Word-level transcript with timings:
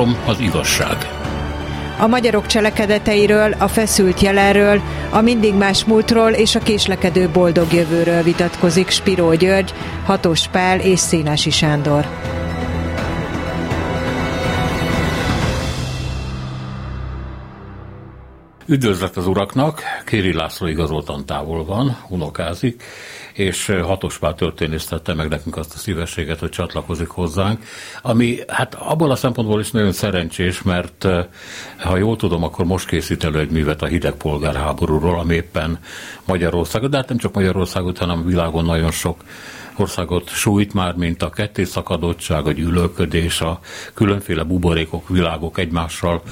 Három 0.00 0.22
az 0.26 0.40
igazság. 0.40 0.96
A 1.98 2.06
magyarok 2.06 2.46
cselekedeteiről, 2.46 3.52
a 3.52 3.68
feszült 3.68 4.20
jelenről, 4.20 4.80
a 5.10 5.20
mindig 5.20 5.54
más 5.54 5.84
múltról 5.84 6.30
és 6.30 6.54
a 6.54 6.58
késlekedő 6.58 7.28
boldog 7.28 7.72
jövőről 7.72 8.22
vitatkozik 8.22 8.90
Spiró 8.90 9.34
György, 9.34 9.74
Hatos 10.04 10.48
Pál 10.48 10.80
és 10.80 10.98
Szénási 10.98 11.50
Sándor. 11.50 12.06
Üdvözlet 18.66 19.16
az 19.16 19.26
uraknak, 19.26 19.82
Kéri 20.06 20.32
László 20.32 20.66
igazoltan 20.66 21.26
távol 21.26 21.64
van, 21.64 21.96
unokázik, 22.08 22.82
és 23.32 23.72
Hatospál 23.82 24.34
történész 24.34 24.84
tette 24.84 25.14
meg 25.14 25.28
nekünk 25.28 25.56
azt 25.56 25.74
a 25.74 25.78
szívességet, 25.78 26.38
hogy 26.38 26.48
csatlakozik 26.48 27.08
hozzánk, 27.08 27.64
ami 28.02 28.38
hát 28.46 28.74
abból 28.74 29.10
a 29.10 29.16
szempontból 29.16 29.60
is 29.60 29.70
nagyon 29.70 29.92
szerencsés, 29.92 30.62
mert 30.62 31.06
ha 31.78 31.96
jól 31.96 32.16
tudom, 32.16 32.42
akkor 32.42 32.64
most 32.64 32.86
készít 32.86 33.24
elő 33.24 33.38
egy 33.38 33.50
művet 33.50 33.82
a 33.82 33.86
hideg 33.86 34.12
polgárháborúról, 34.12 35.18
ami 35.18 35.34
éppen 35.34 35.78
Magyarországot, 36.24 36.90
de 36.90 36.96
hát 36.96 37.08
nem 37.08 37.18
csak 37.18 37.34
Magyarországot, 37.34 37.98
hanem 37.98 38.18
a 38.18 38.24
világon 38.24 38.64
nagyon 38.64 38.90
sok 38.90 39.24
országot 39.76 40.28
sújt 40.28 40.74
már, 40.74 40.94
mint 40.94 41.22
a 41.22 41.32
szakadottság, 41.54 42.46
a 42.46 42.52
gyűlölködés, 42.52 43.40
a 43.40 43.60
különféle 43.94 44.42
buborékok, 44.42 45.08
világok 45.08 45.58
egymással 45.58 46.22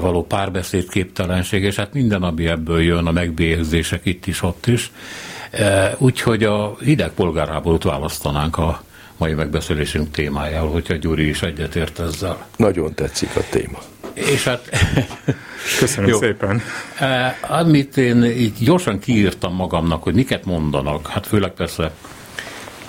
való 0.00 0.24
párbeszéd 0.24 0.88
képtelenség, 0.88 1.62
és 1.62 1.76
hát 1.76 1.92
minden, 1.92 2.22
ami 2.22 2.46
ebből 2.46 2.80
jön, 2.80 3.06
a 3.06 3.12
megbélyegzések 3.12 4.04
itt 4.04 4.26
is, 4.26 4.42
ott 4.42 4.66
is. 4.66 4.90
Eh, 5.52 5.92
úgyhogy 5.98 6.44
a 6.44 6.76
hideg 6.80 7.10
polgárháborút 7.10 7.82
választanánk 7.82 8.58
a 8.58 8.82
mai 9.16 9.32
megbeszélésünk 9.34 10.10
témájául, 10.10 10.70
hogyha 10.70 10.94
Gyuri 10.94 11.28
is 11.28 11.42
egyetért 11.42 11.98
ezzel. 11.98 12.46
Nagyon 12.56 12.94
tetszik 12.94 13.36
a 13.36 13.40
téma. 13.50 13.78
És 14.14 14.44
hát... 14.44 14.68
Köszönöm 15.78 16.10
jó. 16.10 16.18
szépen. 16.18 16.62
Eh, 16.98 17.34
amit 17.48 17.96
én 17.96 18.24
így 18.24 18.52
gyorsan 18.58 18.98
kiírtam 18.98 19.54
magamnak, 19.54 20.02
hogy 20.02 20.14
miket 20.14 20.44
mondanak, 20.44 21.06
hát 21.06 21.26
főleg 21.26 21.50
persze 21.50 21.92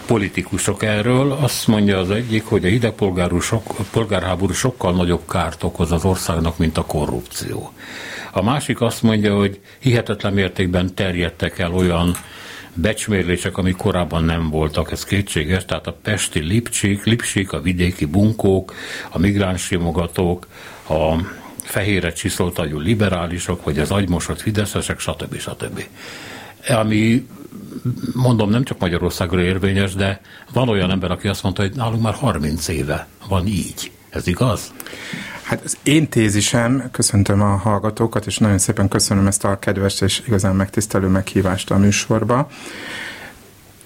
politikusok 0.05 0.83
erről. 0.83 1.31
Azt 1.31 1.67
mondja 1.67 1.97
az 1.97 2.11
egyik, 2.11 2.45
hogy 2.45 2.65
a 2.65 2.67
hidegpolgárháború 2.67 3.41
sok, 3.41 3.75
polgárháború 3.91 4.53
sokkal 4.53 4.93
nagyobb 4.93 5.27
kárt 5.29 5.63
okoz 5.63 5.91
az 5.91 6.05
országnak, 6.05 6.57
mint 6.57 6.77
a 6.77 6.85
korrupció. 6.85 7.73
A 8.31 8.43
másik 8.43 8.81
azt 8.81 9.01
mondja, 9.01 9.35
hogy 9.35 9.59
hihetetlen 9.79 10.33
mértékben 10.33 10.95
terjedtek 10.95 11.59
el 11.59 11.73
olyan 11.73 12.15
becsmérlések, 12.73 13.57
amik 13.57 13.75
korábban 13.75 14.23
nem 14.23 14.49
voltak, 14.49 14.91
ez 14.91 15.03
kétséges, 15.03 15.65
tehát 15.65 15.87
a 15.87 15.97
pesti 16.01 16.39
lipcsik, 16.39 17.03
lipsik, 17.03 17.53
a 17.53 17.61
vidéki 17.61 18.05
bunkók, 18.05 18.73
a 19.09 19.19
migránssimogatók, 19.19 20.47
a 20.89 21.15
fehére 21.63 22.11
csiszoltajú 22.11 22.79
liberálisok, 22.79 23.63
vagy 23.63 23.79
az 23.79 23.91
agymosott 23.91 24.41
fideszesek, 24.41 24.99
stb. 24.99 25.37
stb. 25.37 25.83
Ami 26.67 27.27
mondom, 28.13 28.49
nem 28.49 28.63
csak 28.63 28.79
Magyarországra 28.79 29.41
érvényes, 29.41 29.93
de 29.93 30.21
van 30.53 30.69
olyan 30.69 30.91
ember, 30.91 31.11
aki 31.11 31.27
azt 31.27 31.43
mondta, 31.43 31.61
hogy 31.61 31.75
nálunk 31.75 32.01
már 32.01 32.13
30 32.13 32.67
éve 32.67 33.07
van 33.27 33.47
így. 33.47 33.91
Ez 34.09 34.27
igaz? 34.27 34.73
Hát 35.43 35.61
az 35.63 35.77
én 35.83 36.09
tézisem, 36.09 36.89
köszöntöm 36.91 37.41
a 37.41 37.55
hallgatókat, 37.55 38.25
és 38.25 38.37
nagyon 38.37 38.57
szépen 38.57 38.87
köszönöm 38.87 39.27
ezt 39.27 39.43
a 39.43 39.59
kedves 39.59 40.01
és 40.01 40.21
igazán 40.27 40.55
megtisztelő 40.55 41.07
meghívást 41.07 41.71
a 41.71 41.77
műsorba. 41.77 42.49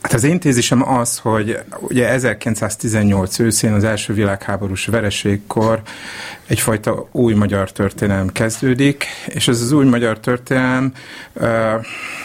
Hát 0.02 0.14
az 0.14 0.23
én 0.23 0.39
tézisem 0.39 0.89
az, 0.89 1.17
hogy 1.17 1.59
ugye 1.80 2.08
1918 2.09 3.39
őszén 3.39 3.73
az 3.73 3.83
első 3.83 4.14
világháborús 4.14 4.86
vereségkor 4.86 5.82
egyfajta 6.47 7.08
új 7.11 7.33
magyar 7.33 7.71
történelem 7.71 8.31
kezdődik, 8.31 9.05
és 9.27 9.47
ez 9.47 9.61
az 9.61 9.71
új 9.71 9.85
magyar 9.85 10.19
történelem 10.19 10.93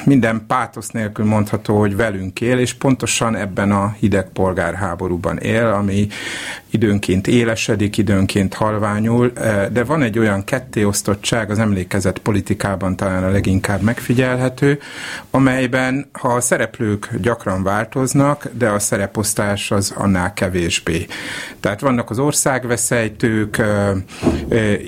minden 0.04 0.44
pátosz 0.46 0.88
nélkül 0.88 1.24
mondható, 1.24 1.78
hogy 1.78 1.96
velünk 1.96 2.40
él, 2.40 2.58
és 2.58 2.72
pontosan 2.72 3.36
ebben 3.36 3.72
a 3.72 3.94
hideg 3.98 4.28
polgárháborúban 4.32 5.38
él, 5.38 5.66
ami 5.66 6.08
időnként 6.70 7.26
élesedik, 7.26 7.98
időnként 7.98 8.54
halványul, 8.54 9.32
de 9.72 9.84
van 9.84 10.02
egy 10.02 10.18
olyan 10.18 10.44
kettéosztottság 10.44 11.50
az 11.50 11.58
emlékezet 11.58 12.18
politikában 12.18 12.96
talán 12.96 13.24
a 13.24 13.30
leginkább 13.30 13.80
megfigyelhető, 13.80 14.78
amelyben 15.30 16.08
ha 16.12 16.28
a 16.28 16.40
szereplők 16.40 17.10
gyakran 17.20 17.62
változnak, 17.62 18.48
de 18.52 18.68
a 18.68 18.78
szereposztás 18.78 19.70
az 19.70 19.92
annál 19.96 20.32
kevésbé. 20.32 21.06
Tehát 21.60 21.80
vannak 21.80 22.10
az 22.10 22.18
országveszejtők, 22.18 23.62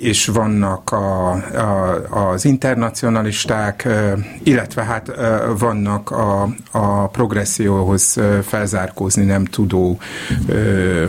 és 0.00 0.26
vannak 0.26 0.92
a, 0.92 1.30
a, 1.30 2.30
az 2.30 2.44
internacionalisták, 2.44 3.88
illetve 4.42 4.82
hát 4.82 5.12
vannak 5.58 6.10
a, 6.10 6.48
a 6.70 7.08
progresszióhoz 7.08 8.20
felzárkózni 8.42 9.24
nem 9.24 9.44
tudó, 9.44 9.98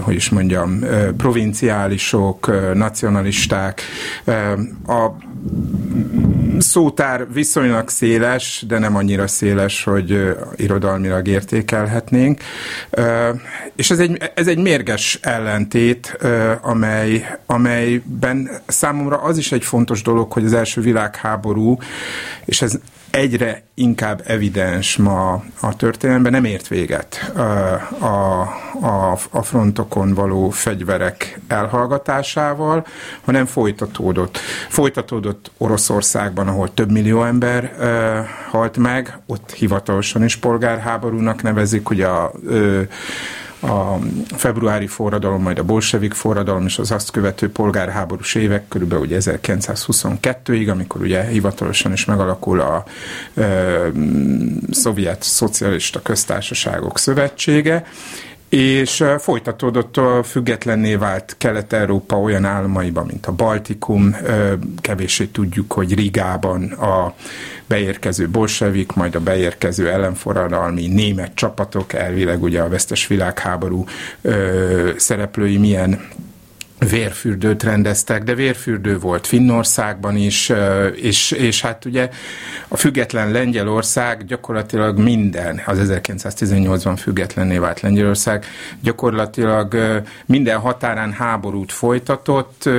hogy 0.01 0.15
is 0.15 0.29
mondjam, 0.29 0.79
provinciálisok, 1.17 2.51
nacionalisták. 2.73 3.81
A 4.87 5.11
szótár 6.59 7.33
viszonylag 7.33 7.89
széles, 7.89 8.63
de 8.67 8.79
nem 8.79 8.95
annyira 8.95 9.27
széles, 9.27 9.83
hogy 9.83 10.35
irodalmilag 10.55 11.27
értékelhetnénk. 11.27 12.41
És 13.75 13.91
ez 13.91 13.99
egy, 13.99 14.31
ez 14.35 14.47
egy 14.47 14.57
mérges 14.57 15.19
ellentét, 15.21 16.17
amely, 16.61 17.37
amelyben 17.45 18.49
számomra 18.67 19.17
az 19.17 19.37
is 19.37 19.51
egy 19.51 19.63
fontos 19.63 20.01
dolog, 20.01 20.31
hogy 20.31 20.45
az 20.45 20.53
első 20.53 20.81
világháború, 20.81 21.77
és 22.45 22.61
ez 22.61 22.79
egyre 23.15 23.63
inkább 23.73 24.21
evidens 24.25 24.97
ma 24.97 25.43
a 25.59 25.75
történelemben, 25.75 26.31
nem 26.31 26.45
ért 26.45 26.67
véget 26.67 27.31
a, 27.99 28.05
a, 28.85 29.17
a 29.29 29.41
frontokon 29.41 30.13
való 30.13 30.49
fegyverek 30.49 31.39
elhallgatásával, 31.47 32.85
hanem 33.25 33.45
folytatódott. 33.45 34.37
Folytatódott 34.69 35.51
Oroszországban, 35.57 36.47
ahol 36.47 36.73
több 36.73 36.91
millió 36.91 37.23
ember 37.23 37.75
halt 38.49 38.77
meg, 38.77 39.19
ott 39.25 39.51
hivatalosan 39.51 40.23
is 40.23 40.35
polgárháborúnak 40.35 41.41
nevezik, 41.41 41.87
hogy 41.87 42.01
a 42.01 42.31
a 43.65 43.99
februári 44.35 44.87
forradalom, 44.87 45.41
majd 45.41 45.59
a 45.59 45.63
bolsevik 45.63 46.13
forradalom 46.13 46.65
és 46.65 46.79
az 46.79 46.91
azt 46.91 47.11
követő 47.11 47.51
polgárháborús 47.51 48.35
évek, 48.35 48.67
körülbelül 48.67 49.03
ugye 49.03 49.17
1922-ig, 49.19 50.71
amikor 50.71 51.01
ugye 51.01 51.23
hivatalosan 51.23 51.91
is 51.91 52.05
megalakul 52.05 52.59
a 52.59 52.83
ö, 53.33 53.87
szovjet 54.71 55.23
szocialista 55.23 56.01
köztársaságok 56.01 56.99
szövetsége, 56.99 57.85
és 58.55 59.03
folytatódott 59.17 59.97
a 59.97 60.23
függetlenné 60.23 60.95
vált 60.95 61.35
Kelet-Európa 61.37 62.19
olyan 62.19 62.45
államaiban, 62.45 63.05
mint 63.05 63.25
a 63.25 63.31
Baltikum, 63.31 64.15
kevéssé 64.81 65.25
tudjuk, 65.25 65.73
hogy 65.73 65.93
Rigában 65.95 66.71
a 66.71 67.13
beérkező 67.67 68.29
bolsevik, 68.29 68.93
majd 68.93 69.15
a 69.15 69.19
beérkező 69.19 69.89
ellenforradalmi 69.89 70.87
német 70.87 71.31
csapatok, 71.33 71.93
elvileg 71.93 72.43
ugye 72.43 72.61
a 72.61 72.69
vesztes 72.69 73.07
világháború 73.07 73.85
szereplői 74.97 75.57
milyen 75.57 76.01
vérfürdőt 76.79 77.63
rendeztek, 77.63 78.23
de 78.23 78.33
vérfürdő 78.33 78.99
volt 78.99 79.27
Finnországban 79.27 80.15
is, 80.15 80.51
és, 80.95 81.31
és 81.31 81.61
hát 81.61 81.85
ugye 81.85 82.09
a 82.67 82.77
független 82.77 83.31
Lengyelország 83.31 84.25
gyakorlatilag 84.25 84.97
minden, 84.99 85.61
az 85.65 85.79
1918-ban 85.81 86.97
függetlenné 86.97 87.57
vált 87.57 87.79
Lengyelország, 87.79 88.45
gyakorlatilag 88.81 89.75
minden 90.25 90.59
határán 90.59 91.11
háborút 91.11 91.71
folytatott, 91.71 92.69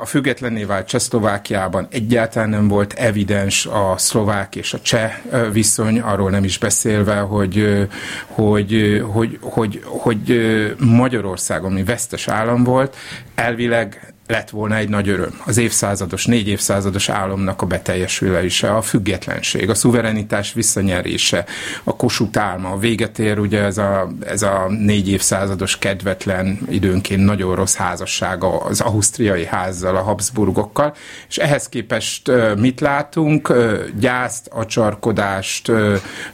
a 0.00 0.04
függetlenné 0.04 0.64
vált 0.64 0.86
Csehszlovákiában 0.86 1.86
egyáltalán 1.90 2.48
nem 2.48 2.68
volt 2.68 2.92
evidens 2.92 3.66
a 3.66 3.94
szlovák 3.96 4.56
és 4.56 4.72
a 4.74 4.80
cseh 4.80 5.14
viszony, 5.52 6.00
arról 6.00 6.30
nem 6.30 6.44
is 6.44 6.58
beszélve, 6.58 7.16
hogy, 7.16 7.86
hogy, 8.26 9.02
hogy, 9.12 9.38
hogy, 9.40 9.82
hogy 9.84 10.40
Magyarországon, 10.78 11.70
ami 11.70 11.84
vesztes 11.84 12.28
állam 12.28 12.64
volt, 12.64 12.96
elvileg 13.34 14.13
lett 14.26 14.50
volna 14.50 14.76
egy 14.76 14.88
nagy 14.88 15.08
öröm. 15.08 15.40
Az 15.46 15.56
évszázados, 15.56 16.26
négy 16.26 16.48
évszázados 16.48 17.08
álomnak 17.08 17.62
a 17.62 17.66
beteljesülése, 17.66 18.74
a 18.74 18.82
függetlenség, 18.82 19.70
a 19.70 19.74
szuverenitás 19.74 20.52
visszanyerése, 20.52 21.44
a 21.84 21.96
Kossuth 21.96 22.38
álma, 22.38 22.70
a 22.70 22.78
véget 22.78 23.18
ér 23.18 23.38
ugye 23.38 23.62
ez 23.62 23.78
a, 23.78 24.12
ez 24.26 24.42
a 24.42 24.66
négy 24.68 25.08
évszázados 25.08 25.78
kedvetlen, 25.78 26.58
időnként 26.70 27.24
nagyon 27.24 27.54
rossz 27.54 27.74
házassága 27.74 28.58
az 28.58 28.80
ausztriai 28.80 29.44
házzal, 29.44 29.96
a 29.96 30.02
Habsburgokkal, 30.02 30.94
és 31.28 31.36
ehhez 31.36 31.68
képest 31.68 32.30
mit 32.56 32.80
látunk? 32.80 33.52
Gyászt, 33.98 34.46
acsarkodást, 34.46 35.72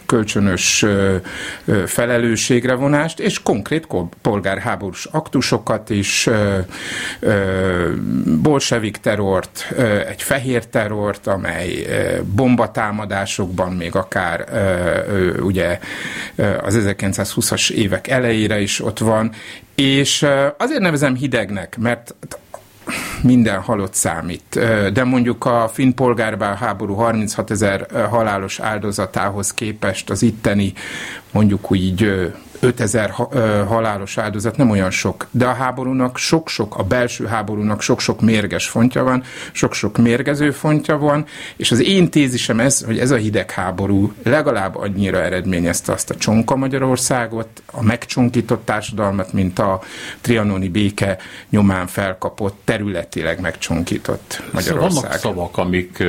kölcsönös 0.07 0.85
felelősségre 1.87 2.75
vonást, 2.75 3.21
és 3.21 3.43
konkrét 3.43 3.87
polgárháborús 4.23 5.05
aktusokat 5.05 5.91
is, 5.91 6.29
bolsevik 8.43 8.97
terrort, 8.97 9.75
egy 10.09 10.23
fehér 10.23 10.67
terrort, 10.67 11.27
amely 11.27 11.87
bombatámadásokban 12.35 13.73
még 13.73 13.95
akár 13.95 14.45
ugye 15.41 15.79
az 16.63 16.79
1920-as 16.81 17.71
évek 17.71 18.09
elejére 18.09 18.61
is 18.61 18.81
ott 18.81 18.99
van, 18.99 19.33
és 19.75 20.27
azért 20.59 20.81
nevezem 20.81 21.15
hidegnek, 21.15 21.79
mert 21.79 22.15
minden 23.23 23.61
halott 23.61 23.95
számít. 23.95 24.61
De 24.93 25.05
mondjuk 25.05 25.45
a 25.45 25.71
finn 25.73 25.95
polgárbár 25.95 26.57
36 26.57 27.51
ezer 27.51 27.87
halálos 28.11 28.61
áldozatához 28.61 29.55
képest 29.55 30.11
az 30.11 30.23
itteni 30.23 30.73
mondjuk 31.33 31.71
úgy 31.71 32.31
5000 32.61 33.11
halálos 33.67 34.19
áldozat 34.19 34.57
nem 34.57 34.71
olyan 34.71 34.91
sok, 34.91 35.27
de 35.31 35.47
a 35.47 35.53
háborúnak 35.53 36.17
sok-sok, 36.17 36.77
a 36.77 36.83
belső 36.83 37.27
háborúnak 37.27 37.81
sok-sok 37.81 38.21
mérges 38.21 38.69
fontja 38.69 39.03
van, 39.03 39.23
sok-sok 39.53 39.99
mérgező 39.99 40.51
fontja 40.51 40.99
van, 40.99 41.27
és 41.57 41.71
az 41.71 41.83
én 41.83 42.11
tézisem 42.11 42.61
ez, 42.61 42.85
hogy 42.85 42.99
ez 42.99 43.11
a 43.11 43.17
hidegháború 43.17 44.13
legalább 44.23 44.77
annyira 44.77 45.23
eredményezte 45.23 45.93
azt 45.93 46.11
a 46.11 46.15
csonka 46.15 46.57
Magyarországot, 46.57 47.49
a 47.73 47.83
megcsonkított 47.83 48.65
társadalmat, 48.65 49.33
mint 49.33 49.59
a 49.59 49.81
trianoni 50.21 50.69
béke 50.69 51.19
nyomán 51.51 51.87
felkapott, 51.87 52.61
területileg 52.65 53.41
megcsonkított 53.41 54.43
Magyarország. 54.53 54.63
Szóval 54.63 55.01
vannak 55.01 55.19
szavak, 55.19 55.59
amik 55.59 56.05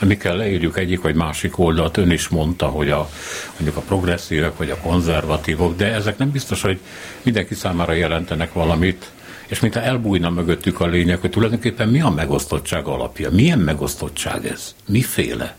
amikkel 0.00 0.36
leírjuk 0.36 0.78
egyik 0.78 1.00
vagy 1.00 1.14
másik 1.14 1.58
oldalt. 1.58 1.96
Ön 1.96 2.10
is 2.10 2.28
mondta, 2.28 2.66
hogy 2.66 2.90
a, 2.90 3.10
mondjuk 3.52 3.76
a 3.76 3.80
progresszívek 3.80 4.56
vagy 4.56 4.70
a 4.70 4.76
konzervatívok, 4.76 5.76
de 5.76 5.92
ezek 5.92 6.18
nem 6.18 6.30
biztos, 6.30 6.62
hogy 6.62 6.78
mindenki 7.22 7.54
számára 7.54 7.92
jelentenek 7.92 8.52
valamit, 8.52 9.10
és 9.46 9.60
mintha 9.60 9.80
elbújna 9.80 10.30
mögöttük 10.30 10.80
a 10.80 10.86
lényeg, 10.86 11.20
hogy 11.20 11.30
tulajdonképpen 11.30 11.88
mi 11.88 12.00
a 12.00 12.10
megosztottság 12.10 12.86
alapja? 12.86 13.30
Milyen 13.30 13.58
megosztottság 13.58 14.46
ez? 14.46 14.74
Miféle? 14.88 15.56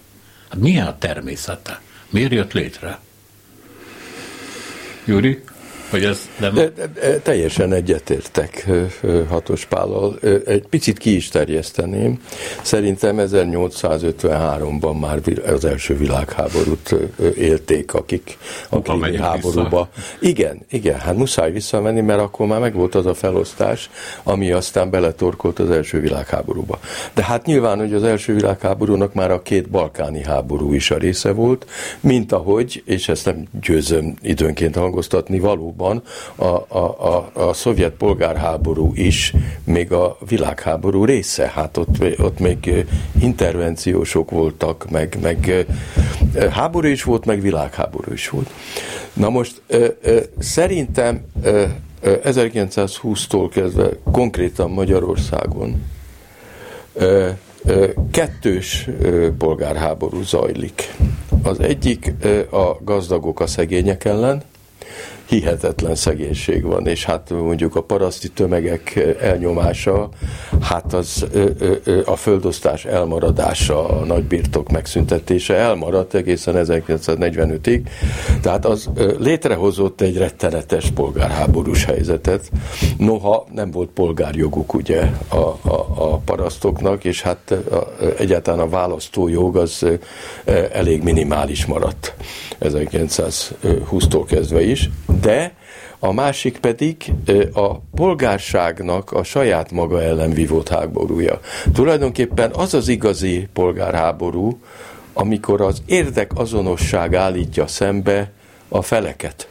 Hát 0.49 0.59
milyen 0.59 0.87
a 0.87 0.97
természete? 0.97 1.81
Miért 2.09 2.31
jött 2.31 2.53
létre? 2.53 2.99
Júri? 5.05 5.43
Hogy 5.89 6.03
ez 6.03 6.29
nem... 6.39 6.53
De, 6.53 6.69
de, 6.75 6.87
de, 6.87 7.19
teljesen 7.19 7.73
egyetértek 7.73 8.67
Hatos 9.29 9.65
Pállal. 9.65 10.19
Egy 10.45 10.67
picit 10.69 10.97
ki 10.97 11.15
is 11.15 11.27
terjeszteném. 11.27 12.21
Szerintem 12.61 13.15
1853-ban 13.19 14.99
már 14.99 15.19
az 15.45 15.65
első 15.65 15.97
világháborút 15.97 16.95
élték, 17.37 17.93
akik 17.93 18.37
a 18.69 19.07
háborúba. 19.19 19.89
Vissza. 19.93 20.15
Igen, 20.19 20.65
igen, 20.69 20.99
hát 20.99 21.15
muszáj 21.15 21.51
visszamenni, 21.51 22.01
mert 22.01 22.19
akkor 22.19 22.47
már 22.47 22.59
megvolt 22.59 22.95
az 22.95 23.05
a 23.05 23.13
felosztás, 23.13 23.89
ami 24.23 24.51
aztán 24.51 24.89
beletorkolt 24.89 25.59
az 25.59 25.69
első 25.69 25.99
világháborúba. 25.99 26.79
De 27.13 27.23
hát 27.23 27.45
nyilván, 27.45 27.77
hogy 27.77 27.93
az 27.93 28.03
első 28.03 28.33
világháborúnak 28.33 29.13
már 29.13 29.31
a 29.31 29.41
két 29.41 29.69
balkáni 29.69 30.23
háború 30.23 30.73
is 30.73 30.91
a 30.91 30.97
része 30.97 31.31
volt, 31.31 31.65
mint 31.99 32.31
ahogy, 32.31 32.83
és 32.85 33.09
ezt 33.09 33.25
nem 33.25 33.47
győzöm 33.61 34.13
időnként 34.21 34.75
hangoztatni, 34.75 35.39
való 35.39 35.75
valóban 35.77 36.03
a, 36.35 36.45
a, 36.77 36.77
a, 36.77 37.29
a 37.33 37.53
szovjet 37.53 37.91
polgárháború 37.91 38.91
is 38.93 39.33
még 39.63 39.91
a 39.91 40.17
világháború 40.27 41.05
része. 41.05 41.51
Hát 41.55 41.77
ott, 41.77 41.95
ott 42.17 42.39
még 42.39 42.85
intervenciósok 43.21 44.31
voltak, 44.31 44.89
meg, 44.89 45.17
meg 45.21 45.65
háború 46.49 46.87
is 46.87 47.03
volt, 47.03 47.25
meg 47.25 47.41
világháború 47.41 48.11
is 48.11 48.29
volt. 48.29 48.49
Na 49.13 49.29
most 49.29 49.61
szerintem 50.39 51.25
1920-tól 52.03 53.49
kezdve 53.51 53.89
konkrétan 54.11 54.69
Magyarországon 54.69 55.83
kettős 58.11 58.89
polgárháború 59.37 60.23
zajlik. 60.23 60.95
Az 61.43 61.59
egyik 61.59 62.13
a 62.51 62.83
gazdagok 62.83 63.39
a 63.39 63.47
szegények 63.47 64.05
ellen, 64.05 64.43
hihetetlen 65.27 65.95
szegénység 65.95 66.63
van, 66.63 66.87
és 66.87 67.05
hát 67.05 67.29
mondjuk 67.29 67.75
a 67.75 67.81
paraszti 67.81 68.29
tömegek 68.29 69.15
elnyomása, 69.21 70.09
hát 70.61 70.93
az 70.93 71.25
a 72.05 72.15
földosztás 72.15 72.85
elmaradása, 72.85 73.87
a 73.87 74.05
nagybirtok 74.05 74.71
megszüntetése 74.71 75.55
elmaradt 75.55 76.13
egészen 76.13 76.55
1945-ig, 76.57 77.81
tehát 78.41 78.65
az 78.65 78.89
létrehozott 79.19 80.01
egy 80.01 80.17
rettenetes 80.17 80.91
polgárháborús 80.91 81.85
helyzetet, 81.85 82.51
noha 82.97 83.45
nem 83.51 83.71
volt 83.71 83.89
polgárjoguk 83.89 84.73
ugye 84.73 85.01
a, 85.27 85.35
a, 85.35 85.85
a 85.95 86.17
parasztoknak, 86.17 87.03
és 87.03 87.21
hát 87.21 87.51
a, 87.51 87.87
egyáltalán 88.17 88.59
a 88.59 88.69
választójog 88.69 89.57
az 89.57 89.85
elég 90.71 91.03
minimális 91.03 91.65
maradt 91.65 92.13
1920-tól 92.61 94.23
kezdve 94.27 94.61
is, 94.61 94.89
de 95.27 95.51
a 95.99 96.11
másik 96.11 96.57
pedig 96.57 97.11
a 97.53 97.77
polgárságnak 97.95 99.11
a 99.11 99.23
saját 99.23 99.71
maga 99.71 100.01
ellen 100.01 100.29
vívott 100.29 100.69
háborúja. 100.69 101.39
Tulajdonképpen 101.73 102.51
az 102.53 102.73
az 102.73 102.87
igazi 102.87 103.47
polgárháború, 103.53 104.59
amikor 105.13 105.61
az 105.61 105.81
érdek 105.85 106.31
azonosság 106.35 107.15
állítja 107.15 107.67
szembe 107.67 108.31
a 108.69 108.81
feleket. 108.81 109.47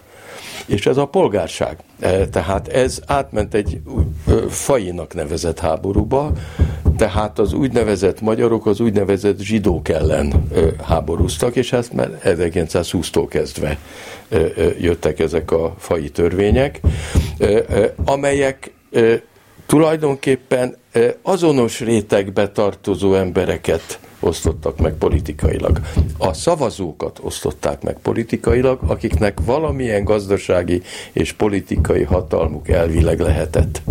És 0.66 0.86
ez 0.86 0.96
a 0.96 1.06
polgárság. 1.06 1.76
Tehát 2.30 2.68
ez 2.68 3.00
átment 3.06 3.54
egy 3.54 3.80
fajinak 4.48 5.14
nevezett 5.14 5.58
háborúba, 5.58 6.32
tehát 6.96 7.38
az 7.38 7.52
úgynevezett 7.52 8.20
magyarok 8.20 8.66
az 8.66 8.80
úgynevezett 8.80 9.40
zsidók 9.40 9.88
ellen 9.88 10.48
háborúztak, 10.82 11.56
és 11.56 11.72
ezt 11.72 11.92
már 11.92 12.20
1920-tól 12.24 13.26
kezdve 13.28 13.78
jöttek 14.80 15.18
ezek 15.18 15.50
a 15.50 15.74
fai 15.78 16.10
törvények, 16.10 16.80
amelyek 18.04 18.70
tulajdonképpen 19.66 20.76
azonos 21.22 21.80
rétegbe 21.80 22.48
tartozó 22.48 23.14
embereket 23.14 23.98
osztottak 24.20 24.78
meg 24.78 24.92
politikailag. 24.92 25.80
A 26.18 26.32
szavazókat 26.32 27.18
osztották 27.22 27.82
meg 27.82 27.98
politikailag, 28.02 28.78
akiknek 28.86 29.38
valamilyen 29.44 30.04
gazdasági 30.04 30.82
és 31.12 31.32
politikai 31.32 32.02
hatalmuk 32.02 32.68
elvileg 32.68 33.20
lehetett. 33.20 33.82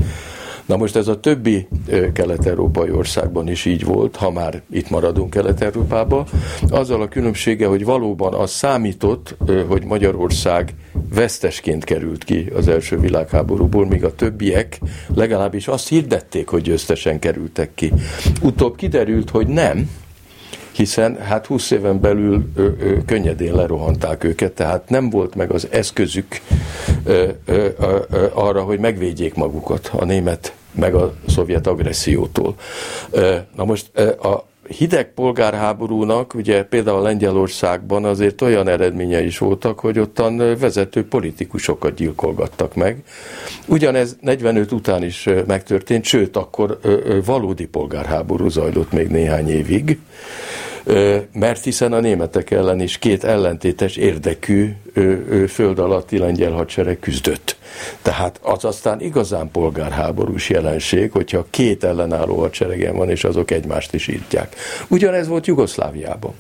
Na 0.65 0.77
most 0.77 0.95
ez 0.95 1.07
a 1.07 1.19
többi 1.19 1.67
kelet-európai 2.13 2.91
országban 2.91 3.47
is 3.47 3.65
így 3.65 3.85
volt, 3.85 4.15
ha 4.15 4.31
már 4.31 4.61
itt 4.71 4.89
maradunk 4.89 5.29
Kelet-Európában, 5.29 6.25
azzal 6.69 7.01
a 7.01 7.07
különbsége, 7.07 7.67
hogy 7.67 7.85
valóban 7.85 8.33
az 8.33 8.51
számított, 8.51 9.35
hogy 9.67 9.83
Magyarország 9.83 10.73
vesztesként 11.13 11.83
került 11.83 12.23
ki 12.23 12.49
az 12.55 12.67
első 12.67 12.99
világháborúból, 12.99 13.85
míg 13.85 14.03
a 14.03 14.15
többiek 14.15 14.79
legalábbis 15.15 15.67
azt 15.67 15.87
hirdették, 15.87 16.47
hogy 16.47 16.61
győztesen 16.61 17.19
kerültek 17.19 17.71
ki. 17.75 17.93
Utóbb 18.41 18.75
kiderült, 18.75 19.29
hogy 19.29 19.47
nem, 19.47 19.89
hiszen 20.75 21.17
hát 21.17 21.45
20 21.45 21.71
éven 21.71 21.99
belül 21.99 22.49
ö, 22.55 22.67
ö, 22.79 22.97
könnyedén 23.05 23.55
lerohanták 23.55 24.23
őket, 24.23 24.51
tehát 24.51 24.89
nem 24.89 25.09
volt 25.09 25.35
meg 25.35 25.51
az 25.51 25.67
eszközük 25.71 26.41
ö, 27.03 27.29
ö, 27.45 27.67
ö, 27.77 28.25
arra, 28.33 28.63
hogy 28.63 28.79
megvédjék 28.79 29.33
magukat 29.33 29.91
a 29.93 30.05
német 30.05 30.53
meg 30.71 30.95
a 30.95 31.13
szovjet 31.27 31.67
agressziótól. 31.67 32.55
Ö, 33.09 33.35
na 33.55 33.65
most 33.65 33.89
ö, 33.93 34.09
a 34.09 34.45
hideg 34.67 35.13
polgárháborúnak, 35.13 36.33
ugye 36.33 36.63
például 36.63 37.01
Lengyelországban 37.01 38.05
azért 38.05 38.41
olyan 38.41 38.67
eredménye 38.67 39.23
is 39.23 39.37
voltak, 39.37 39.79
hogy 39.79 39.99
ottan 39.99 40.37
vezető 40.37 41.07
politikusokat 41.07 41.93
gyilkolgattak 41.93 42.75
meg. 42.75 43.03
Ugyanez 43.67 44.17
45 44.21 44.71
után 44.71 45.03
is 45.03 45.29
megtörtént, 45.47 46.03
sőt, 46.03 46.35
akkor 46.35 46.79
valódi 47.25 47.65
polgárháború 47.65 48.49
zajlott 48.49 48.91
még 48.91 49.07
néhány 49.07 49.49
évig 49.49 49.97
mert 51.33 51.63
hiszen 51.63 51.93
a 51.93 51.99
németek 51.99 52.51
ellen 52.51 52.81
is 52.81 52.97
két 52.97 53.23
ellentétes 53.23 53.95
érdekű 53.95 54.69
föld 55.47 55.79
alatti 55.79 56.17
lengyel 56.17 56.51
hadsereg 56.51 56.99
küzdött. 56.99 57.55
Tehát 58.01 58.39
az 58.41 58.65
aztán 58.65 59.01
igazán 59.01 59.51
polgárháborús 59.51 60.49
jelenség, 60.49 61.11
hogyha 61.11 61.45
két 61.49 61.83
ellenálló 61.83 62.35
hadseregen 62.35 62.95
van, 62.95 63.09
és 63.09 63.23
azok 63.23 63.51
egymást 63.51 63.93
is 63.93 64.07
írtják. 64.07 64.55
Ugyanez 64.87 65.27
volt 65.27 65.47
Jugoszláviában. 65.47 66.33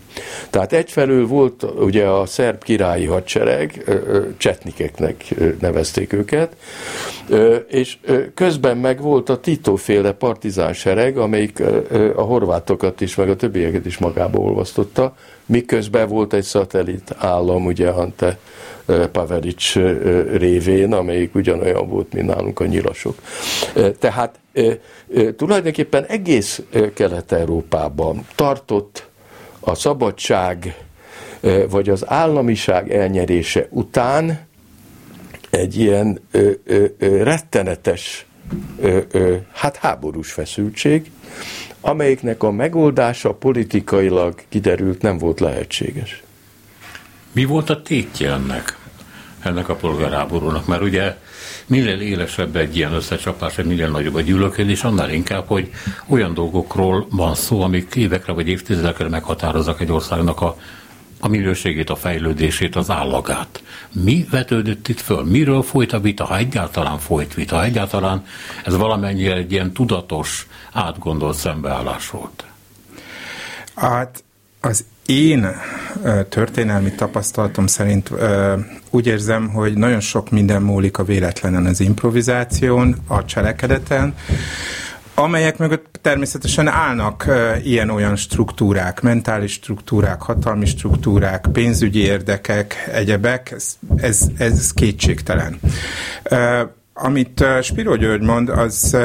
Tehát 0.49 0.73
egyfelől 0.73 1.27
volt 1.27 1.65
ugye 1.79 2.05
a 2.05 2.25
szerb 2.25 2.63
királyi 2.63 3.05
hadsereg, 3.05 3.83
csetnikeknek 4.37 5.35
nevezték 5.59 6.13
őket, 6.13 6.55
és 7.67 7.97
közben 8.33 8.77
meg 8.77 9.01
volt 9.01 9.29
a 9.29 9.39
Tito-féle 9.39 10.11
partizán 10.11 10.73
sereg, 10.73 11.17
amelyik 11.17 11.63
a 12.15 12.21
horvátokat 12.21 13.01
is, 13.01 13.15
meg 13.15 13.29
a 13.29 13.35
többieket 13.35 13.85
is 13.85 13.97
magába 13.97 14.34
olvasztotta, 14.37 15.15
miközben 15.45 16.07
volt 16.07 16.33
egy 16.33 16.43
szatellit 16.43 17.15
állam, 17.17 17.65
ugye 17.65 17.89
Ante 17.89 18.37
Pavelic 19.11 19.73
révén, 20.37 20.93
amelyik 20.93 21.35
ugyanolyan 21.35 21.89
volt, 21.89 22.13
mint 22.13 22.27
nálunk 22.27 22.59
a 22.59 22.65
nyilasok. 22.65 23.21
Tehát 23.99 24.39
tulajdonképpen 25.35 26.05
egész 26.05 26.61
Kelet-Európában 26.93 28.25
tartott 28.35 29.09
a 29.59 29.75
szabadság 29.75 30.77
vagy 31.69 31.89
az 31.89 32.03
államiság 32.09 32.91
elnyerése 32.91 33.67
után 33.69 34.47
egy 35.49 35.79
ilyen 35.79 36.19
rettenetes 36.99 38.25
hát 39.53 39.75
háborús 39.75 40.31
feszültség, 40.31 41.11
amelyiknek 41.85 42.43
a 42.43 42.51
megoldása 42.51 43.33
politikailag 43.33 44.35
kiderült 44.49 45.01
nem 45.01 45.17
volt 45.17 45.39
lehetséges. 45.39 46.23
Mi 47.31 47.45
volt 47.45 47.69
a 47.69 47.81
tétje 47.81 48.31
ennek, 48.31 48.77
ennek 49.39 49.69
a 49.69 49.75
polgárháborúnak? 49.75 50.67
Mert 50.67 50.81
ugye 50.81 51.17
minél 51.65 51.99
élesebb 51.99 52.55
egy 52.55 52.75
ilyen 52.75 52.93
összecsapás, 52.93 53.55
minél 53.55 53.89
nagyobb 53.89 54.15
a 54.15 54.21
gyűlölködés, 54.21 54.83
annál 54.83 55.09
inkább, 55.09 55.47
hogy 55.47 55.71
olyan 56.07 56.33
dolgokról 56.33 57.07
van 57.09 57.35
szó, 57.35 57.61
amik 57.61 57.95
évekre 57.95 58.33
vagy 58.33 58.47
évtizedekre 58.47 59.09
meghatározzak 59.09 59.81
egy 59.81 59.91
országnak 59.91 60.41
a 60.41 60.57
a 61.19 61.27
minőségét, 61.27 61.89
a 61.89 61.95
fejlődését, 61.95 62.75
az 62.75 62.89
állagát. 62.89 63.63
Mi 63.91 64.25
vetődött 64.29 64.87
itt 64.87 64.99
föl? 64.99 65.23
Miről 65.23 65.61
folyt 65.61 65.93
a 65.93 65.99
vita, 65.99 66.25
ha 66.25 66.37
egyáltalán 66.37 66.99
folyt 66.99 67.33
vita, 67.33 67.55
ha 67.55 67.63
egyáltalán 67.63 68.25
ez 68.65 68.75
valamennyire 68.75 69.35
egy 69.35 69.51
ilyen 69.51 69.71
tudatos, 69.73 70.47
átgondolt 70.73 71.37
szembeállás 71.37 72.09
volt? 72.09 72.45
Hát 73.75 74.23
az 74.61 74.85
én 75.05 75.47
történelmi 76.29 76.91
tapasztalatom 76.91 77.67
szerint 77.67 78.11
úgy 78.89 79.07
érzem, 79.07 79.49
hogy 79.49 79.73
nagyon 79.73 79.99
sok 79.99 80.29
minden 80.29 80.61
múlik 80.61 80.97
a 80.97 81.03
véletlenen 81.03 81.65
az 81.65 81.79
improvizáción, 81.79 82.95
a 83.07 83.25
cselekedeten, 83.25 84.15
amelyek 85.15 85.57
mögött 85.57 85.99
természetesen 86.01 86.67
állnak 86.67 87.25
ilyen-olyan 87.63 88.15
struktúrák, 88.15 89.01
mentális 89.01 89.51
struktúrák, 89.51 90.21
hatalmi 90.21 90.65
struktúrák, 90.65 91.45
pénzügyi 91.53 91.99
érdekek, 91.99 92.89
egyebek, 92.93 93.51
ez, 93.51 93.77
ez, 93.97 94.27
ez 94.37 94.71
kétségtelen. 94.73 95.59
Amit 96.97 97.45
Spiro 97.61 97.95
György 97.95 98.21
mond, 98.21 98.49
az 98.49 98.97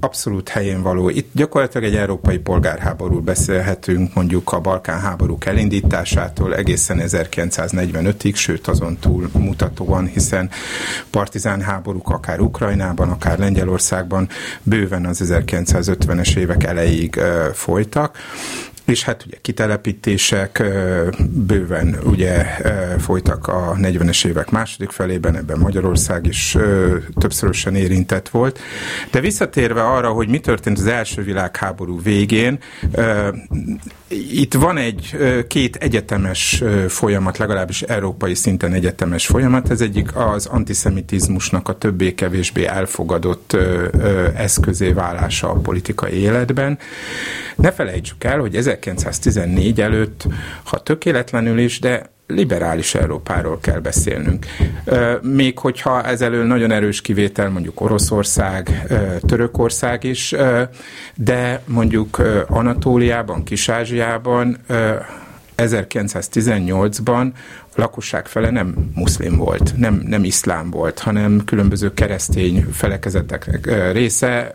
abszolút 0.00 0.48
helyén 0.48 0.82
való. 0.82 1.08
Itt 1.08 1.30
gyakorlatilag 1.32 1.86
egy 1.86 1.96
európai 1.96 2.38
polgárháború 2.38 3.20
beszélhetünk, 3.20 4.14
mondjuk 4.14 4.52
a 4.52 4.60
Balkán 4.60 5.00
háborúk 5.00 5.44
elindításától 5.44 6.54
egészen 6.54 7.02
1945-ig, 7.06 8.34
sőt 8.34 8.66
azon 8.66 8.96
túl 8.98 9.30
mutatóan, 9.32 10.06
hiszen 10.06 10.50
partizán 11.10 11.60
háborúk 11.60 12.10
akár 12.10 12.40
Ukrajnában, 12.40 13.10
akár 13.10 13.38
Lengyelországban 13.38 14.28
bőven 14.62 15.06
az 15.06 15.20
1950-es 15.24 16.36
évek 16.36 16.64
elejéig 16.64 17.20
folytak 17.52 18.18
és 18.90 19.04
hát 19.04 19.24
ugye 19.26 19.36
kitelepítések 19.40 20.62
bőven 21.30 21.98
ugye 22.04 22.44
folytak 22.98 23.46
a 23.46 23.74
40-es 23.76 24.26
évek 24.26 24.50
második 24.50 24.90
felében, 24.90 25.36
ebben 25.36 25.58
Magyarország 25.58 26.26
is 26.26 26.56
többszörösen 27.18 27.74
érintett 27.74 28.28
volt. 28.28 28.58
De 29.10 29.20
visszatérve 29.20 29.82
arra, 29.82 30.08
hogy 30.10 30.28
mi 30.28 30.38
történt 30.38 30.78
az 30.78 30.86
első 30.86 31.22
világháború 31.22 32.02
végén, 32.02 32.58
itt 34.10 34.54
van 34.54 34.76
egy 34.76 35.16
két 35.48 35.76
egyetemes 35.76 36.62
folyamat, 36.88 37.38
legalábbis 37.38 37.82
európai 37.82 38.34
szinten 38.34 38.72
egyetemes 38.72 39.26
folyamat. 39.26 39.70
Ez 39.70 39.80
egyik 39.80 40.16
az 40.16 40.46
antiszemitizmusnak 40.46 41.68
a 41.68 41.78
többé-kevésbé 41.78 42.64
elfogadott 42.64 43.56
eszközé 44.36 44.92
válása 44.92 45.50
a 45.50 45.60
politikai 45.60 46.12
életben. 46.12 46.78
Ne 47.56 47.72
felejtsük 47.72 48.24
el, 48.24 48.38
hogy 48.38 48.56
1914 48.56 49.80
előtt, 49.80 50.26
ha 50.62 50.82
tökéletlenül 50.82 51.58
is, 51.58 51.78
de 51.78 52.10
liberális 52.30 52.94
Európáról 52.94 53.58
kell 53.60 53.78
beszélnünk. 53.80 54.46
Még 55.22 55.58
hogyha 55.58 56.02
ezelől 56.04 56.46
nagyon 56.46 56.70
erős 56.70 57.00
kivétel 57.00 57.50
mondjuk 57.50 57.80
Oroszország, 57.80 58.86
Törökország 59.26 60.04
is, 60.04 60.34
de 61.14 61.62
mondjuk 61.66 62.22
Anatóliában, 62.48 63.44
Kis-Ázsiában 63.44 64.56
1918-ban 65.60 67.32
a 67.74 67.80
lakosság 67.80 68.26
fele 68.26 68.50
nem 68.50 68.90
muszlim 68.94 69.36
volt, 69.36 69.76
nem, 69.76 70.02
nem 70.06 70.24
iszlám 70.24 70.70
volt, 70.70 70.98
hanem 70.98 71.44
különböző 71.44 71.94
keresztény 71.94 72.66
felekezetek 72.72 73.70
része, 73.92 74.54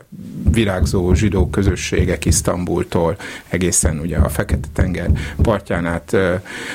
virágzó 0.51 1.13
zsidó 1.13 1.49
közösségek 1.49 2.25
Isztambultól 2.25 3.17
egészen 3.49 3.99
ugye 3.99 4.17
a 4.17 4.29
Fekete-tenger 4.29 5.09
partján 5.41 5.85
át 5.85 6.17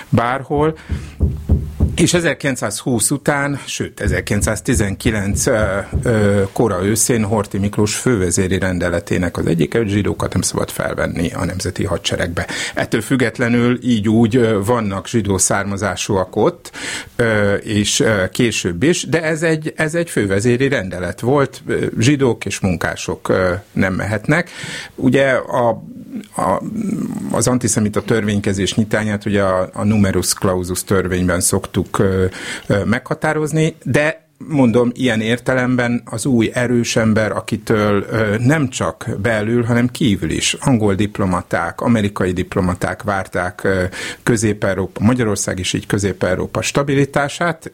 bárhol. 0.08 0.76
És 2.00 2.14
1920 2.14 3.10
után, 3.10 3.60
sőt 3.66 4.00
1919 4.00 5.44
kora 6.52 6.84
őszén 6.84 7.24
Horti 7.24 7.58
Miklós 7.58 7.96
fővezéri 7.96 8.58
rendeletének 8.58 9.36
az 9.36 9.46
egyik, 9.46 9.76
hogy 9.76 9.88
zsidókat 9.88 10.32
nem 10.32 10.42
szabad 10.42 10.70
felvenni 10.70 11.32
a 11.32 11.44
nemzeti 11.44 11.84
hadseregbe. 11.84 12.46
Ettől 12.74 13.00
függetlenül 13.00 13.78
így 13.82 14.08
úgy 14.08 14.64
vannak 14.64 15.08
zsidó 15.08 15.38
származásúak 15.38 16.36
ott, 16.36 16.70
és 17.62 18.04
később 18.32 18.82
is, 18.82 19.06
de 19.08 19.22
ez 19.22 19.42
egy, 19.42 19.72
ez 19.76 19.94
egy 19.94 20.10
fővezéri 20.10 20.68
rendelet 20.68 21.20
volt, 21.20 21.62
zsidók 21.98 22.44
és 22.44 22.60
munkások 22.60 23.32
nem 23.72 23.94
mehetnek. 23.94 24.50
Ugye 24.94 25.30
a 25.30 25.82
a, 26.36 26.62
az 27.30 27.48
antiszemita 27.48 28.02
törvénykezés 28.02 28.74
nyitányát 28.74 29.24
ugye 29.24 29.42
a, 29.42 29.70
a 29.72 29.84
numerus 29.84 30.34
clausus 30.34 30.84
törvényben 30.84 31.40
szoktuk 31.40 31.98
ö, 31.98 32.24
ö, 32.66 32.84
meghatározni, 32.84 33.74
de 33.84 34.28
mondom, 34.48 34.90
ilyen 34.94 35.20
értelemben 35.20 36.02
az 36.04 36.26
új 36.26 36.50
erős 36.54 36.96
ember, 36.96 37.32
akitől 37.32 38.06
nem 38.38 38.68
csak 38.68 39.10
belül, 39.22 39.64
hanem 39.64 39.88
kívül 39.88 40.30
is. 40.30 40.54
Angol 40.60 40.94
diplomaták, 40.94 41.80
amerikai 41.80 42.32
diplomaták 42.32 43.02
várták 43.02 43.68
Közép-Európa, 44.22 45.04
Magyarország 45.04 45.58
is 45.58 45.72
így 45.72 45.86
Közép-Európa 45.86 46.62
stabilitását, 46.62 47.72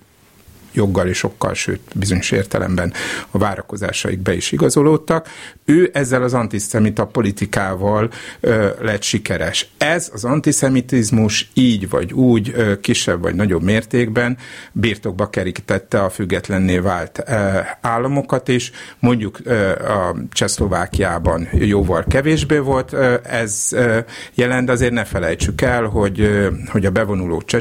joggal 0.76 1.08
és 1.08 1.18
sokkal, 1.18 1.54
sőt 1.54 1.80
bizonyos 1.94 2.30
értelemben 2.30 2.92
a 3.30 3.38
várakozásaik 3.38 4.18
be 4.18 4.34
is 4.34 4.52
igazolódtak. 4.52 5.28
Ő 5.64 5.90
ezzel 5.92 6.22
az 6.22 6.34
antiszemita 6.34 7.06
politikával 7.06 8.10
ö, 8.40 8.68
lett 8.80 9.02
sikeres. 9.02 9.68
Ez 9.78 10.10
az 10.12 10.24
antiszemitizmus 10.24 11.50
így 11.54 11.88
vagy 11.88 12.12
úgy, 12.12 12.52
ö, 12.54 12.80
kisebb 12.80 13.22
vagy 13.22 13.34
nagyobb 13.34 13.62
mértékben 13.62 14.36
birtokba 14.72 15.30
kerítette 15.30 16.02
a 16.02 16.10
függetlenné 16.10 16.78
vált 16.78 17.22
ö, 17.26 17.32
államokat 17.80 18.48
is. 18.48 18.70
Mondjuk 18.98 19.38
ö, 19.44 19.70
a 19.70 20.16
Csehszlovákiában 20.32 21.48
jóval 21.52 22.04
kevésbé 22.08 22.58
volt 22.58 22.92
ö, 22.92 23.14
ez 23.22 23.68
ö, 23.72 23.98
jelent, 24.34 24.70
azért 24.70 24.92
ne 24.92 25.04
felejtsük 25.04 25.60
el, 25.60 25.84
hogy, 25.84 26.20
ö, 26.20 26.48
hogy 26.70 26.86
a 26.86 26.90
bevonuló 26.90 27.42
cseh 27.42 27.60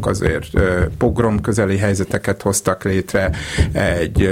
azért 0.00 0.48
ö, 0.52 0.84
pogrom 0.98 1.40
közeli 1.40 1.76
helyzeteket 1.78 2.41
Hoztak 2.42 2.84
létre, 2.84 3.30
egy 3.72 4.28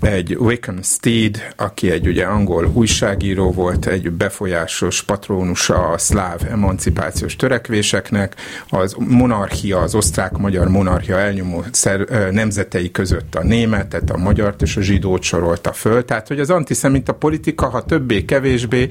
egy 0.00 0.36
Wickham 0.38 0.82
Steed, 0.82 1.52
aki 1.56 1.90
egy 1.90 2.06
ugye 2.06 2.24
angol 2.24 2.70
újságíró 2.72 3.52
volt, 3.52 3.86
egy 3.86 4.10
befolyásos 4.10 5.02
patrónusa 5.02 5.88
a 5.88 5.98
szláv 5.98 6.40
emancipációs 6.50 7.36
törekvéseknek, 7.36 8.34
az 8.68 8.94
monarchia, 8.98 9.78
az 9.78 9.94
osztrák-magyar 9.94 10.68
monarchia 10.68 11.18
elnyomó 11.18 11.64
szer, 11.70 12.30
nemzetei 12.30 12.90
között 12.90 13.34
a 13.34 13.42
németet, 13.42 14.10
a 14.10 14.16
magyart 14.16 14.62
és 14.62 14.76
a 14.76 14.80
zsidót 14.80 15.22
sorolta 15.22 15.72
föl. 15.72 16.04
Tehát, 16.04 16.28
hogy 16.28 16.40
az 16.40 16.50
antiszemita 16.50 17.12
politika, 17.12 17.68
ha 17.68 17.84
többé-kevésbé 17.84 18.88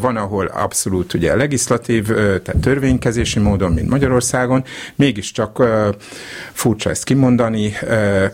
van, 0.00 0.16
ahol 0.16 0.46
abszolút 0.46 1.14
ugye 1.14 1.36
legislatív, 1.36 2.06
tehát 2.14 2.60
törvénykezési 2.60 3.38
módon, 3.38 3.72
mint 3.72 3.88
Magyarországon, 3.88 4.64
mégiscsak 4.94 5.62
furcsa 6.52 6.90
ezt 6.90 7.04
kimondani, 7.04 7.40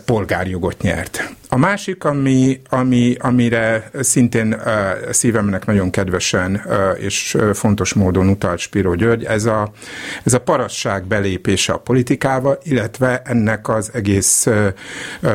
polgárjogot 0.05 0.81
nyert. 0.81 1.38
A 1.51 1.57
másik, 1.57 2.03
ami, 2.03 2.61
ami, 2.69 3.15
amire 3.19 3.89
szintén 3.99 4.53
uh, 4.53 5.11
szívemnek 5.11 5.65
nagyon 5.65 5.89
kedvesen 5.89 6.61
uh, 6.65 7.03
és 7.03 7.37
fontos 7.53 7.93
módon 7.93 8.29
utalt 8.29 8.59
Spiro 8.59 8.95
György, 8.95 9.23
ez 9.23 9.45
a, 9.45 9.71
ez 10.23 10.33
a 10.33 10.39
parasság 10.39 11.05
belépése 11.05 11.73
a 11.73 11.77
politikába, 11.77 12.57
illetve 12.63 13.21
ennek 13.25 13.69
az 13.69 13.91
egész 13.93 14.45
uh, 14.45 14.67
uh, 15.21 15.31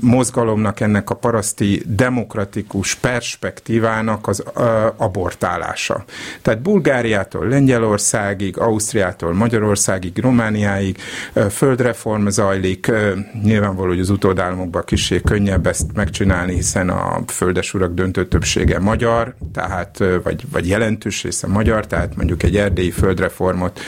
mozgalomnak, 0.00 0.80
ennek 0.80 1.10
a 1.10 1.14
paraszti 1.14 1.82
demokratikus 1.86 2.94
perspektívának 2.94 4.28
az 4.28 4.42
uh, 4.56 4.64
abortálása. 4.96 6.04
Tehát 6.42 6.62
Bulgáriától 6.62 7.48
Lengyelországig, 7.48 8.58
Ausztriától 8.58 9.32
Magyarországig, 9.32 10.18
Romániáig 10.18 10.98
uh, 11.34 11.44
földreform 11.46 12.28
zajlik, 12.28 12.86
uh, 12.88 13.10
nyilvánvaló, 13.42 13.88
hogy 13.88 14.00
az 14.00 14.10
utódállamokban 14.10 14.84
kicsi 14.84 15.20
könnyebb 15.20 15.52
könnyebb 15.54 15.66
ezt 15.66 15.92
megcsinálni, 15.94 16.54
hiszen 16.54 16.88
a 16.88 17.22
földesurak 17.26 17.94
döntő 17.94 18.26
többsége 18.26 18.78
magyar, 18.78 19.34
tehát, 19.52 20.02
vagy, 20.22 20.44
vagy 20.50 20.68
jelentős 20.68 21.22
része 21.22 21.46
magyar, 21.46 21.86
tehát 21.86 22.16
mondjuk 22.16 22.42
egy 22.42 22.56
erdélyi 22.56 22.90
földreformot 22.90 23.80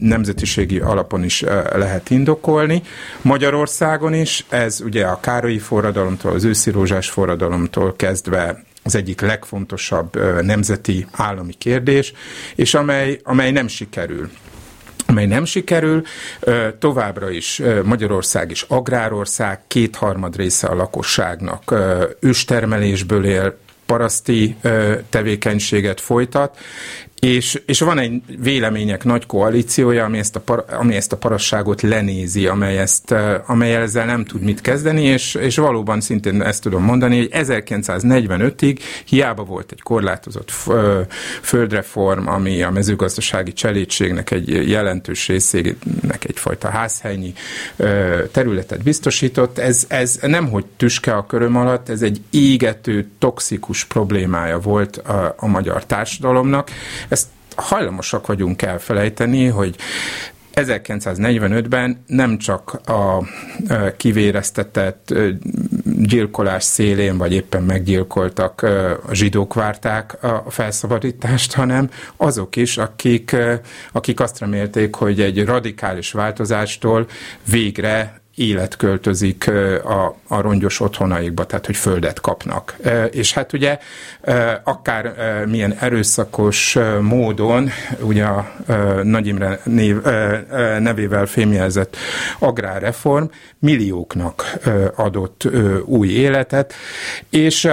nemzetiségi 0.00 0.78
alapon 0.78 1.24
is 1.24 1.40
lehet 1.72 2.10
indokolni. 2.10 2.82
Magyarországon 3.22 4.14
is, 4.14 4.46
ez 4.48 4.80
ugye 4.80 5.06
a 5.06 5.20
Károlyi 5.20 5.58
forradalomtól, 5.58 6.32
az 6.32 6.44
őszi 6.44 6.70
rózsás 6.70 7.10
forradalomtól 7.10 7.96
kezdve 7.96 8.64
az 8.82 8.94
egyik 8.94 9.20
legfontosabb 9.20 10.42
nemzeti 10.42 11.06
állami 11.12 11.52
kérdés, 11.52 12.12
és 12.54 12.74
amely, 12.74 13.20
amely 13.22 13.50
nem 13.50 13.68
sikerül 13.68 14.30
amely 15.10 15.26
nem 15.26 15.44
sikerül. 15.44 16.02
Továbbra 16.78 17.30
is 17.30 17.62
Magyarország 17.84 18.50
is 18.50 18.62
agrárország, 18.68 19.60
kétharmad 19.66 20.36
része 20.36 20.66
a 20.66 20.74
lakosságnak 20.74 21.74
őstermelésből 22.20 23.24
él, 23.24 23.58
paraszti 23.86 24.56
tevékenységet 25.10 26.00
folytat, 26.00 26.58
és, 27.20 27.62
és 27.66 27.80
van 27.80 27.98
egy 27.98 28.22
vélemények 28.38 29.04
nagy 29.04 29.26
koalíciója, 29.26 30.04
ami 30.04 30.18
ezt 30.18 30.36
a, 30.36 30.40
par, 30.40 30.64
ami 30.68 30.94
ezt 30.94 31.12
a 31.12 31.16
parasságot 31.16 31.82
lenézi, 31.82 32.46
amely, 32.46 32.78
ezt, 32.78 33.14
amely 33.46 33.74
ezzel 33.74 34.06
nem 34.06 34.24
tud 34.24 34.42
mit 34.42 34.60
kezdeni, 34.60 35.02
és, 35.02 35.34
és 35.34 35.56
valóban 35.56 36.00
szintén 36.00 36.42
ezt 36.42 36.62
tudom 36.62 36.84
mondani, 36.84 37.18
hogy 37.18 37.28
1945-ig 37.32 38.78
hiába 39.04 39.44
volt 39.44 39.72
egy 39.72 39.80
korlátozott 39.80 40.52
földreform, 41.40 42.28
ami 42.28 42.62
a 42.62 42.70
mezőgazdasági 42.70 43.52
cselédségnek 43.52 44.30
egy 44.30 44.68
jelentős 44.68 45.28
részének 45.28 46.24
egyfajta 46.26 46.68
házhelyi 46.68 47.32
területet 48.32 48.82
biztosított, 48.82 49.58
ez, 49.58 49.84
ez 49.88 50.18
nem 50.22 50.48
hogy 50.48 50.64
tüske 50.76 51.12
a 51.12 51.26
köröm 51.26 51.56
alatt, 51.56 51.88
ez 51.88 52.02
egy 52.02 52.20
égető, 52.30 53.08
toxikus 53.18 53.84
problémája 53.84 54.58
volt 54.58 54.96
a, 54.96 55.34
a 55.38 55.46
magyar 55.46 55.84
társadalomnak. 55.86 56.70
Ezt 57.10 57.26
hajlamosak 57.56 58.26
vagyunk 58.26 58.62
elfelejteni, 58.62 59.46
hogy 59.46 59.76
1945-ben 60.54 62.04
nem 62.06 62.38
csak 62.38 62.80
a 62.86 63.24
kivéreztetett 63.96 65.14
gyilkolás 65.84 66.64
szélén, 66.64 67.18
vagy 67.18 67.32
éppen 67.32 67.62
meggyilkoltak 67.62 68.62
a 69.06 69.14
zsidók 69.14 69.54
várták 69.54 70.22
a 70.22 70.50
felszabadítást, 70.50 71.54
hanem 71.54 71.90
azok 72.16 72.56
is, 72.56 72.76
akik, 72.76 73.36
akik 73.92 74.20
azt 74.20 74.38
remélték, 74.38 74.94
hogy 74.94 75.20
egy 75.20 75.44
radikális 75.44 76.12
változástól 76.12 77.06
végre 77.50 78.19
élet 78.34 78.76
költözik 78.76 79.48
a, 79.84 80.16
a 80.28 80.40
rongyos 80.40 80.80
otthonaikba, 80.80 81.46
tehát 81.46 81.66
hogy 81.66 81.76
földet 81.76 82.20
kapnak. 82.20 82.76
És 83.10 83.32
hát 83.32 83.52
ugye 83.52 83.78
akár 84.64 85.14
milyen 85.46 85.72
erőszakos 85.80 86.78
módon, 87.00 87.70
ugye 88.00 88.24
a 88.24 88.52
Nagy 89.02 89.26
Imre 89.26 89.60
név, 89.64 89.96
nevével 90.78 91.26
fémjelzett 91.26 91.96
agrárreform 92.38 93.24
millióknak 93.58 94.58
adott 94.96 95.48
új 95.84 96.08
életet, 96.08 96.74
és 97.30 97.68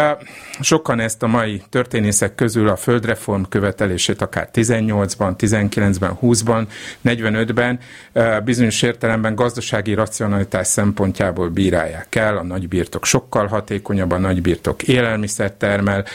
sokan 0.60 1.00
ezt 1.00 1.24
a 1.24 1.28
mai 1.28 1.62
történészek 1.70 2.36
közül 2.36 2.68
a 2.68 2.76
földreform 2.76 3.44
követelését 3.50 4.22
akár 4.22 4.50
18-ban, 4.54 5.34
19-ben, 5.38 6.18
20-ban, 6.22 6.68
45-ben 7.06 7.80
bizonyos 8.44 8.82
értelemben 8.82 9.36
gazdasági 9.36 9.94
racionalitás 10.48 10.68
szempontjából 10.68 11.50
bírálják 11.50 12.16
el, 12.16 12.38
a 12.38 12.44
nagybirtok 12.44 13.06
sokkal 13.06 13.48
hatékonyabb, 13.48 14.12
a 14.12 14.17
nagybirtok 14.17 14.84
élelmiszert 14.84 15.54
termel, 15.54 16.06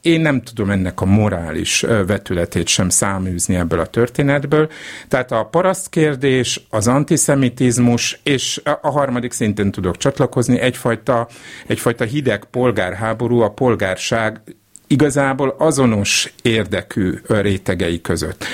én 0.00 0.20
nem 0.20 0.42
tudom 0.42 0.70
ennek 0.70 1.00
a 1.00 1.04
morális 1.04 1.80
vetületét 2.06 2.66
sem 2.66 2.88
száműzni 2.88 3.54
ebből 3.54 3.80
a 3.80 3.86
történetből. 3.86 4.70
Tehát 5.08 5.32
a 5.32 5.44
paraszt 5.44 5.88
kérdés, 5.88 6.66
az 6.70 6.88
antiszemitizmus, 6.88 8.20
és 8.22 8.60
a 8.80 8.90
harmadik 8.90 9.32
szintén 9.32 9.70
tudok 9.70 9.96
csatlakozni, 9.96 10.58
egyfajta, 10.58 11.28
egyfajta 11.66 12.04
hideg 12.04 12.44
polgárháború, 12.44 13.40
a 13.40 13.50
polgárság 13.50 14.40
igazából 14.86 15.54
azonos 15.58 16.32
érdekű 16.42 17.14
rétegei 17.28 18.00
között. 18.00 18.44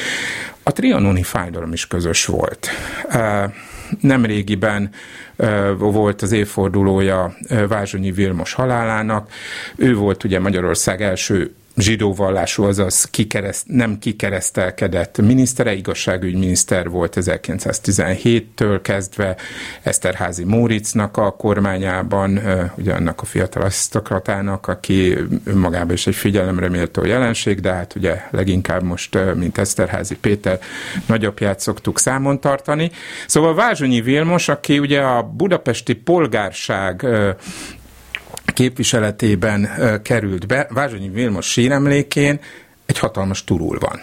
A 0.62 0.72
trianoni 0.72 1.22
fájdalom 1.22 1.72
is 1.72 1.86
közös 1.86 2.26
volt 2.26 2.68
nemrégiben 4.00 4.90
volt 5.78 6.22
az 6.22 6.32
évfordulója 6.32 7.34
Vázsonyi 7.68 8.12
Vilmos 8.12 8.52
halálának. 8.52 9.30
Ő 9.76 9.94
volt 9.94 10.24
ugye 10.24 10.40
Magyarország 10.40 11.02
első 11.02 11.54
zsidó 11.78 12.14
vallású, 12.14 12.62
azaz 12.62 13.04
kikereszt, 13.04 13.64
nem 13.66 13.98
kikeresztelkedett 13.98 15.18
minisztere, 15.18 15.74
igazságügyminiszter 15.74 16.88
volt 16.88 17.16
1917-től 17.20 18.78
kezdve 18.82 19.36
Eszterházi 19.82 20.44
Móricznak 20.44 21.16
a 21.16 21.30
kormányában, 21.30 22.40
ugye 22.76 22.92
annak 22.92 23.22
a 23.22 23.24
fiatal 23.24 23.62
asztokratának, 23.62 24.68
aki 24.68 25.16
önmagában 25.44 25.92
is 25.92 26.06
egy 26.06 26.14
figyelemre 26.14 26.68
méltó 26.68 27.04
jelenség, 27.04 27.60
de 27.60 27.72
hát 27.72 27.94
ugye 27.94 28.22
leginkább 28.30 28.82
most, 28.82 29.18
mint 29.34 29.58
Eszterházi 29.58 30.16
Péter 30.16 30.58
nagyapját 31.06 31.60
szoktuk 31.60 31.98
számon 31.98 32.40
tartani. 32.40 32.90
Szóval 33.26 33.54
Vázsonyi 33.54 34.00
Vilmos, 34.00 34.48
aki 34.48 34.78
ugye 34.78 35.00
a 35.00 35.22
budapesti 35.22 35.94
polgárság 35.94 37.06
képviseletében 38.52 39.68
került 40.02 40.46
be, 40.46 40.66
Vázsonyi 40.70 41.08
Vilmos 41.08 41.50
síremlékén 41.50 42.40
egy 42.86 42.98
hatalmas 42.98 43.44
turul 43.44 43.78
van. 43.78 44.00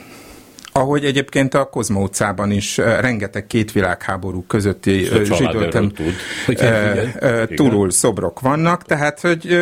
Ahogy 0.71 1.05
egyébként 1.05 1.53
a 1.53 1.63
Kozma 1.65 1.99
utcában 1.99 2.51
is 2.51 2.77
rengeteg 2.77 3.47
két 3.47 3.71
világháború 3.71 4.43
közötti 4.47 5.07
zsidótem 5.23 5.91
turul 7.55 7.91
szobrok 7.91 8.39
vannak, 8.39 8.83
tehát 8.83 9.19
hogy, 9.19 9.57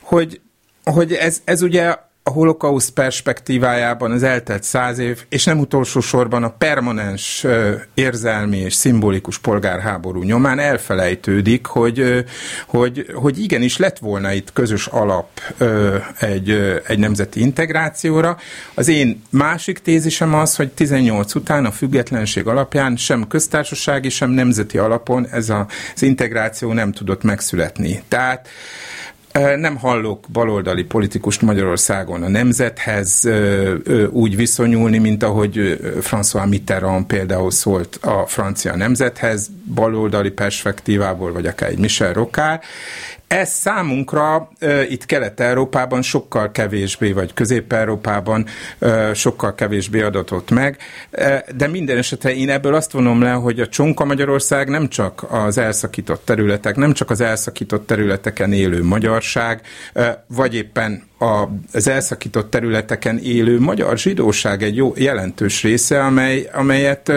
hogy, 0.00 0.40
hogy 0.84 1.12
ez, 1.12 1.40
ez 1.44 1.62
ugye 1.62 1.94
a 2.30 2.32
holokauszt 2.32 2.90
perspektívájában 2.90 4.10
az 4.10 4.22
eltelt 4.22 4.62
száz 4.62 4.98
év, 4.98 5.24
és 5.28 5.44
nem 5.44 5.58
utolsó 5.58 6.00
sorban 6.00 6.42
a 6.42 6.50
permanens 6.50 7.46
érzelmi 7.94 8.56
és 8.56 8.74
szimbolikus 8.74 9.38
polgárháború 9.38 10.22
nyomán 10.22 10.58
elfelejtődik, 10.58 11.66
hogy, 11.66 12.24
hogy, 12.66 13.06
hogy 13.14 13.38
igenis 13.38 13.76
lett 13.76 13.98
volna 13.98 14.32
itt 14.32 14.52
közös 14.52 14.86
alap 14.86 15.28
egy, 16.18 16.50
egy 16.86 16.98
nemzeti 16.98 17.40
integrációra. 17.40 18.36
Az 18.74 18.88
én 18.88 19.22
másik 19.30 19.78
tézisem 19.78 20.34
az, 20.34 20.56
hogy 20.56 20.68
18 20.68 21.34
után 21.34 21.64
a 21.64 21.70
függetlenség 21.70 22.46
alapján 22.46 22.96
sem 22.96 23.26
köztársasági, 23.26 24.08
sem 24.08 24.30
nemzeti 24.30 24.78
alapon 24.78 25.26
ez 25.30 25.48
az 25.48 26.02
integráció 26.02 26.72
nem 26.72 26.92
tudott 26.92 27.22
megszületni. 27.22 28.02
Tehát 28.08 28.48
Nem 29.56 29.76
hallok 29.76 30.24
baloldali 30.32 30.82
politikust 30.84 31.42
Magyarországon 31.42 32.22
a 32.22 32.28
nemzethez 32.28 33.28
úgy 34.10 34.36
viszonyulni, 34.36 34.98
mint 34.98 35.22
ahogy 35.22 35.78
François 36.00 36.48
Mitterrand 36.48 37.06
például 37.06 37.50
szólt 37.50 37.98
a 38.02 38.26
francia 38.26 38.76
nemzethez, 38.76 39.50
baloldali 39.74 40.30
perspektívából, 40.30 41.32
vagy 41.32 41.46
akár 41.46 41.70
egy 41.70 41.78
Michel 41.78 42.12
Rocard. 42.12 42.62
Ez 43.30 43.50
számunkra 43.50 44.48
itt 44.88 45.06
Kelet-Európában 45.06 46.02
sokkal 46.02 46.50
kevésbé, 46.50 47.12
vagy 47.12 47.34
Közép-Európában 47.34 48.46
sokkal 49.14 49.54
kevésbé 49.54 50.00
adatott 50.00 50.50
meg, 50.50 50.78
de 51.56 51.66
minden 51.66 51.96
esetre 51.96 52.34
én 52.34 52.50
ebből 52.50 52.74
azt 52.74 52.92
vonom 52.92 53.22
le, 53.22 53.30
hogy 53.30 53.60
a 53.60 53.68
Csonka 53.68 54.04
Magyarország 54.04 54.68
nem 54.68 54.88
csak 54.88 55.26
az 55.28 55.58
elszakított 55.58 56.24
területek, 56.24 56.76
nem 56.76 56.92
csak 56.92 57.10
az 57.10 57.20
elszakított 57.20 57.86
területeken 57.86 58.52
élő 58.52 58.84
magyarság, 58.84 59.60
vagy 60.26 60.54
éppen 60.54 61.09
az 61.72 61.88
elszakított 61.88 62.50
területeken 62.50 63.18
élő 63.18 63.60
magyar 63.60 63.98
zsidóság 63.98 64.62
egy 64.62 64.76
jó 64.76 64.92
jelentős 64.96 65.62
része, 65.62 66.04
amely, 66.04 66.48
amelyet 66.52 67.12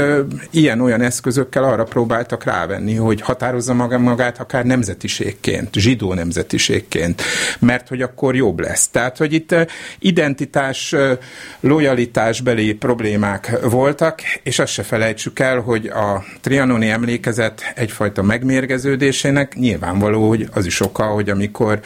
ilyen-olyan 0.52 1.02
eszközökkel 1.02 1.63
arra 1.63 1.84
próbáltak 1.84 2.44
rávenni, 2.44 2.96
hogy 2.96 3.22
határozza 3.22 3.74
maga, 3.74 4.00
magát 4.00 4.39
akár 4.39 4.66
nemzetiségként, 4.66 5.76
zsidó 5.76 6.13
nemzetiségként, 6.13 7.22
mert 7.60 7.88
hogy 7.88 8.02
akkor 8.02 8.36
jobb 8.36 8.60
lesz. 8.60 8.88
Tehát, 8.88 9.18
hogy 9.18 9.34
itt 9.34 9.56
identitás, 10.00 10.96
lojalitásbeli 11.60 12.74
problémák 12.74 13.60
voltak, 13.70 14.22
és 14.44 14.60
azt 14.60 14.74
se 14.74 14.84
felejtsük 14.84 15.39
el, 15.39 15.60
hogy 15.60 15.88
a 15.88 16.24
trianoni 16.42 16.89
emlékezet 16.89 17.74
egyfajta 17.76 18.22
megmérgeződésének 18.22 19.56
nyilvánvaló, 19.56 20.28
hogy 20.28 20.48
az 20.54 20.66
is 20.66 20.80
oka, 20.80 21.04
hogy 21.04 21.30
amikor 21.30 21.80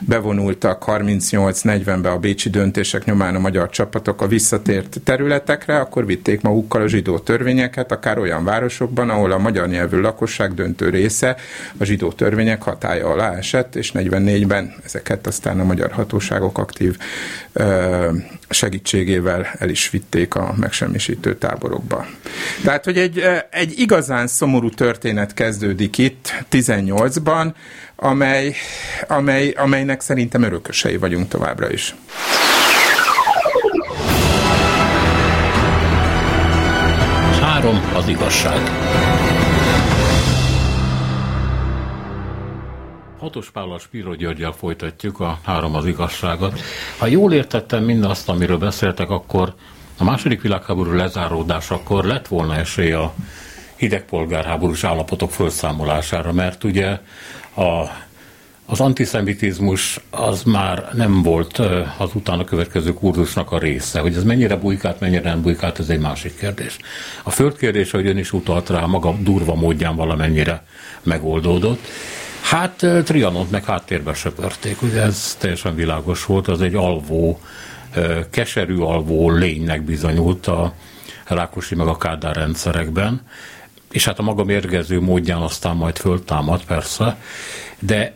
bevonultak 0.00 0.82
38 0.82 1.61
1940-ben 1.64 2.12
a 2.12 2.18
bécsi 2.18 2.50
döntések 2.50 3.04
nyomán 3.04 3.34
a 3.34 3.38
magyar 3.38 3.70
csapatok 3.70 4.22
a 4.22 4.26
visszatért 4.26 5.00
területekre, 5.04 5.78
akkor 5.78 6.06
vitték 6.06 6.40
magukkal 6.40 6.82
a 6.82 6.88
zsidó 6.88 7.18
törvényeket, 7.18 7.92
akár 7.92 8.18
olyan 8.18 8.44
városokban, 8.44 9.10
ahol 9.10 9.32
a 9.32 9.38
magyar 9.38 9.68
nyelvű 9.68 10.00
lakosság 10.00 10.54
döntő 10.54 10.88
része 10.88 11.36
a 11.78 11.84
zsidó 11.84 12.12
törvények 12.12 12.62
hatája 12.62 13.08
alá 13.08 13.36
esett, 13.36 13.74
és 13.74 13.92
44-ben 13.94 14.74
ezeket 14.84 15.26
aztán 15.26 15.60
a 15.60 15.64
magyar 15.64 15.90
hatóságok 15.90 16.58
aktív 16.58 16.96
segítségével 18.48 19.46
el 19.58 19.68
is 19.68 19.90
vitték 19.90 20.34
a 20.34 20.54
megsemmisítő 20.56 21.36
táborokba. 21.36 22.06
Tehát, 22.64 22.84
hogy 22.84 22.98
egy, 22.98 23.22
egy 23.50 23.78
igazán 23.78 24.26
szomorú 24.26 24.70
történet 24.70 25.34
kezdődik 25.34 25.98
itt 25.98 26.44
18-ban, 26.50 27.52
amely, 28.02 28.54
amely, 29.08 29.50
amelynek 29.50 30.00
szerintem 30.00 30.42
örökösei 30.42 30.96
vagyunk 30.96 31.28
továbbra 31.28 31.70
is. 31.70 31.94
Három 37.40 37.90
az 37.94 38.08
igazság. 38.08 38.60
Hatos 43.18 43.50
Pállal 43.50 43.78
Spiro 43.78 44.14
Györgyel 44.14 44.52
folytatjuk 44.52 45.20
a 45.20 45.38
három 45.44 45.74
az 45.74 45.86
igazságot. 45.86 46.60
Ha 46.98 47.06
jól 47.06 47.32
értettem 47.32 47.84
mindazt, 47.84 48.28
amiről 48.28 48.58
beszéltek, 48.58 49.10
akkor 49.10 49.54
a 49.98 50.04
második 50.04 50.42
világháború 50.42 50.92
lezáródásakor 50.92 52.04
lett 52.04 52.28
volna 52.28 52.56
esély 52.56 52.92
a 52.92 53.14
hidegpolgárháborús 53.76 54.84
állapotok 54.84 55.30
felszámolására, 55.30 56.32
mert 56.32 56.64
ugye 56.64 56.98
a, 57.54 57.90
az 58.66 58.80
antiszemitizmus 58.80 60.00
az 60.10 60.42
már 60.42 60.88
nem 60.92 61.22
volt 61.22 61.58
az 61.98 62.10
utána 62.14 62.44
következő 62.44 62.94
kurzusnak 62.94 63.52
a 63.52 63.58
része. 63.58 64.00
Hogy 64.00 64.14
ez 64.14 64.24
mennyire 64.24 64.56
bujkált, 64.56 65.00
mennyire 65.00 65.30
nem 65.30 65.42
bujkált, 65.42 65.78
ez 65.78 65.88
egy 65.88 66.00
másik 66.00 66.38
kérdés. 66.38 66.76
A 67.22 67.30
földkérdés, 67.30 67.90
hogy 67.90 68.06
ön 68.06 68.18
is 68.18 68.32
utalt 68.32 68.68
rá, 68.68 68.84
maga 68.84 69.14
durva 69.20 69.54
módján 69.54 69.96
valamennyire 69.96 70.64
megoldódott. 71.02 71.86
Hát 72.42 72.86
Trianont 73.04 73.50
meg 73.50 73.64
háttérbe 73.64 74.14
söpörték, 74.14 74.82
ugye 74.82 75.02
ez 75.02 75.36
teljesen 75.40 75.74
világos 75.74 76.24
volt, 76.24 76.48
az 76.48 76.60
egy 76.60 76.74
alvó, 76.74 77.40
keserű 78.30 78.76
alvó 78.78 79.30
lénynek 79.30 79.82
bizonyult 79.82 80.46
a 80.46 80.74
Rákosi 81.24 81.74
meg 81.74 81.86
a 81.86 81.96
Kádár 81.96 82.36
rendszerekben, 82.36 83.20
és 83.92 84.04
hát 84.04 84.18
a 84.18 84.22
maga 84.22 84.44
mérgező 84.44 85.00
módján 85.00 85.42
aztán 85.42 85.76
majd 85.76 85.96
föltámad 85.96 86.64
persze, 86.64 87.16
de 87.78 88.14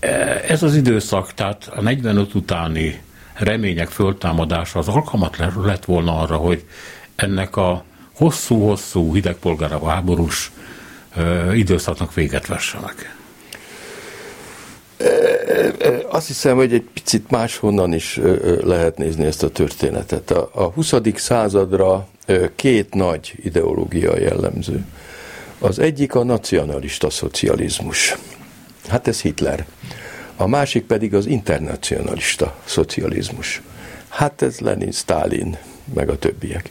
e, 0.00 0.08
ez 0.48 0.62
az 0.62 0.76
időszak, 0.76 1.34
tehát 1.34 1.70
a 1.74 1.80
45 1.80 2.34
utáni 2.34 3.02
remények 3.34 3.88
föltámadása 3.88 4.78
az 4.78 4.88
alkalmat 4.88 5.36
lett 5.64 5.84
volna 5.84 6.20
arra, 6.20 6.36
hogy 6.36 6.64
ennek 7.14 7.56
a 7.56 7.84
hosszú-hosszú 8.14 9.14
hidegpolgára 9.14 9.88
háborús 9.88 10.52
e, 11.16 11.54
időszaknak 11.56 12.14
véget 12.14 12.46
vessenek. 12.46 13.16
E, 14.96 15.72
azt 16.08 16.26
hiszem, 16.26 16.56
hogy 16.56 16.72
egy 16.72 16.88
picit 16.92 17.30
máshonnan 17.30 17.92
is 17.92 18.20
lehet 18.62 18.98
nézni 18.98 19.24
ezt 19.24 19.42
a 19.42 19.50
történetet. 19.50 20.30
A 20.30 20.70
20. 20.74 20.94
századra 21.14 22.08
két 22.56 22.94
nagy 22.94 23.34
ideológia 23.42 24.18
jellemző. 24.18 24.84
Az 25.62 25.78
egyik 25.78 26.14
a 26.14 26.24
nacionalista 26.24 27.10
szocializmus. 27.10 28.16
Hát 28.88 29.08
ez 29.08 29.20
Hitler. 29.20 29.66
A 30.36 30.46
másik 30.46 30.84
pedig 30.84 31.14
az 31.14 31.26
internacionalista 31.26 32.54
szocializmus. 32.64 33.62
Hát 34.08 34.42
ez 34.42 34.58
Lenin, 34.58 34.90
Stalin, 34.90 35.58
meg 35.94 36.08
a 36.08 36.18
többiek. 36.18 36.70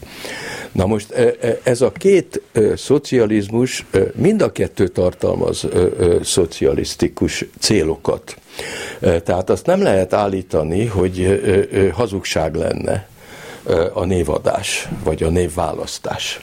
Na 0.72 0.86
most 0.86 1.12
e, 1.12 1.36
e, 1.42 1.60
ez 1.64 1.82
a 1.82 1.92
két 1.92 2.42
e, 2.52 2.76
szocializmus 2.76 3.86
mind 4.16 4.42
a 4.42 4.52
kettő 4.52 4.88
tartalmaz 4.88 5.68
szocialisztikus 6.24 7.46
célokat. 7.60 8.38
Tehát 9.00 9.50
azt 9.50 9.66
nem 9.66 9.82
lehet 9.82 10.14
állítani, 10.14 10.86
hogy 10.86 11.42
hazugság 11.94 12.56
lenne 12.56 13.08
a 13.94 14.06
névadás, 14.06 14.88
vagy 15.04 15.24
a 15.24 15.30
névválasztás. 15.30 16.40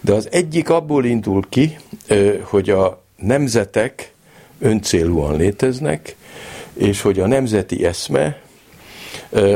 De 0.00 0.12
az 0.12 0.28
egyik 0.30 0.70
abból 0.70 1.04
indul 1.04 1.44
ki, 1.48 1.76
hogy 2.42 2.70
a 2.70 3.02
nemzetek 3.16 4.12
öncélúan 4.58 5.36
léteznek, 5.36 6.16
és 6.72 7.00
hogy 7.00 7.20
a 7.20 7.26
nemzeti 7.26 7.84
eszme, 7.84 8.40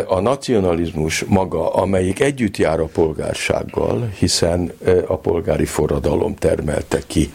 a 0.07 0.20
nacionalizmus 0.20 1.24
maga, 1.24 1.72
amelyik 1.72 2.20
együtt 2.20 2.57
jár 2.57 2.81
a 2.81 2.87
polgársággal, 2.87 4.12
hiszen 4.18 4.72
a 5.07 5.16
polgári 5.16 5.64
forradalom 5.64 6.35
termelte 6.35 6.98
ki 7.07 7.33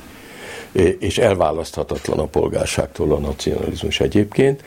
és 0.99 1.17
elválaszthatatlan 1.17 2.19
a 2.19 2.25
polgárságtól 2.25 3.12
a 3.12 3.17
nacionalizmus 3.19 3.99
egyébként, 3.99 4.63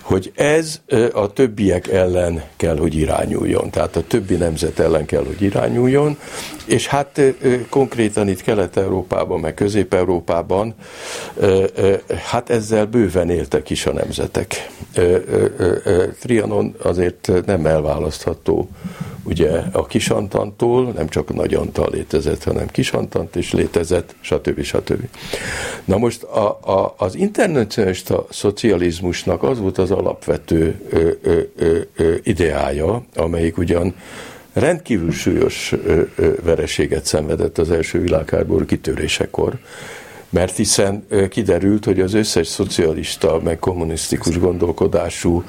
hogy 0.00 0.32
ez 0.34 0.80
a 1.12 1.32
többiek 1.32 1.88
ellen 1.88 2.42
kell, 2.56 2.76
hogy 2.78 2.94
irányuljon. 2.94 3.70
Tehát 3.70 3.96
a 3.96 4.06
többi 4.06 4.34
nemzet 4.34 4.78
ellen 4.78 5.06
kell, 5.06 5.24
hogy 5.24 5.42
irányuljon, 5.42 6.18
és 6.64 6.86
hát 6.86 7.20
konkrétan 7.68 8.28
itt 8.28 8.42
Kelet-Európában, 8.42 9.40
meg 9.40 9.54
Közép-Európában 9.54 10.74
hát 12.24 12.50
ezzel 12.50 12.86
bőven 12.86 13.30
éltek 13.30 13.70
is 13.70 13.86
a 13.86 13.92
nemzetek. 13.92 14.68
Trianon 16.20 16.74
azért 16.82 17.30
nem 17.46 17.66
elválasztható 17.66 18.68
ugye 19.22 19.62
a 19.72 19.86
kisantantól, 19.86 20.92
nem 20.92 21.08
csak 21.08 21.34
nagy 21.34 21.54
Antal 21.54 21.88
létezett, 21.92 22.44
hanem 22.44 22.66
kisantant 22.66 23.36
is 23.36 23.52
létezett, 23.52 24.14
stb. 24.20 24.62
stb. 24.62 25.08
Na 25.84 25.98
most 25.98 26.22
a, 26.22 26.58
a, 26.62 26.94
az 26.96 27.14
internacionalista 27.14 28.26
szocializmusnak 28.30 29.42
az 29.42 29.58
volt 29.58 29.78
az 29.78 29.90
alapvető 29.90 30.80
ö, 30.88 31.10
ö, 31.22 31.40
ö, 31.56 31.78
ö, 31.96 32.14
ideája, 32.22 33.04
amelyik 33.14 33.58
ugyan 33.58 33.94
rendkívül 34.52 35.12
súlyos 35.12 35.72
ö, 35.72 36.02
ö, 36.16 36.32
vereséget 36.42 37.04
szenvedett 37.04 37.58
az 37.58 37.70
első 37.70 38.00
világháború 38.00 38.64
kitörésekor, 38.64 39.58
mert 40.28 40.56
hiszen 40.56 41.06
kiderült, 41.30 41.84
hogy 41.84 42.00
az 42.00 42.14
összes 42.14 42.46
szocialista, 42.46 43.40
meg 43.44 43.58
kommunisztikus 43.58 44.38
gondolkodású 44.38 45.44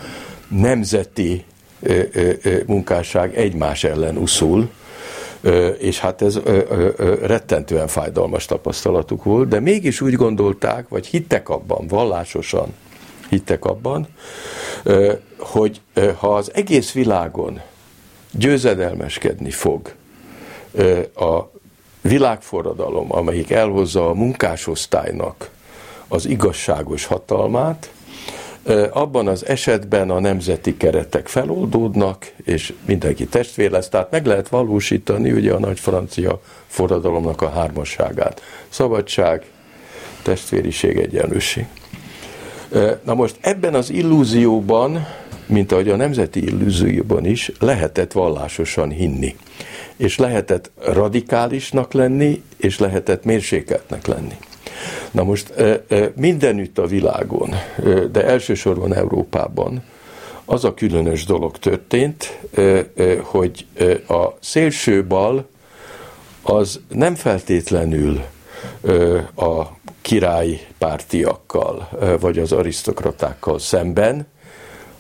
nemzeti 0.48 1.44
munkásság 2.66 3.38
egymás 3.38 3.84
ellen 3.84 4.18
uszul, 4.18 4.70
és 5.78 6.00
hát 6.00 6.22
ez 6.22 6.40
rettentően 7.22 7.88
fájdalmas 7.88 8.46
tapasztalatuk 8.46 9.24
volt, 9.24 9.48
de 9.48 9.60
mégis 9.60 10.02
úgy 10.02 10.14
gondolták, 10.14 10.90
vagy 10.90 11.08
hittek 11.08 11.50
abban, 11.50 11.88
vallásosan 11.88 12.74
hittek 13.30 13.66
abban, 13.66 14.08
hogy 15.38 15.82
ha 16.18 16.36
az 16.36 16.52
egész 16.54 16.92
világon 16.92 17.62
győzedelmeskedni 18.32 19.52
fog 19.52 19.94
a 21.16 21.40
világforradalom, 22.02 23.16
amelyik 23.16 23.52
elhozza 23.52 24.10
a 24.10 24.14
munkásosztálynak 24.14 25.50
az 26.08 26.26
igazságos 26.26 27.06
hatalmát, 27.06 27.92
abban 28.92 29.28
az 29.28 29.46
esetben 29.46 30.10
a 30.10 30.20
nemzeti 30.20 30.78
keretek 30.78 31.28
feloldódnak, 31.28 32.32
és 32.44 32.74
mindenki 32.86 33.26
testvér 33.26 33.72
lesz, 33.72 33.90
tehát 33.90 34.12
meg 34.12 34.26
lehet 34.26 34.50
valósítani 34.50 35.32
ugye 35.32 35.54
a 35.54 35.60
nagy 35.60 35.80
francia 35.80 36.42
forradalomnak 36.68 37.42
a 37.42 37.50
hármasságát. 37.50 38.42
Szabadság, 38.70 39.46
testvériség, 40.24 40.98
egyenlőség. 40.98 41.66
Na 43.04 43.14
most 43.14 43.38
ebben 43.42 43.74
az 43.74 43.90
illúzióban, 43.90 45.08
mint 45.46 45.72
ahogy 45.72 45.90
a 45.90 45.96
nemzeti 45.96 46.44
illúzióban 46.44 47.26
is, 47.26 47.52
lehetett 47.60 48.12
vallásosan 48.12 48.90
hinni. 48.90 49.36
És 49.96 50.18
lehetett 50.18 50.72
radikálisnak 50.86 51.94
lenni, 51.94 52.44
és 52.58 52.80
lehetett 52.80 53.24
mérsékeltnek 53.24 54.08
lenni. 54.08 54.38
Na 55.12 55.24
most 55.24 55.54
mindenütt 56.16 56.78
a 56.78 56.86
világon, 56.86 57.56
de 58.12 58.26
elsősorban 58.26 58.94
Európában 58.96 59.84
az 60.46 60.64
a 60.64 60.74
különös 60.74 61.26
dolog 61.26 61.58
történt, 61.58 62.40
hogy 63.22 63.66
a 64.08 64.28
szélső 64.40 65.06
bal 65.06 65.48
az 66.42 66.80
nem 66.88 67.16
feltétlenül 67.16 68.22
a 69.36 69.62
királypártiakkal 70.02 71.90
vagy 72.20 72.38
az 72.40 72.52
arisztokratákkal 72.52 73.60
szemben, 73.60 74.28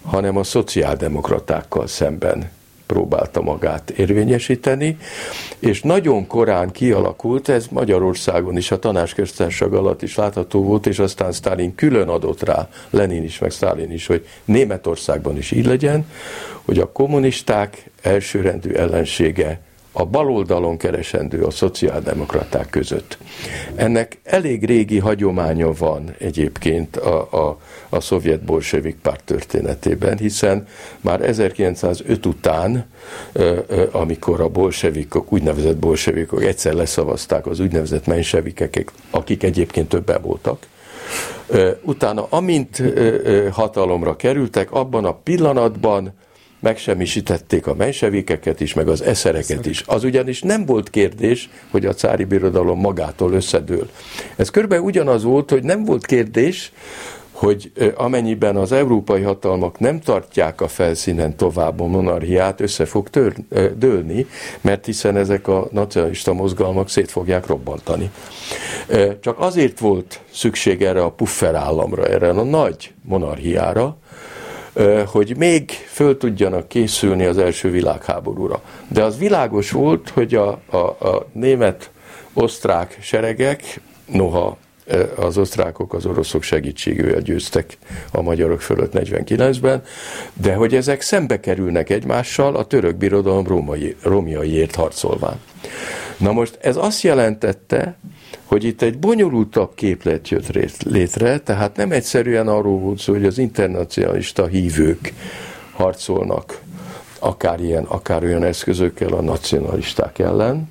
hanem 0.03 0.37
a 0.37 0.43
szociáldemokratákkal 0.43 1.87
szemben 1.87 2.51
próbálta 2.91 3.41
magát 3.41 3.89
érvényesíteni, 3.89 4.97
és 5.59 5.81
nagyon 5.81 6.27
korán 6.27 6.71
kialakult, 6.71 7.49
ez 7.49 7.67
Magyarországon 7.69 8.57
is 8.57 8.71
a 8.71 8.79
tanácsköztársaság 8.79 9.73
alatt 9.73 10.01
is 10.01 10.15
látható 10.15 10.63
volt, 10.63 10.87
és 10.87 10.99
aztán 10.99 11.31
Stalin 11.31 11.75
külön 11.75 12.07
adott 12.07 12.43
rá, 12.43 12.69
Lenin 12.89 13.23
is, 13.23 13.39
meg 13.39 13.51
Stalin 13.51 13.91
is, 13.91 14.07
hogy 14.07 14.27
Németországban 14.45 15.37
is 15.37 15.51
így 15.51 15.65
legyen, 15.65 16.05
hogy 16.65 16.79
a 16.79 16.91
kommunisták 16.91 17.89
elsőrendű 18.01 18.71
ellensége 18.71 19.59
a 19.91 20.05
baloldalon 20.05 20.77
keresendő 20.77 21.43
a 21.43 21.51
szociáldemokraták 21.51 22.69
között. 22.69 23.17
Ennek 23.75 24.19
elég 24.23 24.65
régi 24.65 24.99
hagyománya 24.99 25.71
van 25.73 26.15
egyébként 26.17 26.97
a, 26.97 27.47
a, 27.47 27.57
a 27.89 27.99
szovjet 27.99 28.43
bolsevik 28.43 28.95
párt 28.95 29.23
történetében, 29.23 30.17
hiszen 30.17 30.67
már 31.01 31.21
1905 31.21 32.25
után, 32.25 32.85
amikor 33.91 34.41
a 34.41 34.47
bolsevikok, 34.47 35.33
úgynevezett 35.33 35.77
bolsevikok 35.77 36.43
egyszer 36.43 36.73
leszavazták 36.73 37.45
az 37.45 37.59
úgynevezett 37.59 38.05
mensevikek, 38.05 38.91
akik 39.09 39.43
egyébként 39.43 39.89
többen 39.89 40.21
voltak, 40.21 40.67
utána 41.81 42.27
amint 42.29 42.83
hatalomra 43.51 44.15
kerültek, 44.15 44.71
abban 44.71 45.05
a 45.05 45.13
pillanatban 45.13 46.13
megsemmisítették 46.61 47.67
a 47.67 47.75
mensevikeket 47.75 48.59
is, 48.59 48.73
meg 48.73 48.87
az 48.87 49.01
eszereket 49.01 49.65
is. 49.65 49.83
Az 49.87 50.03
ugyanis 50.03 50.41
nem 50.41 50.65
volt 50.65 50.89
kérdés, 50.89 51.49
hogy 51.71 51.85
a 51.85 51.93
cári 51.93 52.23
birodalom 52.23 52.79
magától 52.79 53.33
összedől. 53.33 53.89
Ez 54.35 54.49
körülbelül 54.49 54.85
ugyanaz 54.85 55.23
volt, 55.23 55.49
hogy 55.49 55.63
nem 55.63 55.85
volt 55.85 56.05
kérdés, 56.05 56.71
hogy 57.31 57.71
amennyiben 57.95 58.55
az 58.55 58.71
európai 58.71 59.21
hatalmak 59.21 59.79
nem 59.79 59.99
tartják 59.99 60.61
a 60.61 60.67
felszínen 60.67 61.35
tovább 61.35 61.79
a 61.79 61.85
monarchiát, 61.85 62.61
össze 62.61 62.85
fog 62.85 63.09
tör, 63.09 63.33
dőlni, 63.77 64.25
mert 64.61 64.85
hiszen 64.85 65.17
ezek 65.17 65.47
a 65.47 65.67
nacionalista 65.71 66.33
mozgalmak 66.33 66.89
szét 66.89 67.11
fogják 67.11 67.45
robbantani. 67.47 68.11
Csak 69.19 69.39
azért 69.39 69.79
volt 69.79 70.19
szükség 70.31 70.81
erre 70.81 71.03
a 71.03 71.11
puffer 71.11 71.55
államra, 71.55 72.05
erre 72.05 72.29
a 72.29 72.43
nagy 72.43 72.93
monarchiára, 73.03 73.97
hogy 75.05 75.37
még 75.37 75.71
föl 75.71 76.17
tudjanak 76.17 76.67
készülni 76.67 77.25
az 77.25 77.37
első 77.37 77.71
világháborúra. 77.71 78.61
De 78.87 79.03
az 79.03 79.17
világos 79.17 79.71
volt, 79.71 80.09
hogy 80.09 80.35
a, 80.35 80.59
a, 80.69 80.77
a 80.77 81.25
német-osztrák 81.31 82.97
seregek, 83.01 83.81
noha 84.05 84.57
az 85.15 85.37
osztrákok 85.37 85.93
az 85.93 86.05
oroszok 86.05 86.43
segítségével 86.43 87.21
győztek 87.21 87.77
a 88.11 88.21
magyarok 88.21 88.61
fölött 88.61 88.91
49-ben, 88.95 89.83
de 90.33 90.53
hogy 90.53 90.75
ezek 90.75 91.01
szembe 91.01 91.39
kerülnek 91.39 91.89
egymással 91.89 92.55
a 92.55 92.65
török 92.65 92.95
birodalom 92.95 93.47
római, 93.47 93.95
romjaiért 94.03 94.75
harcolván. 94.75 95.39
Na 96.17 96.31
most 96.31 96.57
ez 96.61 96.77
azt 96.77 97.01
jelentette, 97.01 97.97
hogy 98.45 98.63
itt 98.63 98.81
egy 98.81 98.99
bonyolultabb 98.99 99.75
képlet 99.75 100.29
jött 100.29 100.81
létre, 100.83 101.39
tehát 101.39 101.75
nem 101.75 101.91
egyszerűen 101.91 102.47
arról 102.47 102.79
volt 102.79 102.99
szó, 102.99 103.13
hogy 103.13 103.25
az 103.25 103.37
internacionalista 103.37 104.45
hívők 104.45 105.13
harcolnak 105.71 106.61
akár 107.19 107.59
ilyen, 107.59 107.83
akár 107.83 108.23
olyan 108.23 108.43
eszközökkel 108.43 109.13
a 109.13 109.21
nacionalisták 109.21 110.19
ellen, 110.19 110.69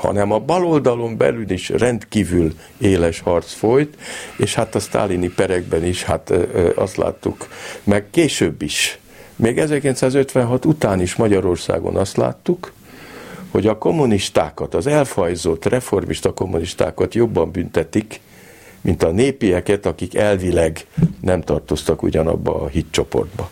hanem 0.00 0.32
a 0.32 0.38
baloldalon 0.38 1.16
belül 1.16 1.50
is 1.50 1.68
rendkívül 1.68 2.52
éles 2.78 3.20
harc 3.20 3.52
folyt, 3.52 3.96
és 4.36 4.54
hát 4.54 4.74
a 4.74 4.80
sztálini 4.80 5.28
perekben 5.28 5.84
is, 5.84 6.02
hát 6.02 6.32
azt 6.74 6.96
láttuk, 6.96 7.48
meg 7.84 8.04
később 8.10 8.62
is, 8.62 8.98
még 9.36 9.58
1956 9.58 10.64
után 10.64 11.00
is 11.00 11.14
Magyarországon 11.14 11.96
azt 11.96 12.16
láttuk, 12.16 12.72
hogy 13.50 13.66
a 13.66 13.78
kommunistákat, 13.78 14.74
az 14.74 14.86
elfajzott 14.86 15.64
reformista 15.64 16.32
kommunistákat 16.32 17.14
jobban 17.14 17.50
büntetik, 17.50 18.20
mint 18.80 19.02
a 19.02 19.10
népieket, 19.10 19.86
akik 19.86 20.14
elvileg 20.14 20.86
nem 21.20 21.40
tartoztak 21.40 22.02
ugyanabba 22.02 22.62
a 22.62 22.68
hitcsoportba. 22.68 23.50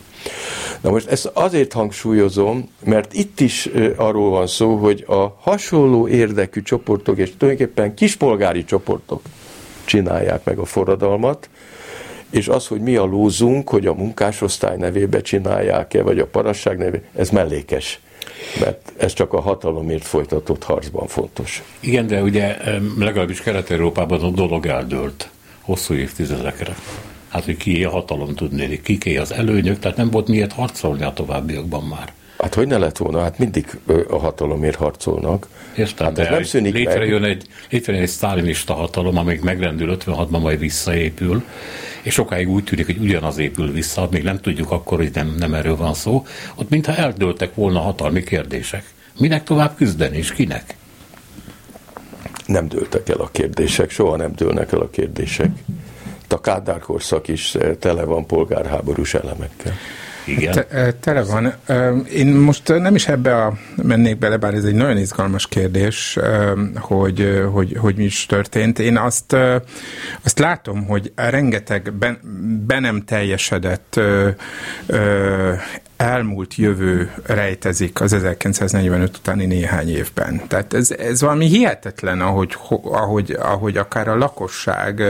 Na 0.81 0.91
most 0.91 1.09
ezt 1.09 1.31
azért 1.33 1.73
hangsúlyozom, 1.73 2.69
mert 2.85 3.15
itt 3.15 3.41
is 3.41 3.69
arról 3.97 4.31
van 4.31 4.47
szó, 4.47 4.77
hogy 4.77 5.05
a 5.09 5.37
hasonló 5.41 6.09
érdekű 6.09 6.63
csoportok, 6.63 7.19
és 7.19 7.33
tulajdonképpen 7.37 7.95
kispolgári 7.95 8.65
csoportok 8.65 9.23
csinálják 9.85 10.45
meg 10.45 10.59
a 10.59 10.65
forradalmat, 10.65 11.49
és 12.31 12.49
az, 12.49 12.67
hogy 12.67 12.81
mi 12.81 12.97
a 12.97 13.05
lózunk, 13.05 13.69
hogy 13.69 13.87
a 13.87 13.95
munkásosztály 13.95 14.77
nevébe 14.77 15.21
csinálják-e, 15.21 16.03
vagy 16.03 16.19
a 16.19 16.27
parasság 16.27 16.79
nevébe, 16.79 17.03
ez 17.15 17.31
mellékes 17.31 18.01
mert 18.61 18.93
ez 18.97 19.13
csak 19.13 19.33
a 19.33 19.41
hatalomért 19.41 20.05
folytatott 20.05 20.65
harcban 20.65 21.07
fontos. 21.07 21.63
Igen, 21.81 22.07
de 22.07 22.23
ugye 22.23 22.57
legalábbis 22.99 23.41
Kelet-Európában 23.41 24.21
a 24.21 24.31
dolog 24.31 24.67
eldőlt 24.67 25.29
hosszú 25.61 25.95
évtizedekre. 25.95 26.77
Hát, 27.29 27.45
hogy 27.45 27.57
ki 27.57 27.85
a 27.85 27.91
hatalom 27.91 28.35
tudnék, 28.35 28.83
kiké 28.83 29.17
az 29.17 29.33
előnyök, 29.33 29.79
tehát 29.79 29.97
nem 29.97 30.11
volt 30.11 30.29
miért 30.29 30.53
harcolni 30.53 31.03
a 31.03 31.13
továbbiakban 31.13 31.85
már. 31.85 32.13
Hát 32.39 32.55
hogy 32.55 32.67
ne 32.67 32.79
lett 32.79 32.97
volna? 32.97 33.21
Hát 33.21 33.39
mindig 33.39 33.79
a 34.09 34.19
hatalomért 34.19 34.77
harcolnak. 34.77 35.49
Értem, 35.77 36.07
hát 36.07 36.15
de 36.15 36.31
nem 36.31 36.43
szűnik 36.43 36.75
létrejön 36.75 37.21
meg. 37.21 37.31
egy, 37.31 37.47
létrejön 37.71 38.03
egy 38.03 38.09
sztálinista 38.09 38.75
hatalom, 38.75 39.17
amíg 39.17 39.41
megrendül 39.41 39.97
56-ban, 40.01 40.41
majd 40.41 40.59
visszaépül, 40.59 41.43
és 42.03 42.15
sokáig 42.15 42.49
úgy 42.49 42.65
tűnik, 42.65 42.87
hogy 42.87 42.99
ugyanaz 42.99 43.39
épül 43.39 43.73
vissza, 43.73 44.09
még 44.11 44.23
nem 44.23 44.41
tudjuk 44.41 44.71
akkor, 44.71 44.99
hogy 44.99 45.11
nem, 45.15 45.35
nem 45.39 45.55
erről 45.55 45.77
van 45.77 45.95
szó, 45.95 46.27
ott 46.55 46.69
mintha 46.69 46.95
eldőltek 46.95 47.55
volna 47.55 47.81
hatalmi 47.81 48.23
kérdések. 48.23 48.85
Minek 49.19 49.45
tovább 49.45 49.77
küzdeni, 49.77 50.17
és 50.17 50.33
kinek? 50.33 50.77
Nem 52.47 52.69
dőltek 52.69 53.09
el 53.09 53.19
a 53.19 53.29
kérdések, 53.33 53.91
soha 53.91 54.17
nem 54.17 54.33
dőlnek 54.35 54.73
el 54.73 54.81
a 54.81 54.91
kérdések. 54.91 55.51
A 56.33 56.41
Kádár 56.41 56.79
korszak 56.79 57.29
is 57.29 57.57
tele 57.79 58.05
van 58.05 58.27
polgárháborús 58.27 59.15
elemekkel. 59.15 59.73
Igen. 60.29 60.53
Te, 60.53 60.93
tele 61.01 61.23
van. 61.23 61.55
Én 62.13 62.27
most 62.27 62.69
nem 62.69 62.95
is 62.95 63.09
ebbe 63.09 63.45
a, 63.45 63.53
mennék 63.83 64.19
bele, 64.19 64.37
bár 64.37 64.55
ez 64.55 64.65
egy 64.65 64.75
nagyon 64.75 64.97
izgalmas 64.97 65.47
kérdés, 65.47 66.19
hogy, 66.75 67.43
hogy, 67.53 67.77
hogy 67.81 67.97
mi 67.97 68.05
is 68.05 68.27
történt. 68.27 68.79
Én 68.79 68.97
azt, 68.97 69.37
azt 70.23 70.39
látom, 70.39 70.87
hogy 70.87 71.13
rengeteg 71.15 71.93
ben, 71.93 72.19
be 72.67 72.79
nem 72.79 73.05
teljesedett 73.05 74.01
elmúlt 75.99 76.55
jövő 76.55 77.13
rejtezik 77.27 78.01
az 78.01 78.13
1945 78.13 79.17
utáni 79.17 79.47
néhány 79.47 79.89
évben. 79.89 80.43
Tehát 80.49 80.75
ez, 80.75 80.91
ez 80.91 81.21
valami 81.21 81.47
hihetetlen, 81.47 82.21
ahogy, 82.21 82.57
ahogy, 82.83 83.37
ahogy 83.41 83.77
akár 83.77 84.09
a 84.09 84.17
lakosság 84.17 85.03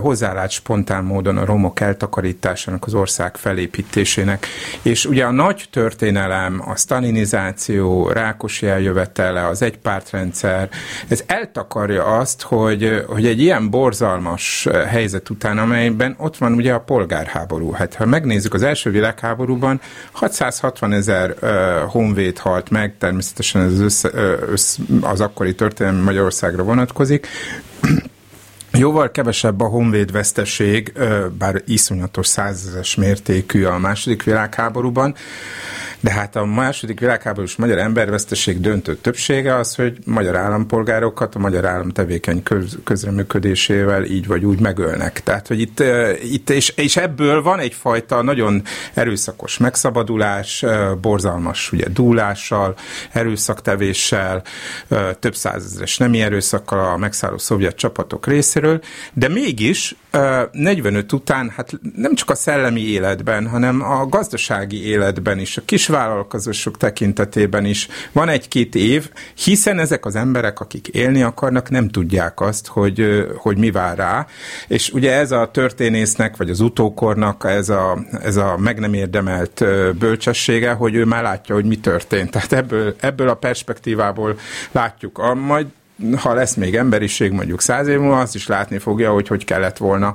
hozzálát 0.00 0.50
spontán 0.50 1.04
módon 1.04 1.36
a 1.36 1.44
romok 1.44 1.80
eltakarításának, 1.80 2.86
az 2.86 2.94
ország 2.94 3.36
felépítésének. 3.36 4.46
És 4.82 5.04
ugye 5.04 5.24
a 5.24 5.30
nagy 5.30 5.64
történelem, 5.70 6.62
a 6.66 6.76
stalinizáció, 6.76 8.08
Rákosi 8.08 8.66
eljövetele, 8.66 9.46
az 9.46 9.62
egypártrendszer, 9.62 10.68
ez 11.08 11.22
eltakarja 11.26 12.04
azt, 12.04 12.42
hogy, 12.42 13.04
hogy 13.06 13.26
egy 13.26 13.40
ilyen 13.40 13.70
borzalmas 13.70 14.68
helyzet 14.88 15.30
után, 15.30 15.58
amelyben 15.58 16.14
ott 16.18 16.36
van 16.36 16.52
ugye 16.52 16.72
a 16.72 16.80
polgárháború. 16.80 17.70
Hát 17.70 17.94
ha 17.94 18.06
megnézzük 18.06 18.54
az 18.54 18.62
első 18.62 18.90
világháborúban, 18.90 19.62
háborúban 19.64 19.80
660 20.12 20.92
ezer 20.92 21.34
honvéd 21.88 22.38
halt 22.38 22.70
meg, 22.70 22.94
természetesen 22.98 23.62
ez 23.62 23.80
össze, 23.80 24.08
uh, 24.08 24.50
össz, 24.50 24.78
az 25.00 25.20
akkori 25.20 25.54
történelmi 25.54 26.00
Magyarországra 26.00 26.62
vonatkozik, 26.62 27.26
Jóval 28.78 29.10
kevesebb 29.10 29.60
a 29.60 29.66
honvéd 29.66 30.12
veszteség, 30.12 30.92
bár 31.38 31.62
iszonyatos 31.66 32.26
százezes 32.26 32.94
mértékű 32.94 33.64
a 33.64 33.78
második 33.78 34.22
világháborúban, 34.22 35.14
de 36.00 36.10
hát 36.10 36.36
a 36.36 36.44
második 36.44 37.00
világháborús 37.00 37.56
magyar 37.56 37.78
emberveszteség 37.78 38.60
döntő 38.60 38.96
többsége 38.96 39.54
az, 39.54 39.74
hogy 39.74 39.98
magyar 40.04 40.36
állampolgárokat 40.36 41.34
a 41.34 41.38
magyar 41.38 41.64
állam 41.64 41.90
tevékeny 41.90 42.42
köz, 42.42 42.78
közreműködésével 42.84 44.04
így 44.04 44.26
vagy 44.26 44.44
úgy 44.44 44.60
megölnek. 44.60 45.22
Tehát, 45.22 45.46
hogy 45.46 45.60
itt, 45.60 45.82
itt 46.22 46.50
és, 46.50 46.68
és 46.68 46.96
ebből 46.96 47.42
van 47.42 47.58
egyfajta 47.58 48.22
nagyon 48.22 48.62
erőszakos 48.94 49.58
megszabadulás, 49.58 50.64
borzalmas 51.00 51.72
ugye 51.72 51.88
dúlással, 51.88 52.76
erőszaktevéssel, 53.12 54.42
több 55.18 55.34
százezeres 55.34 55.96
nemi 55.96 56.20
erőszakkal 56.20 56.92
a 56.92 56.96
megszálló 56.96 57.38
szovjet 57.38 57.76
csapatok 57.76 58.26
részéről, 58.26 58.63
de 59.12 59.28
mégis 59.28 59.96
45 60.52 61.12
után 61.12 61.52
hát 61.56 61.72
nem 61.96 62.14
csak 62.14 62.30
a 62.30 62.34
szellemi 62.34 62.80
életben, 62.80 63.48
hanem 63.48 63.82
a 63.82 64.06
gazdasági 64.06 64.86
életben 64.86 65.38
is, 65.38 65.56
a 65.56 65.62
kis 65.64 65.86
vállalkozások 65.86 66.76
tekintetében 66.76 67.64
is 67.64 67.88
van 68.12 68.28
egy-két 68.28 68.74
év, 68.74 69.10
hiszen 69.34 69.78
ezek 69.78 70.06
az 70.06 70.16
emberek, 70.16 70.60
akik 70.60 70.88
élni 70.88 71.22
akarnak, 71.22 71.70
nem 71.70 71.88
tudják 71.88 72.40
azt, 72.40 72.66
hogy, 72.66 73.26
hogy 73.36 73.56
mi 73.56 73.70
vár 73.70 73.96
rá. 73.96 74.26
És 74.68 74.90
ugye 74.90 75.12
ez 75.12 75.30
a 75.32 75.50
történésznek, 75.52 76.36
vagy 76.36 76.50
az 76.50 76.60
utókornak 76.60 77.44
ez 77.46 77.68
a, 77.68 77.98
ez 78.22 78.36
a 78.36 78.56
meg 78.56 78.78
nem 78.78 78.94
érdemelt 78.94 79.64
bölcsessége, 79.98 80.72
hogy 80.72 80.94
ő 80.94 81.04
már 81.04 81.22
látja, 81.22 81.54
hogy 81.54 81.64
mi 81.64 81.76
történt. 81.76 82.30
Tehát 82.30 82.52
ebből, 82.52 82.94
ebből 83.00 83.28
a 83.28 83.34
perspektívából 83.34 84.38
látjuk. 84.72 85.18
A, 85.18 85.34
majd 85.34 85.66
ha 86.16 86.34
lesz 86.34 86.54
még 86.54 86.76
emberiség 86.76 87.32
mondjuk 87.32 87.60
száz 87.60 87.86
év 87.86 87.98
múlva, 87.98 88.20
azt 88.20 88.34
is 88.34 88.46
látni 88.46 88.78
fogja, 88.78 89.12
hogy 89.12 89.28
hogy 89.28 89.44
kellett 89.44 89.76
volna 89.76 90.14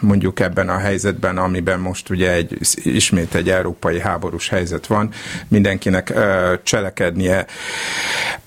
mondjuk 0.00 0.40
ebben 0.40 0.68
a 0.68 0.78
helyzetben, 0.78 1.38
amiben 1.38 1.80
most 1.80 2.10
ugye 2.10 2.32
egy, 2.32 2.58
ismét 2.74 3.34
egy 3.34 3.50
európai 3.50 4.00
háborús 4.00 4.48
helyzet 4.48 4.86
van, 4.86 5.10
mindenkinek 5.48 6.12
cselekednie. 6.62 7.46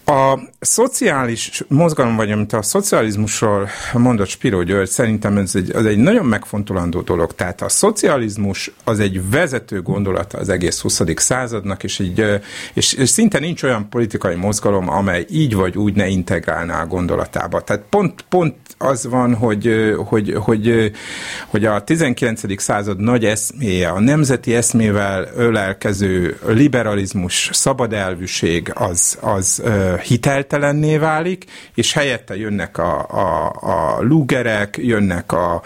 A 0.05 0.39
szociális 0.59 1.63
mozgalom, 1.67 2.15
vagy 2.15 2.31
amit 2.31 2.53
a 2.53 2.61
szocializmusról 2.61 3.69
mondott 3.93 4.27
Spiro 4.27 4.63
György, 4.63 4.89
szerintem 4.89 5.37
ez 5.37 5.55
egy, 5.55 5.71
az 5.75 5.85
egy 5.85 5.97
nagyon 5.97 6.25
megfontolandó 6.25 7.01
dolog. 7.01 7.35
Tehát 7.35 7.61
a 7.61 7.69
szocializmus 7.69 8.71
az 8.83 8.99
egy 8.99 9.29
vezető 9.29 9.81
gondolata 9.81 10.37
az 10.37 10.49
egész 10.49 10.79
20. 10.79 11.01
századnak, 11.15 11.83
és, 11.83 11.99
egy, 11.99 12.41
és, 12.73 12.93
és 12.93 13.09
szinte 13.09 13.39
nincs 13.39 13.63
olyan 13.63 13.89
politikai 13.89 14.35
mozgalom, 14.35 14.89
amely 14.89 15.25
így 15.29 15.55
vagy 15.55 15.77
úgy 15.77 15.95
ne 15.95 16.07
integrálná 16.07 16.81
a 16.81 16.87
gondolatába. 16.87 17.61
Tehát 17.61 17.83
pont, 17.89 18.25
pont 18.29 18.55
az 18.77 19.07
van, 19.07 19.35
hogy, 19.35 19.93
hogy, 20.07 20.33
hogy, 20.37 20.91
hogy 21.47 21.65
a 21.65 21.83
19. 21.83 22.61
század 22.61 22.99
nagy 22.99 23.25
eszméje, 23.25 23.89
a 23.89 23.99
nemzeti 23.99 24.55
eszmével 24.55 25.27
ölelkező 25.35 26.39
liberalizmus, 26.47 27.49
szabadelvűség 27.53 28.71
az, 28.75 29.17
az 29.21 29.61
hiteltelenné 29.97 30.97
válik, 30.97 31.45
és 31.75 31.93
helyette 31.93 32.35
jönnek 32.37 32.77
a, 32.77 33.07
a, 33.09 33.55
a 33.61 34.01
lugerek, 34.01 34.77
jönnek, 34.81 35.31
a, 35.31 35.61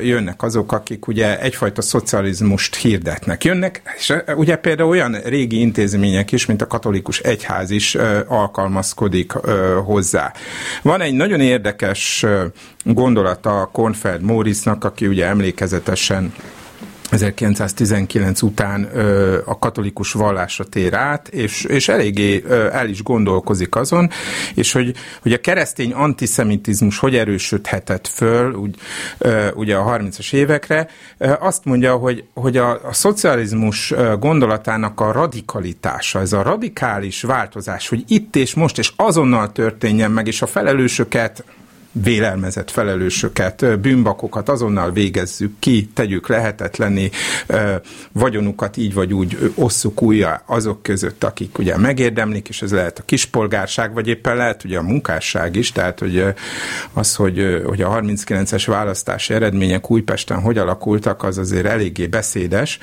jönnek 0.00 0.42
azok, 0.42 0.72
akik 0.72 1.06
ugye 1.06 1.40
egyfajta 1.40 1.82
szocializmust 1.82 2.76
hirdetnek. 2.76 3.44
Jönnek, 3.44 3.82
és 3.96 4.14
ugye 4.36 4.56
például 4.56 4.88
olyan 4.88 5.16
régi 5.24 5.60
intézmények 5.60 6.32
is, 6.32 6.46
mint 6.46 6.62
a 6.62 6.66
katolikus 6.66 7.18
egyház 7.18 7.70
is 7.70 7.94
alkalmazkodik 8.26 9.32
hozzá. 9.84 10.32
Van 10.82 11.00
egy 11.00 11.14
nagyon 11.14 11.40
érdekes 11.40 12.26
gondolata 12.84 13.68
Konfeld 13.72 14.22
Mórisnak, 14.22 14.84
aki 14.84 15.06
ugye 15.06 15.26
emlékezetesen 15.26 16.32
1919 17.10 18.42
után 18.42 18.84
a 19.44 19.58
katolikus 19.58 20.12
vallásra 20.12 20.64
tér 20.64 20.94
át, 20.94 21.28
és, 21.28 21.64
és 21.64 21.88
eléggé 21.88 22.44
el 22.72 22.88
is 22.88 23.02
gondolkozik 23.02 23.76
azon, 23.76 24.10
és 24.54 24.72
hogy, 24.72 24.94
hogy 25.22 25.32
a 25.32 25.40
keresztény 25.40 25.92
antiszemitizmus 25.92 26.98
hogy 26.98 27.16
erősödhetett 27.16 28.06
föl 28.06 28.52
úgy, 28.52 28.74
ö, 29.18 29.48
ugye 29.54 29.76
a 29.76 29.98
30-as 29.98 30.32
évekre, 30.32 30.88
azt 31.38 31.64
mondja, 31.64 31.96
hogy, 31.96 32.24
hogy 32.34 32.56
a, 32.56 32.70
a 32.84 32.92
szocializmus 32.92 33.94
gondolatának 34.18 35.00
a 35.00 35.12
radikalitása, 35.12 36.20
ez 36.20 36.32
a 36.32 36.42
radikális 36.42 37.22
változás, 37.22 37.88
hogy 37.88 38.04
itt 38.08 38.36
és 38.36 38.54
most 38.54 38.78
és 38.78 38.92
azonnal 38.96 39.52
történjen 39.52 40.10
meg, 40.10 40.26
és 40.26 40.42
a 40.42 40.46
felelősöket 40.46 41.44
vélelmezett 42.02 42.70
felelősöket, 42.70 43.80
bűnbakokat 43.80 44.48
azonnal 44.48 44.92
végezzük 44.92 45.52
ki, 45.58 45.90
tegyük 45.94 46.28
lehetetlenni, 46.28 47.10
vagyonukat 48.12 48.76
így 48.76 48.94
vagy 48.94 49.12
úgy 49.12 49.52
osszuk 49.54 50.02
újra 50.02 50.42
azok 50.46 50.82
között, 50.82 51.24
akik 51.24 51.58
ugye 51.58 51.76
megérdemlik, 51.76 52.48
és 52.48 52.62
ez 52.62 52.72
lehet 52.72 52.98
a 52.98 53.02
kispolgárság, 53.02 53.92
vagy 53.92 54.08
éppen 54.08 54.36
lehet 54.36 54.64
ugye 54.64 54.78
a 54.78 54.82
munkásság 54.82 55.56
is, 55.56 55.72
tehát 55.72 55.98
hogy 55.98 56.24
az, 56.92 57.14
hogy, 57.14 57.62
hogy 57.64 57.82
a 57.82 57.90
39-es 57.90 58.64
választási 58.66 59.34
eredmények 59.34 59.90
Újpesten 59.90 60.40
hogy 60.40 60.58
alakultak, 60.58 61.22
az 61.22 61.38
azért 61.38 61.66
eléggé 61.66 62.06
beszédes, 62.06 62.78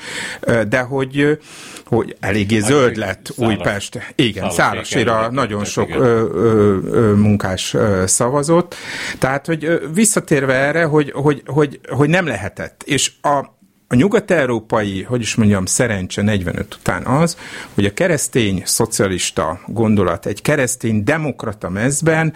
de 0.68 0.80
hogy, 0.80 1.38
hogy 1.86 2.16
eléggé 2.20 2.60
hát, 2.60 2.70
zöld 2.70 2.96
lett 2.96 3.32
Újpest. 3.36 4.12
Igen, 4.14 4.50
Szállasira 4.50 5.30
nagyon 5.30 5.64
sok 5.64 5.90
ö, 5.90 6.28
ö, 6.34 6.78
ö, 6.90 7.14
munkás 7.14 7.76
szavazott, 8.04 8.74
tehát, 9.18 9.46
hogy 9.46 9.80
visszatérve 9.94 10.54
erre, 10.54 10.84
hogy, 10.84 11.10
hogy, 11.14 11.42
hogy, 11.46 11.80
hogy 11.88 12.08
nem 12.08 12.26
lehetett. 12.26 12.82
És 12.86 13.12
a, 13.20 13.38
a 13.88 13.94
nyugat-európai, 13.94 15.02
hogy 15.02 15.20
is 15.20 15.34
mondjam, 15.34 15.66
szerencse 15.66 16.22
45 16.22 16.74
után 16.74 17.06
az, 17.06 17.36
hogy 17.74 17.84
a 17.84 17.94
keresztény 17.94 18.62
szocialista 18.64 19.60
gondolat 19.66 20.26
egy 20.26 20.42
keresztény 20.42 21.04
demokrata 21.04 21.68
mezben 21.68 22.32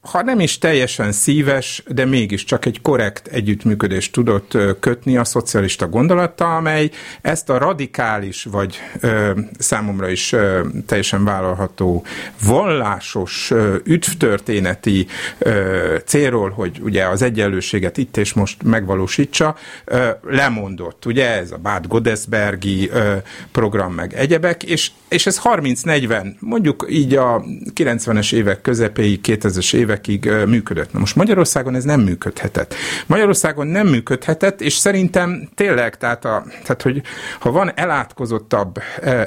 ha 0.00 0.22
nem 0.22 0.40
is 0.40 0.58
teljesen 0.58 1.12
szíves, 1.12 1.82
de 1.88 2.04
mégiscsak 2.04 2.66
egy 2.66 2.80
korrekt 2.82 3.26
együttműködést 3.26 4.12
tudott 4.12 4.56
kötni 4.80 5.16
a 5.16 5.24
szocialista 5.24 5.88
gondolattal, 5.88 6.56
amely 6.56 6.90
ezt 7.20 7.50
a 7.50 7.58
radikális, 7.58 8.44
vagy 8.44 8.80
ö, 9.00 9.30
számomra 9.58 10.08
is 10.08 10.32
ö, 10.32 10.66
teljesen 10.86 11.24
vállalható 11.24 12.04
vallásos, 12.42 13.50
ö, 13.50 13.76
üdvtörténeti 13.84 15.06
ö, 15.38 15.96
célról, 16.04 16.50
hogy 16.50 16.80
ugye 16.82 17.06
az 17.06 17.22
egyenlőséget 17.22 17.96
itt 17.96 18.16
és 18.16 18.32
most 18.32 18.62
megvalósítsa, 18.62 19.56
ö, 19.84 20.08
lemondott. 20.22 21.06
Ugye 21.06 21.30
ez 21.36 21.50
a 21.50 21.56
Bad 21.56 21.86
Godesbergi 21.86 22.88
ö, 22.90 23.16
program 23.52 23.92
meg 23.92 24.14
egyebek, 24.14 24.62
és, 24.62 24.90
és 25.08 25.26
ez 25.26 25.40
30-40, 25.44 26.38
mondjuk 26.38 26.86
így 26.90 27.14
a 27.14 27.42
90-es 27.74 28.32
évek 28.32 28.60
közepéig, 28.60 29.20
2000-es 29.22 29.74
évek 29.74 29.86
évekig 29.88 30.30
működött. 30.46 30.92
Na 30.92 30.98
most 30.98 31.16
Magyarországon 31.16 31.74
ez 31.74 31.84
nem 31.84 32.00
működhetett. 32.00 32.74
Magyarországon 33.06 33.66
nem 33.66 33.86
működhetett, 33.86 34.60
és 34.60 34.72
szerintem 34.72 35.48
tényleg, 35.54 35.96
tehát, 35.96 36.24
a, 36.24 36.44
tehát 36.62 36.82
hogy 36.82 37.02
ha 37.40 37.50
van 37.50 37.72
elátkozottabb 37.74 38.78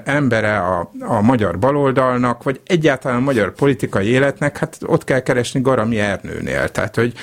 embere 0.03 0.57
a, 0.57 0.91
a 0.99 1.21
magyar 1.21 1.59
baloldalnak, 1.59 2.43
vagy 2.43 2.59
egyáltalán 2.65 3.17
a 3.17 3.21
magyar 3.21 3.53
politikai 3.53 4.07
életnek, 4.07 4.57
hát 4.57 4.77
ott 4.85 5.03
kell 5.03 5.19
keresni 5.19 5.61
Garami 5.61 5.99
Ernőnél. 5.99 6.69
Tehát, 6.69 6.95
hogy, 6.95 7.13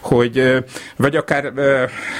hogy 0.00 0.64
vagy 0.96 1.16
akár 1.16 1.52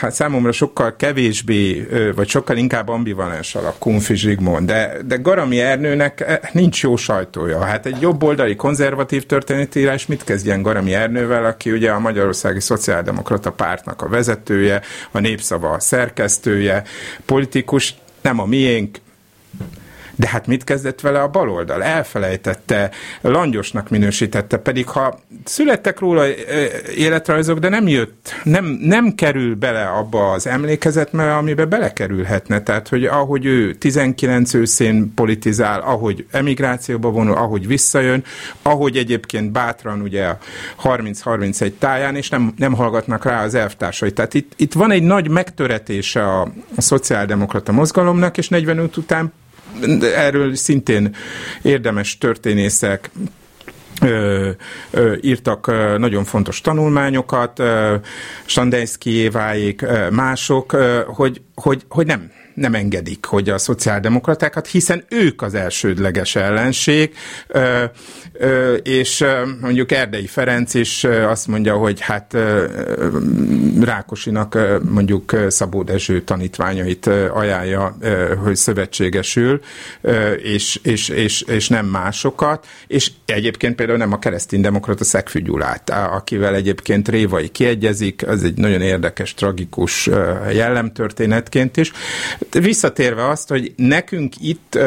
hát 0.00 0.12
számomra 0.12 0.52
sokkal 0.52 0.96
kevésbé, 0.96 1.87
vagy 2.14 2.28
sokkal 2.28 2.56
inkább 2.56 2.88
ambivalens 2.88 3.54
a 3.54 3.74
Kunfi 3.78 4.14
Zsigmond, 4.14 4.66
de, 4.66 4.96
de 5.06 5.16
Garami 5.16 5.61
Ernőnek 5.88 6.51
nincs 6.53 6.83
jó 6.83 6.96
sajtója. 6.96 7.64
Hát 7.64 7.87
egy 7.87 8.01
jobboldali 8.01 8.57
konzervatív 8.57 9.27
történetírás 9.27 10.07
mit 10.07 10.24
kezdjen 10.24 10.62
Garami 10.62 10.94
Ernővel, 10.94 11.44
aki 11.44 11.72
ugye 11.72 11.90
a 11.90 11.98
Magyarországi 11.98 12.61
Szociáldemokrata 12.61 13.53
Pártnak 13.53 14.03
a 14.03 14.09
vezetője, 14.09 14.83
a 15.11 15.18
Népszava 15.18 15.70
a 15.70 15.81
szerkesztője, 15.81 16.83
politikus, 17.24 17.94
nem 18.20 18.38
a 18.38 18.44
miénk, 18.46 18.98
de 20.18 20.28
hát 20.28 20.46
mit 20.46 20.64
kezdett 20.64 21.00
vele 21.00 21.20
a 21.22 21.28
baloldal? 21.28 21.83
Elfelejtette, 21.83 22.90
langyosnak 23.20 23.88
minősítette, 23.88 24.57
pedig 24.57 24.88
ha 24.88 25.18
születtek 25.44 25.98
róla 25.98 26.26
életrajzok, 26.96 27.59
de 27.59 27.68
nem 27.68 27.88
jött, 27.88 28.35
nem, 28.42 28.64
nem 28.64 29.14
kerül 29.14 29.54
bele 29.54 29.85
abba 29.85 30.31
az 30.31 30.46
emlékezetbe, 30.46 31.37
amibe 31.37 31.64
belekerülhetne. 31.64 32.62
Tehát, 32.62 32.88
hogy 32.88 33.04
ahogy 33.04 33.44
ő 33.44 33.74
19 33.74 34.54
őszén 34.54 35.14
politizál, 35.14 35.81
ahogy 35.81 36.26
emigrációba 36.31 37.11
vonul, 37.11 37.35
ahogy 37.35 37.66
visszajön, 37.66 38.24
ahogy 38.62 38.96
egyébként 38.96 39.52
bátran 39.52 40.00
ugye 40.00 40.24
a 40.26 40.38
30-31 40.83 41.72
táján, 41.78 42.16
és 42.16 42.28
nem, 42.28 42.52
nem 42.57 42.74
hallgatnak 42.74 43.24
rá 43.24 43.44
az 43.44 43.54
elvtársai. 43.54 44.12
Tehát 44.12 44.35
itt, 44.35 44.52
itt 44.57 44.72
van 44.72 44.90
egy 44.90 45.02
nagy 45.02 45.28
megtöretése 45.28 46.24
a, 46.24 46.42
a 46.76 46.81
szociáldemokrata 46.81 47.72
mozgalomnak, 47.72 48.38
és 48.38 48.48
45 48.48 48.96
után 48.96 49.33
erről 50.00 50.54
szintén 50.54 51.14
érdemes 51.62 52.18
történészek 52.18 53.10
ö, 54.02 54.50
ö, 54.90 55.14
írtak 55.20 55.66
ö, 55.66 55.98
nagyon 55.98 56.24
fontos 56.24 56.60
tanulmányokat, 56.60 57.62
Standejszkijéváék, 58.44 59.84
mások, 60.10 60.72
ö, 60.72 61.00
hogy, 61.06 61.42
hogy, 61.54 61.84
hogy 61.88 62.06
nem 62.06 62.30
nem 62.58 62.74
engedik, 62.74 63.24
hogy 63.24 63.48
a 63.48 63.58
szociáldemokratákat, 63.58 64.66
hiszen 64.66 65.04
ők 65.08 65.42
az 65.42 65.54
elsődleges 65.54 66.36
ellenség, 66.36 67.14
és 68.82 69.24
mondjuk 69.60 69.92
Erdei 69.92 70.26
Ferenc 70.26 70.74
is 70.74 71.04
azt 71.04 71.46
mondja, 71.46 71.76
hogy 71.76 72.00
hát 72.00 72.36
Rákosinak 73.80 74.58
mondjuk 74.90 75.36
Szabó 75.48 75.82
Dezső 75.82 76.22
tanítványait 76.22 77.06
ajánlja, 77.32 77.96
hogy 78.42 78.56
szövetségesül, 78.56 79.61
és, 80.42 80.80
és, 80.82 81.09
és, 81.09 81.42
és 81.42 81.68
nem 81.68 81.86
másokat, 81.86 82.66
és 82.86 83.11
egyébként 83.24 83.74
például 83.74 83.98
nem 83.98 84.12
a 84.12 84.18
kereszténydemokrata 84.18 85.04
Szegfű 85.04 85.42
Gyulát, 85.42 85.90
akivel 85.90 86.54
egyébként 86.54 87.09
Révai 87.09 87.48
kiegyezik, 87.48 88.28
az 88.28 88.44
egy 88.44 88.56
nagyon 88.56 88.80
érdekes, 88.80 89.34
tragikus 89.34 90.11
jellemtörténetként 90.52 91.76
is. 91.76 91.92
Visszatérve 92.51 93.28
azt, 93.28 93.49
hogy 93.49 93.72
nekünk 93.76 94.34
itt 94.40 94.78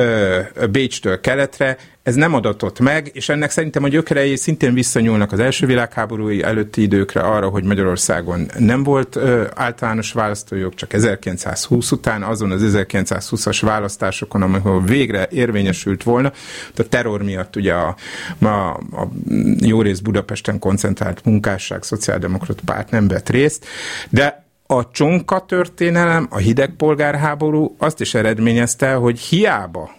Bécstől 0.72 1.20
keletre 1.20 1.78
ez 2.04 2.16
nem 2.16 2.34
adatott 2.34 2.80
meg, 2.80 3.10
és 3.14 3.30
ennek 3.30 3.50
szerintem 3.50 3.84
a 3.84 3.88
gyökerei 3.88 4.36
szintén 4.36 4.74
visszanyúlnak 4.74 5.32
az 5.32 5.40
első 5.40 5.66
világháború 5.66 6.30
előtti 6.30 6.82
időkre 6.82 7.22
arra, 7.22 7.50
hogy 7.50 7.64
Magyarországon 7.64 8.52
nem 8.58 8.84
volt 8.84 9.16
ö, 9.16 9.46
általános 9.56 10.12
választójog, 10.12 10.74
csak 10.74 10.94
1920 10.94 11.92
után, 11.92 12.24
azon 12.24 12.52
az 12.52 12.62
1920-as 12.66 13.60
választásokon, 13.62 14.42
amikor 14.42 14.86
végre 14.86 15.28
érvényesült 15.32 16.04
volna, 16.04 16.32
a 16.78 16.84
terror 16.84 17.24
miatt 17.24 17.56
ugye 17.56 17.74
a, 17.74 17.96
a, 18.40 18.48
a 18.48 19.12
jó 19.60 19.82
rész 19.82 20.00
Budapesten 20.00 20.60
koncentrált 20.60 21.26
munkásság, 21.26 21.84
szociáldemokrata 21.84 22.62
párt 22.66 22.92
nem 22.92 23.08
vett 23.08 23.30
részt, 23.30 23.66
de 24.10 24.41
a 24.72 24.90
csonka 24.92 25.46
történelem, 25.46 26.28
a 26.30 26.38
hidegpolgárháború 26.38 27.76
azt 27.78 28.00
is 28.00 28.14
eredményezte, 28.14 28.94
hogy 28.94 29.20
hiába 29.20 29.90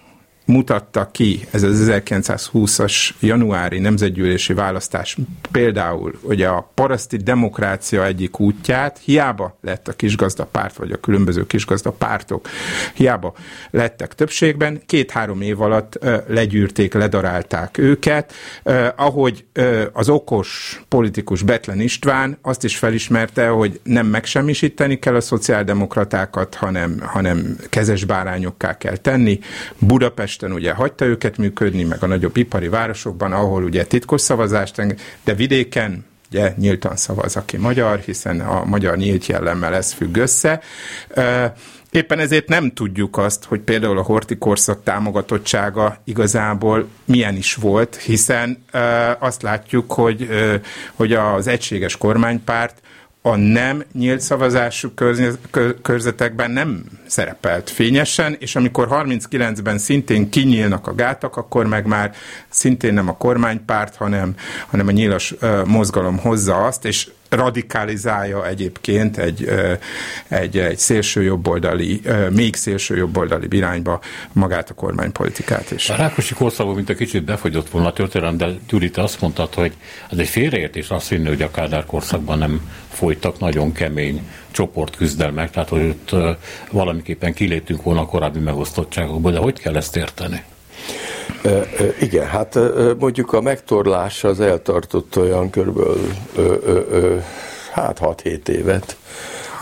mutatta 0.44 1.08
ki 1.10 1.46
ez 1.50 1.62
az 1.62 1.90
1920-as 1.90 3.10
januári 3.20 3.78
nemzetgyűlési 3.78 4.52
választás 4.52 5.16
például 5.50 6.18
ugye 6.22 6.48
a 6.48 6.70
paraszti 6.74 7.16
demokrácia 7.16 8.04
egyik 8.04 8.40
útját, 8.40 9.00
hiába 9.04 9.58
lett 9.60 9.88
a 9.88 9.92
kisgazda 9.92 10.44
párt, 10.44 10.76
vagy 10.76 10.92
a 10.92 11.00
különböző 11.00 11.46
kisgazda 11.46 11.90
pártok, 11.90 12.48
hiába 12.94 13.34
lettek 13.70 14.14
többségben, 14.14 14.82
két-három 14.86 15.40
év 15.40 15.60
alatt 15.60 15.98
legyűrték, 16.26 16.94
ledarálták 16.94 17.78
őket, 17.78 18.32
ahogy 18.96 19.44
az 19.92 20.08
okos 20.08 20.80
politikus 20.88 21.42
Betlen 21.42 21.80
István 21.80 22.38
azt 22.42 22.64
is 22.64 22.76
felismerte, 22.76 23.48
hogy 23.48 23.80
nem 23.82 24.06
megsemmisíteni 24.06 24.98
kell 24.98 25.14
a 25.14 25.20
szociáldemokratákat, 25.20 26.54
hanem, 26.54 27.00
hanem 27.04 27.56
kezes 27.68 28.04
bárányokká 28.04 28.76
kell 28.76 28.96
tenni. 28.96 29.38
Budapest 29.78 30.31
Budapesten 30.38 30.52
ugye 30.52 30.72
hagyta 30.72 31.04
őket 31.04 31.36
működni, 31.36 31.82
meg 31.82 32.02
a 32.02 32.06
nagyobb 32.06 32.36
ipari 32.36 32.68
városokban, 32.68 33.32
ahol 33.32 33.64
ugye 33.64 33.84
titkos 33.84 34.20
szavazást, 34.20 34.96
de 35.24 35.34
vidéken 35.34 36.04
ugye 36.30 36.54
nyíltan 36.56 36.96
szavaz, 36.96 37.36
aki 37.36 37.56
magyar, 37.56 37.98
hiszen 37.98 38.40
a 38.40 38.64
magyar 38.64 38.96
nyílt 38.96 39.26
jellemmel 39.26 39.74
ez 39.74 39.92
függ 39.92 40.16
össze. 40.16 40.60
Éppen 41.90 42.18
ezért 42.18 42.48
nem 42.48 42.72
tudjuk 42.72 43.16
azt, 43.16 43.44
hogy 43.44 43.60
például 43.60 43.98
a 43.98 44.02
horti 44.02 44.36
korszak 44.38 44.82
támogatottsága 44.82 45.96
igazából 46.04 46.88
milyen 47.04 47.36
is 47.36 47.54
volt, 47.54 47.96
hiszen 47.96 48.64
azt 49.18 49.42
látjuk, 49.42 49.92
hogy, 49.92 50.28
hogy 50.94 51.12
az 51.12 51.46
egységes 51.46 51.96
kormánypárt 51.96 52.80
a 53.22 53.36
nem 53.36 53.84
nyílt 53.92 54.20
szavazású 54.20 54.90
körzetekben 55.82 56.50
nem 56.50 56.84
szerepelt 57.06 57.70
fényesen, 57.70 58.36
és 58.38 58.56
amikor 58.56 58.88
39-ben 58.90 59.78
szintén 59.78 60.30
kinyílnak 60.30 60.86
a 60.86 60.94
gátak, 60.94 61.36
akkor 61.36 61.66
meg 61.66 61.86
már 61.86 62.14
szintén 62.48 62.94
nem 62.94 63.08
a 63.08 63.16
kormánypárt, 63.16 63.96
hanem, 63.96 64.34
hanem 64.66 64.86
a 64.86 64.90
nyílas 64.90 65.34
mozgalom 65.64 66.18
hozza 66.18 66.66
azt, 66.66 66.84
és 66.84 67.10
radikalizálja 67.32 68.46
egyébként 68.46 69.18
egy, 69.18 69.48
egy, 70.28 70.58
egy 70.58 70.78
szélső 70.78 71.22
jobboldali, 71.22 72.00
még 72.30 72.56
szélső 72.56 72.96
jobboldali 72.96 73.46
irányba 73.50 74.00
magát 74.32 74.70
a 74.70 74.74
kormánypolitikát 74.74 75.70
is. 75.70 75.90
A 75.90 75.96
Rákosi 75.96 76.34
korszakban, 76.34 76.74
mint 76.74 76.88
a 76.88 76.94
kicsit 76.94 77.24
befogyott 77.24 77.70
volna 77.70 77.88
a 77.88 77.92
történelem, 77.92 78.36
de 78.36 78.48
Gyuri, 78.68 78.90
te 78.90 79.02
azt 79.02 79.20
mondtad, 79.20 79.54
hogy 79.54 79.72
ez 80.10 80.18
egy 80.18 80.28
félreértés 80.28 80.88
azt 80.88 81.08
hinni, 81.08 81.28
hogy 81.28 81.42
a 81.42 81.50
Kádár 81.50 81.86
korszakban 81.86 82.38
nem 82.38 82.70
folytak 82.88 83.38
nagyon 83.38 83.72
kemény 83.72 84.28
csoportküzdelmek, 84.50 85.50
tehát 85.50 85.68
hogy 85.68 85.82
ott 85.82 86.38
valamiképpen 86.70 87.32
kiléptünk 87.32 87.82
volna 87.82 88.00
a 88.00 88.06
korábbi 88.06 88.38
megosztottságokból, 88.38 89.32
de 89.32 89.38
hogy 89.38 89.60
kell 89.60 89.76
ezt 89.76 89.96
érteni? 89.96 90.42
Igen, 92.00 92.26
hát 92.26 92.58
mondjuk 92.98 93.32
a 93.32 93.40
megtorlás 93.40 94.24
az 94.24 94.40
eltartott 94.40 95.16
olyan 95.16 95.50
körülbelül 95.50 96.10
hát 97.72 97.98
6-7 98.02 98.48
évet, 98.48 98.96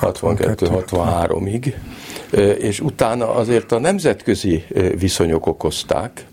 62-63-ig, 0.01 1.75
és 2.59 2.81
utána 2.81 3.35
azért 3.35 3.73
a 3.73 3.79
nemzetközi 3.79 4.65
viszonyok 4.99 5.47
okozták, 5.47 6.25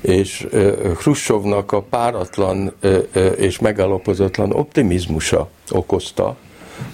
és 0.00 0.46
Khrushchevnak 0.96 1.72
a 1.72 1.80
páratlan 1.80 2.72
és 3.36 3.58
megalapozatlan 3.58 4.52
optimizmusa 4.52 5.48
okozta, 5.70 6.36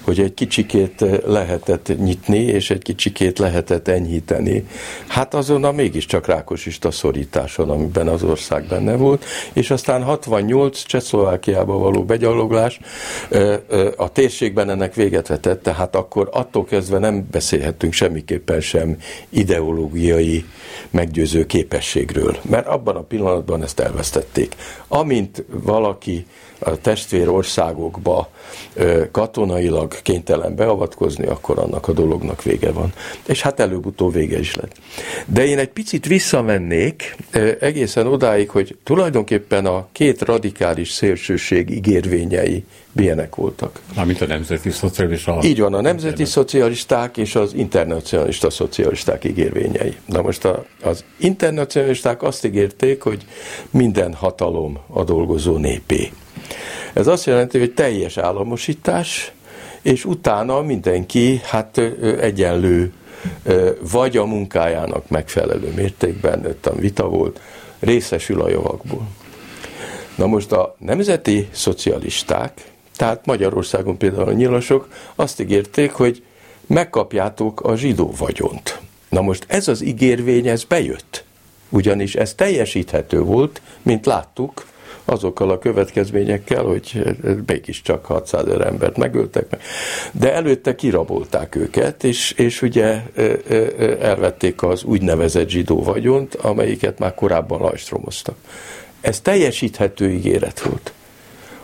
hogy 0.00 0.20
egy 0.20 0.34
kicsikét 0.34 1.04
lehetett 1.26 1.92
nyitni, 1.98 2.38
és 2.38 2.70
egy 2.70 2.82
kicsikét 2.82 3.38
lehetett 3.38 3.88
enyhíteni. 3.88 4.66
Hát 5.06 5.34
azon 5.34 5.64
a 5.64 5.72
mégiscsak 5.72 6.26
rákosista 6.26 6.90
szorításon, 6.90 7.70
amiben 7.70 8.08
az 8.08 8.22
ország 8.22 8.64
benne 8.64 8.96
volt, 8.96 9.24
és 9.52 9.70
aztán 9.70 10.02
68 10.02 10.82
Csehszlovákiába 10.82 11.78
való 11.78 12.04
begyaloglás 12.04 12.80
a 13.96 14.12
térségben 14.12 14.70
ennek 14.70 14.94
véget 14.94 15.28
vetett, 15.28 15.62
tehát 15.62 15.96
akkor 15.96 16.28
attól 16.32 16.64
kezdve 16.64 16.98
nem 16.98 17.26
beszélhetünk 17.30 17.92
semmiképpen 17.92 18.60
sem 18.60 18.96
ideológiai 19.28 20.44
meggyőző 20.90 21.46
képességről, 21.46 22.36
mert 22.42 22.66
abban 22.66 22.96
a 22.96 23.02
pillanatban 23.02 23.62
ezt 23.62 23.80
elvesztették. 23.80 24.54
Amint 24.88 25.44
valaki 25.50 26.26
a 26.60 26.80
testvér 26.80 27.28
országokba 27.28 28.30
katonailag 29.10 30.02
kénytelen 30.02 30.54
beavatkozni, 30.54 31.26
akkor 31.26 31.58
annak 31.58 31.88
a 31.88 31.92
dolognak 31.92 32.42
vége 32.42 32.72
van. 32.72 32.92
És 33.26 33.42
hát 33.42 33.60
előbb-utóbb 33.60 34.12
vége 34.12 34.38
is 34.38 34.54
lett. 34.54 34.72
De 35.26 35.46
én 35.46 35.58
egy 35.58 35.68
picit 35.68 36.06
visszamennék 36.06 37.16
egészen 37.60 38.06
odáig, 38.06 38.50
hogy 38.50 38.76
tulajdonképpen 38.82 39.66
a 39.66 39.86
két 39.92 40.22
radikális 40.22 40.90
szélsőség 40.90 41.70
ígérvényei 41.70 42.64
milyenek 42.92 43.34
voltak. 43.34 43.80
Mármint 43.94 44.20
a 44.20 44.26
nemzeti 44.26 44.70
szocialisták. 44.70 45.44
Így 45.44 45.60
van, 45.60 45.74
a 45.74 45.80
nemzeti 45.80 46.24
szocialisták 46.24 47.16
és 47.16 47.34
az 47.34 47.54
internacionalista 47.54 48.50
szocialisták 48.50 49.24
ígérvényei. 49.24 49.96
Na 50.06 50.22
most 50.22 50.44
a, 50.44 50.64
az 50.82 51.04
internacionalisták 51.16 52.22
azt 52.22 52.44
ígérték, 52.44 53.02
hogy 53.02 53.24
minden 53.70 54.14
hatalom 54.14 54.78
a 54.86 55.04
dolgozó 55.04 55.56
népé. 55.56 56.10
Ez 56.92 57.06
azt 57.06 57.26
jelenti, 57.26 57.58
hogy 57.58 57.74
teljes 57.74 58.16
államosítás, 58.16 59.32
és 59.82 60.04
utána 60.04 60.62
mindenki 60.62 61.40
hát 61.44 61.78
egyenlő, 62.20 62.92
vagy 63.92 64.16
a 64.16 64.24
munkájának 64.24 65.08
megfelelő 65.08 65.72
mértékben, 65.76 66.44
öttem 66.44 66.76
vita 66.76 67.08
volt, 67.08 67.40
részesül 67.78 68.40
a 68.40 68.48
javakból. 68.48 69.08
Na 70.14 70.26
most 70.26 70.52
a 70.52 70.76
nemzeti 70.78 71.48
szocialisták, 71.50 72.64
tehát 72.96 73.26
Magyarországon 73.26 73.96
például 73.96 74.28
a 74.28 74.32
nyilasok 74.32 74.88
azt 75.14 75.40
ígérték, 75.40 75.92
hogy 75.92 76.22
megkapjátok 76.66 77.60
a 77.60 77.76
zsidó 77.76 78.14
vagyont. 78.18 78.80
Na 79.08 79.20
most 79.20 79.44
ez 79.48 79.68
az 79.68 79.82
ígérvény, 79.82 80.48
ez 80.48 80.64
bejött. 80.64 81.24
Ugyanis 81.68 82.14
ez 82.14 82.34
teljesíthető 82.34 83.20
volt, 83.20 83.60
mint 83.82 84.06
láttuk, 84.06 84.66
azokkal 85.10 85.50
a 85.50 85.58
következményekkel, 85.58 86.62
hogy 86.62 87.02
mégiscsak 87.46 88.04
600 88.04 88.46
ezer 88.46 88.66
embert 88.66 88.96
megöltek 88.96 89.50
meg. 89.50 89.60
De 90.12 90.34
előtte 90.34 90.74
kirabolták 90.74 91.54
őket, 91.54 92.04
és, 92.04 92.32
és 92.32 92.62
ugye 92.62 93.02
elvették 94.00 94.62
az 94.62 94.84
úgynevezett 94.84 95.48
zsidó 95.48 95.82
vagyont, 95.82 96.34
amelyiket 96.34 96.98
már 96.98 97.14
korábban 97.14 97.60
lajstromoztak. 97.60 98.36
Ez 99.00 99.20
teljesíthető 99.20 100.10
ígéret 100.10 100.60
volt. 100.60 100.92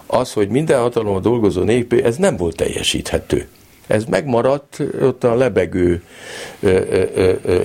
Az, 0.07 0.33
hogy 0.33 0.49
minden 0.49 0.81
hatalom 0.81 1.15
a 1.15 1.21
dolgozó 1.21 1.63
népé, 1.63 2.03
ez 2.03 2.17
nem 2.17 2.37
volt 2.37 2.57
teljesíthető. 2.57 3.49
Ez 3.87 4.05
megmaradt 4.05 4.83
ott 5.01 5.25
a 5.25 5.35
lebegő 5.35 6.03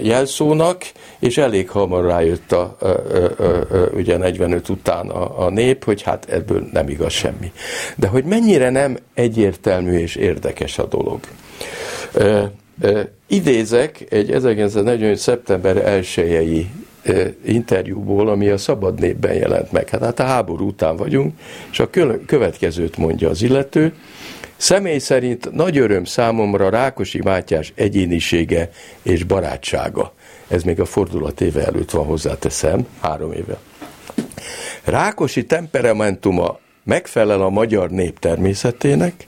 jelszónak, 0.02 0.84
és 1.20 1.38
elég 1.38 1.70
hamar 1.70 2.06
rájött 2.06 2.52
a, 2.52 2.78
ugye 3.94 4.18
45 4.18 4.70
után 4.70 5.10
a, 5.10 5.46
a 5.46 5.50
nép, 5.50 5.84
hogy 5.84 6.02
hát 6.02 6.26
ebből 6.30 6.70
nem 6.72 6.90
igaz 6.90 7.12
semmi. 7.12 7.52
De 7.96 8.08
hogy 8.08 8.24
mennyire 8.24 8.70
nem 8.70 8.98
egyértelmű 9.14 9.98
és 9.98 10.16
érdekes 10.16 10.78
a 10.78 10.86
dolog. 10.86 11.20
Idézek 13.28 14.06
egy 14.10 14.32
1945. 14.32 15.18
szeptember 15.18 15.78
1 15.78 16.68
interjúból, 17.46 18.30
ami 18.30 18.50
a 18.50 18.58
Szabad 18.58 19.00
Népben 19.00 19.34
jelent 19.34 19.72
meg. 19.72 19.90
Hát, 19.90 20.02
hát 20.02 20.20
a 20.20 20.24
háború 20.24 20.68
után 20.68 20.96
vagyunk, 20.96 21.34
és 21.72 21.80
a 21.80 21.90
következőt 22.26 22.98
mondja 22.98 23.30
az 23.30 23.42
illető. 23.42 23.94
Személy 24.62 24.97
szerint 24.97 25.51
nagy 25.51 25.78
öröm 25.78 26.03
számomra 26.03 26.70
Rákosi 26.70 27.22
Mátyás 27.24 27.74
egyénisége 27.76 28.70
és 29.01 29.24
barátsága. 29.24 30.14
Ez 30.47 30.64
még 30.64 30.80
a 30.80 30.86
fordulat 30.86 31.41
éve 31.41 31.66
előtt 31.66 31.91
van, 31.91 32.05
hozzáteszem, 32.05 32.88
három 32.99 33.32
éve. 33.32 33.57
Rákosi 34.84 35.45
temperamentuma 35.45 36.59
megfelel 36.84 37.41
a 37.41 37.49
magyar 37.49 37.89
nép 37.89 38.20
természetének, 38.20 39.28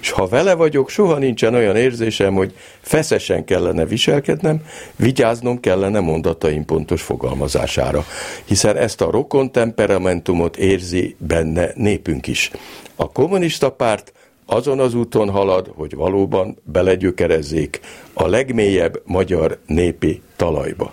és 0.00 0.10
ha 0.10 0.26
vele 0.26 0.54
vagyok, 0.54 0.88
soha 0.88 1.18
nincsen 1.18 1.54
olyan 1.54 1.76
érzésem, 1.76 2.34
hogy 2.34 2.54
feszesen 2.80 3.44
kellene 3.44 3.84
viselkednem, 3.84 4.64
vigyáznom 4.96 5.60
kellene 5.60 6.00
mondataim 6.00 6.64
pontos 6.64 7.02
fogalmazására, 7.02 8.04
hiszen 8.44 8.76
ezt 8.76 9.00
a 9.00 9.10
rokon 9.10 9.52
temperamentumot 9.52 10.56
érzi 10.56 11.16
benne 11.18 11.70
népünk 11.74 12.26
is. 12.26 12.50
A 12.96 13.12
kommunista 13.12 13.70
párt 13.70 14.12
azon 14.52 14.80
az 14.80 14.94
úton 14.94 15.30
halad, 15.30 15.72
hogy 15.74 15.94
valóban 15.94 16.56
belegyökerezzék 16.62 17.80
a 18.12 18.26
legmélyebb 18.26 19.02
magyar 19.04 19.58
népi 19.66 20.22
talajba. 20.36 20.92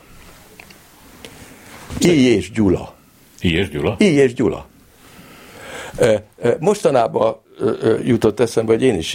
I 2.00 2.36
és 2.36 2.52
Gyula. 2.52 2.96
I 3.42 3.56
és 3.56 3.70
Gyula? 3.70 3.96
I 4.00 4.06
és 4.06 4.34
Gyula. 4.34 4.68
Mostanában 6.60 7.38
jutott 8.04 8.40
eszembe, 8.40 8.72
hogy 8.72 8.84
én 8.84 8.96
is 8.96 9.14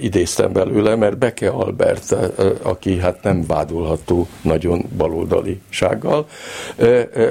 idéztem 0.00 0.52
belőle, 0.52 0.96
mert 0.96 1.18
Beke 1.18 1.48
Albert, 1.48 2.16
aki 2.62 2.98
hát 2.98 3.22
nem 3.22 3.46
vádolható 3.46 4.28
nagyon 4.42 4.84
baloldalisággal, 4.96 6.26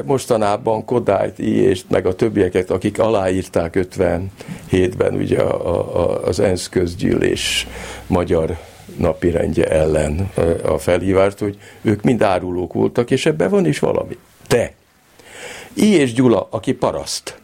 mostanában 0.06 0.86
Kodályt, 0.86 1.40
és 1.40 1.82
meg 1.90 2.06
a 2.06 2.16
többieket, 2.16 2.72
akik 2.72 3.00
aláírták 3.00 3.88
57-ben 3.92 5.14
ugye 5.14 5.42
az 6.24 6.40
ENSZ 6.40 6.70
közgyűlés 6.70 7.68
magyar 8.08 8.58
napirendje 8.98 9.66
ellen 9.66 10.32
a 10.66 10.78
felhívást, 10.78 11.40
hogy 11.40 11.58
ők 11.82 12.02
mind 12.02 12.22
árulók 12.22 12.74
voltak, 12.74 13.12
és 13.12 13.26
ebben 13.26 13.50
van 13.50 13.66
is 13.66 13.80
valami. 13.80 14.18
De 14.48 14.74
I. 15.74 15.86
és 15.86 16.14
Gyula, 16.14 16.48
aki 16.50 16.74
paraszt, 16.74 17.42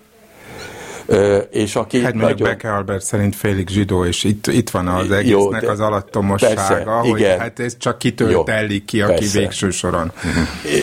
és 1.51 1.75
aki 1.75 2.01
hát 2.01 2.13
nagyon... 2.13 2.37
Beke 2.37 2.73
Albert 2.73 3.03
szerint 3.03 3.35
félig 3.35 3.67
zsidó, 3.67 4.05
és 4.05 4.23
itt, 4.23 4.47
itt 4.47 4.69
van 4.69 4.87
az 4.87 5.11
egésznek 5.11 5.61
Jó, 5.61 5.69
az 5.69 5.79
alattomossága, 5.79 6.53
persze, 6.53 6.83
hogy 6.83 7.19
igen. 7.19 7.39
hát 7.39 7.59
ez 7.59 7.77
csak 7.77 7.97
kitől 7.97 8.43
telik 8.43 8.85
ki, 8.85 9.01
aki 9.01 9.13
persze. 9.13 9.39
végső 9.39 9.69
soron. 9.69 10.11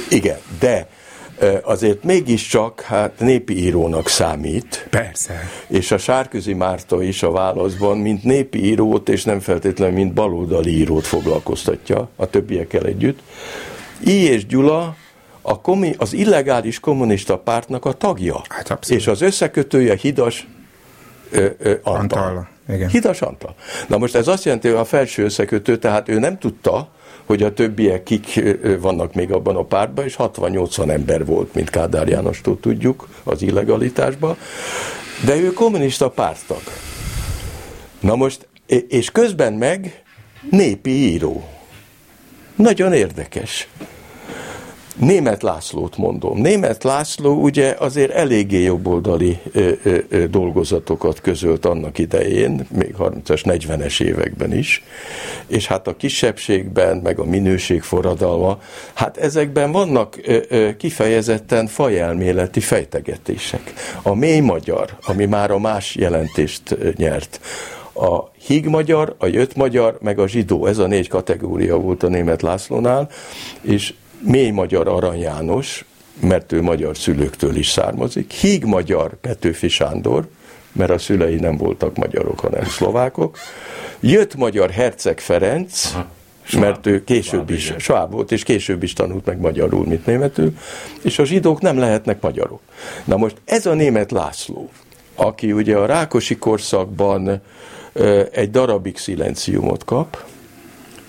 Igen, 0.08 0.38
de 0.58 0.88
azért 1.62 2.04
mégiscsak 2.04 2.80
hát 2.80 3.18
népi 3.18 3.64
írónak 3.64 4.08
számít. 4.08 4.86
Persze. 4.90 5.50
És 5.66 5.90
a 5.90 5.98
Sárközi 5.98 6.54
Márta 6.54 7.02
is 7.02 7.22
a 7.22 7.30
válaszban, 7.30 7.98
mint 7.98 8.24
népi 8.24 8.64
írót, 8.64 9.08
és 9.08 9.24
nem 9.24 9.40
feltétlenül, 9.40 9.94
mint 9.94 10.12
baloldali 10.12 10.70
írót 10.70 11.06
foglalkoztatja 11.06 12.08
a 12.16 12.26
többiekkel 12.26 12.84
együtt. 12.84 13.18
I. 14.04 14.10
és 14.10 14.46
Gyula 14.46 14.96
a 15.48 15.60
komi, 15.60 15.94
az 15.98 16.12
illegális 16.12 16.80
kommunista 16.80 17.38
pártnak 17.38 17.84
a 17.84 17.92
tagja. 17.92 18.42
Hát 18.48 18.78
és 18.88 19.06
az 19.06 19.20
összekötője 19.20 19.96
Hidas 19.96 20.46
ö, 21.30 21.46
ö, 21.58 21.74
Antal. 21.82 22.22
Antal. 22.22 22.48
Igen. 22.68 22.88
Hidas 22.88 23.22
Antal. 23.22 23.54
Na 23.88 23.98
most 23.98 24.14
ez 24.14 24.28
azt 24.28 24.44
jelenti, 24.44 24.68
hogy 24.68 24.76
a 24.76 24.84
felső 24.84 25.24
összekötő, 25.24 25.78
tehát 25.78 26.08
ő 26.08 26.18
nem 26.18 26.38
tudta, 26.38 26.88
hogy 27.26 27.42
a 27.42 27.52
többiek 27.52 28.02
kik 28.02 28.40
vannak 28.80 29.14
még 29.14 29.32
abban 29.32 29.56
a 29.56 29.62
pártban, 29.62 30.04
és 30.04 30.16
60-80 30.18 30.90
ember 30.90 31.24
volt, 31.24 31.54
mint 31.54 31.70
Kádár 31.70 32.08
Jánostól 32.08 32.60
tudjuk, 32.60 33.08
az 33.24 33.42
illegalitásban, 33.42 34.36
de 35.24 35.36
ő 35.36 35.52
kommunista 35.52 36.10
pártag. 36.10 36.62
Na 38.00 38.16
most, 38.16 38.48
és 38.88 39.10
közben 39.10 39.52
meg 39.52 40.02
népi 40.50 40.90
író. 40.90 41.48
Nagyon 42.56 42.92
érdekes. 42.92 43.68
Német 44.96 45.42
Lászlót 45.42 45.96
mondom. 45.96 46.38
Német 46.38 46.84
László 46.84 47.42
ugye 47.42 47.74
azért 47.78 48.10
eléggé 48.10 48.62
jobboldali 48.62 49.38
ö, 49.52 49.70
ö, 49.82 49.98
ö, 50.08 50.26
dolgozatokat 50.26 51.20
közölt 51.20 51.64
annak 51.64 51.98
idején, 51.98 52.66
még 52.70 52.94
30-as, 52.98 53.40
40-es 53.44 54.02
években 54.02 54.52
is, 54.52 54.82
és 55.46 55.66
hát 55.66 55.86
a 55.86 55.96
kisebbségben, 55.96 56.96
meg 56.96 57.18
a 57.18 57.24
minőség 57.24 57.82
forradalma, 57.82 58.58
hát 58.94 59.16
ezekben 59.16 59.72
vannak 59.72 60.18
ö, 60.22 60.38
ö, 60.48 60.76
kifejezetten 60.76 61.66
fajelméleti 61.66 62.60
fejtegetések. 62.60 63.72
A 64.02 64.14
mély 64.14 64.40
magyar, 64.40 64.96
ami 65.06 65.24
már 65.24 65.50
a 65.50 65.58
más 65.58 65.94
jelentést 65.94 66.76
nyert, 66.96 67.40
a 67.92 68.30
híg 68.46 68.66
magyar, 68.66 69.14
a 69.18 69.26
jött 69.26 69.56
magyar, 69.56 69.98
meg 70.00 70.18
a 70.18 70.28
zsidó, 70.28 70.66
ez 70.66 70.78
a 70.78 70.86
négy 70.86 71.08
kategória 71.08 71.76
volt 71.76 72.02
a 72.02 72.08
német 72.08 72.42
Lászlónál, 72.42 73.08
és 73.60 73.94
mély 74.26 74.50
magyar 74.50 74.88
Arany 74.88 75.20
János, 75.20 75.84
mert 76.20 76.52
ő 76.52 76.62
magyar 76.62 76.96
szülőktől 76.96 77.56
is 77.56 77.70
származik, 77.70 78.32
híg 78.32 78.64
magyar 78.64 79.16
Petőfi 79.20 79.68
Sándor, 79.68 80.28
mert 80.72 80.90
a 80.90 80.98
szülei 80.98 81.34
nem 81.34 81.56
voltak 81.56 81.96
magyarok, 81.96 82.40
hanem 82.40 82.64
szlovákok, 82.64 83.38
jött 84.00 84.34
magyar 84.34 84.70
Herceg 84.70 85.20
Ferenc, 85.20 85.90
Aha. 85.94 86.06
mert 86.60 86.86
ő 86.86 87.04
később 87.04 87.50
is, 87.50 87.74
sváb 87.78 88.12
volt, 88.12 88.32
és 88.32 88.42
később 88.42 88.82
is 88.82 88.92
tanult 88.92 89.24
meg 89.24 89.38
magyarul, 89.38 89.86
mint 89.86 90.06
németül, 90.06 90.56
és 91.02 91.18
a 91.18 91.24
zsidók 91.24 91.60
nem 91.60 91.78
lehetnek 91.78 92.20
magyarok. 92.20 92.60
Na 93.04 93.16
most 93.16 93.36
ez 93.44 93.66
a 93.66 93.74
német 93.74 94.10
László, 94.10 94.70
aki 95.14 95.52
ugye 95.52 95.76
a 95.76 95.86
Rákosi 95.86 96.36
korszakban 96.36 97.42
egy 98.32 98.50
darabig 98.50 98.96
szilenciumot 98.96 99.84
kap, 99.84 100.24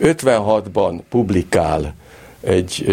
56-ban 0.02 1.00
publikál 1.10 1.96
egy 2.42 2.86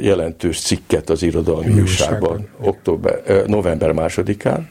jelentős 0.00 0.60
cikket 0.60 1.10
az 1.10 1.22
irodalmi 1.22 1.80
újságban 1.80 2.48
október, 2.60 3.44
november 3.46 3.92
másodikán, 3.92 4.68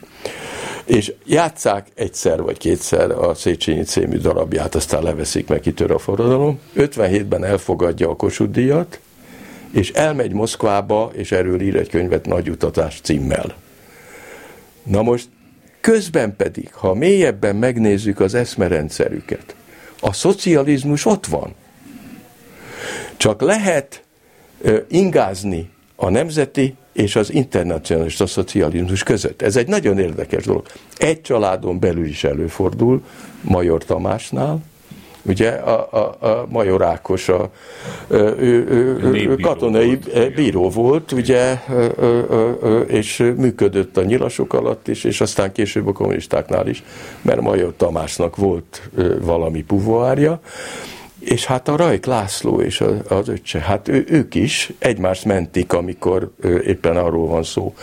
és 0.84 1.12
játszák 1.26 1.86
egyszer 1.94 2.42
vagy 2.42 2.58
kétszer 2.58 3.10
a 3.10 3.34
Széchenyi 3.34 3.82
című 3.82 4.18
darabját, 4.18 4.74
aztán 4.74 5.02
leveszik 5.02 5.48
meg, 5.48 5.60
kitör 5.60 5.90
a 5.90 5.98
forradalom. 5.98 6.58
57-ben 6.76 7.44
elfogadja 7.44 8.08
a 8.08 8.16
Kossuth 8.16 8.50
díjat, 8.50 9.00
és 9.70 9.90
elmegy 9.90 10.32
Moszkvába, 10.32 11.10
és 11.14 11.32
erről 11.32 11.60
ír 11.60 11.76
egy 11.76 11.88
könyvet 11.88 12.26
Nagy 12.26 12.50
utatás 12.50 13.00
címmel. 13.02 13.54
Na 14.82 15.02
most 15.02 15.28
közben 15.80 16.36
pedig, 16.36 16.72
ha 16.72 16.94
mélyebben 16.94 17.56
megnézzük 17.56 18.20
az 18.20 18.34
eszmerendszerüket, 18.34 19.54
a 20.00 20.12
szocializmus 20.12 21.06
ott 21.06 21.26
van. 21.26 21.54
Csak 23.16 23.40
lehet 23.40 24.02
ingázni 24.88 25.70
a 25.96 26.10
nemzeti 26.10 26.74
és 26.92 27.16
az 27.16 27.32
internacionalista 27.32 28.26
szocializmus 28.26 29.02
között. 29.02 29.42
Ez 29.42 29.56
egy 29.56 29.68
nagyon 29.68 29.98
érdekes 29.98 30.44
dolog. 30.44 30.66
Egy 30.96 31.20
családon 31.20 31.78
belül 31.78 32.06
is 32.06 32.24
előfordul, 32.24 33.02
Major 33.40 33.84
Tamásnál, 33.84 34.58
ugye 35.22 35.48
a, 35.50 35.88
a, 35.90 36.26
a 36.26 36.46
Major 36.48 36.82
Ákos 36.82 37.28
a, 37.28 37.50
ő, 38.08 38.66
ő, 38.68 38.98
ő 39.02 39.36
katonai 39.36 39.98
volt. 40.12 40.34
bíró 40.34 40.70
volt, 40.70 41.12
ugye, 41.12 41.58
és 42.86 43.32
működött 43.36 43.96
a 43.96 44.02
nyilasok 44.02 44.54
alatt 44.54 44.88
is, 44.88 45.04
és 45.04 45.20
aztán 45.20 45.52
később 45.52 45.86
a 45.86 45.92
kommunistáknál 45.92 46.68
is, 46.68 46.82
mert 47.22 47.40
Major 47.40 47.74
Tamásnak 47.76 48.36
volt 48.36 48.90
valami 49.20 49.62
puvoárja, 49.62 50.40
és 51.20 51.44
hát 51.44 51.68
a 51.68 51.76
Rajk 51.76 52.04
László 52.04 52.60
és 52.60 52.84
az 53.08 53.28
öccse, 53.28 53.58
hát 53.58 53.88
ő, 53.88 54.04
ők 54.08 54.34
is 54.34 54.72
egymást 54.78 55.24
mentik, 55.24 55.72
amikor 55.72 56.30
éppen 56.66 56.96
arról 56.96 57.26
van 57.26 57.42
szó. 57.42 57.74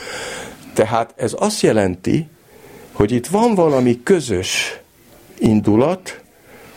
Tehát 0.74 1.14
ez 1.16 1.36
azt 1.40 1.62
jelenti, 1.62 2.28
hogy 2.92 3.12
itt 3.12 3.28
van 3.28 3.56
valami 3.56 4.00
közös 4.04 4.80
indulat, 5.40 6.22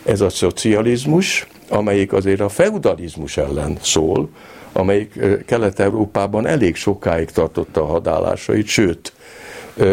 ez 0.03 0.21
a 0.21 0.29
szocializmus, 0.29 1.47
amelyik 1.69 2.13
azért 2.13 2.39
a 2.39 2.49
feudalizmus 2.49 3.37
ellen 3.37 3.77
szól, 3.81 4.29
amelyik 4.71 5.19
Kelet-Európában 5.45 6.47
elég 6.47 6.75
sokáig 6.75 7.29
tartotta 7.29 7.81
a 7.81 7.85
hadállásait, 7.85 8.67
sőt, 8.67 9.13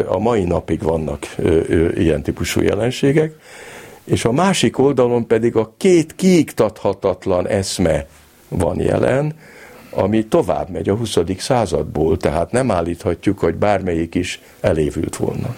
a 0.06 0.18
mai 0.18 0.44
napig 0.44 0.82
vannak 0.82 1.26
ilyen 1.94 2.22
típusú 2.22 2.60
jelenségek, 2.60 3.32
és 4.08 4.24
a 4.24 4.32
másik 4.32 4.78
oldalon 4.78 5.26
pedig 5.26 5.56
a 5.56 5.74
két 5.76 6.14
kiiktathatatlan 6.14 7.48
eszme 7.48 8.06
van 8.48 8.80
jelen, 8.80 9.34
ami 9.90 10.26
tovább 10.26 10.68
megy 10.68 10.88
a 10.88 10.94
20. 10.94 11.16
századból, 11.38 12.16
tehát 12.16 12.50
nem 12.52 12.70
állíthatjuk, 12.70 13.38
hogy 13.38 13.54
bármelyik 13.54 14.14
is 14.14 14.40
elévült 14.60 15.16
volna. 15.16 15.54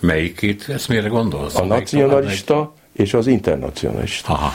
Melyik 0.00 0.42
itt? 0.42 0.68
Ezt 0.68 0.88
mire 0.88 1.08
gondolsz? 1.08 1.56
A 1.56 1.64
nacionalista 1.64 2.74
és 2.92 3.14
az 3.14 3.26
internacionalista. 3.26 4.32
Aha. 4.32 4.52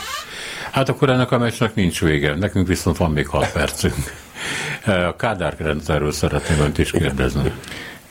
Hát 0.71 0.89
akkor 0.89 1.09
ennek 1.09 1.31
a 1.31 1.37
meccsnek 1.37 1.75
nincs 1.75 2.01
vége. 2.01 2.35
Nekünk 2.35 2.67
viszont 2.67 2.97
van 2.97 3.11
még 3.11 3.27
6 3.27 3.51
percünk. 3.51 3.95
A 5.09 5.15
Kádár 5.15 5.55
rendszerről 5.57 6.11
szeretném 6.11 6.59
önt 6.59 6.77
is 6.77 6.91
kérdezni. 6.91 7.51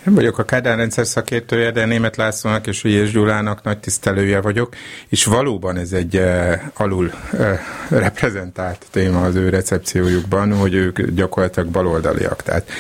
Én 0.08 0.14
vagyok 0.14 0.38
a 0.38 0.44
Kádár 0.44 0.76
rendszer 0.76 1.06
szakértője, 1.06 1.70
de 1.70 1.84
Német 1.84 2.16
Lászlónak 2.16 2.66
és 2.66 2.84
Ügyes 2.84 3.12
Gyulának 3.12 3.62
nagy 3.62 3.78
tisztelője 3.78 4.40
vagyok, 4.40 4.74
és 5.08 5.24
valóban 5.24 5.76
ez 5.76 5.92
egy 5.92 6.16
uh, 6.16 6.52
alul 6.74 7.10
uh, 7.32 7.58
reprezentált 7.88 8.86
téma 8.90 9.22
az 9.22 9.34
ő 9.34 9.48
recepciójukban, 9.48 10.52
hogy 10.56 10.74
ők 10.74 11.00
gyakorlatilag 11.00 11.68
baloldaliak. 11.68 12.42
Tehát 12.42 12.70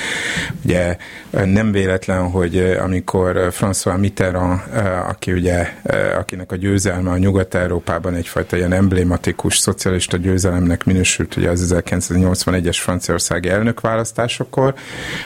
ugye 0.64 0.96
nem 1.30 1.72
véletlen, 1.72 2.30
hogy 2.30 2.76
amikor 2.80 3.48
François 3.60 3.98
Mitterrand, 3.98 4.60
uh, 4.72 5.08
aki 5.08 5.32
ugye, 5.32 5.72
uh, 5.82 5.96
akinek 6.18 6.52
a 6.52 6.56
győzelme 6.56 7.10
a 7.10 7.18
Nyugat-Európában 7.18 8.14
egyfajta 8.14 8.56
ilyen 8.56 8.72
emblématikus 8.72 9.58
szocialista 9.58 10.16
győzelemnek 10.16 10.84
minősült 10.84 11.36
ugye 11.36 11.50
az 11.50 11.74
1981-es 11.74 12.78
franciaországi 12.80 13.48
elnökválasztásokor, 13.48 14.74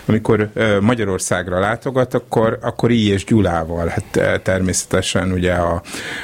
amikor 0.06 0.50
uh, 0.54 0.80
Magyarországra 0.80 1.58
látogat, 1.58 1.90
látogat, 1.92 2.14
akkor, 2.14 2.58
akkor 2.62 2.90
I. 2.90 3.08
és 3.08 3.24
Gyulával, 3.24 3.86
hát 3.86 4.16
eh, 4.16 4.38
természetesen 4.42 5.32
ugye 5.32 5.52
a, 5.52 5.82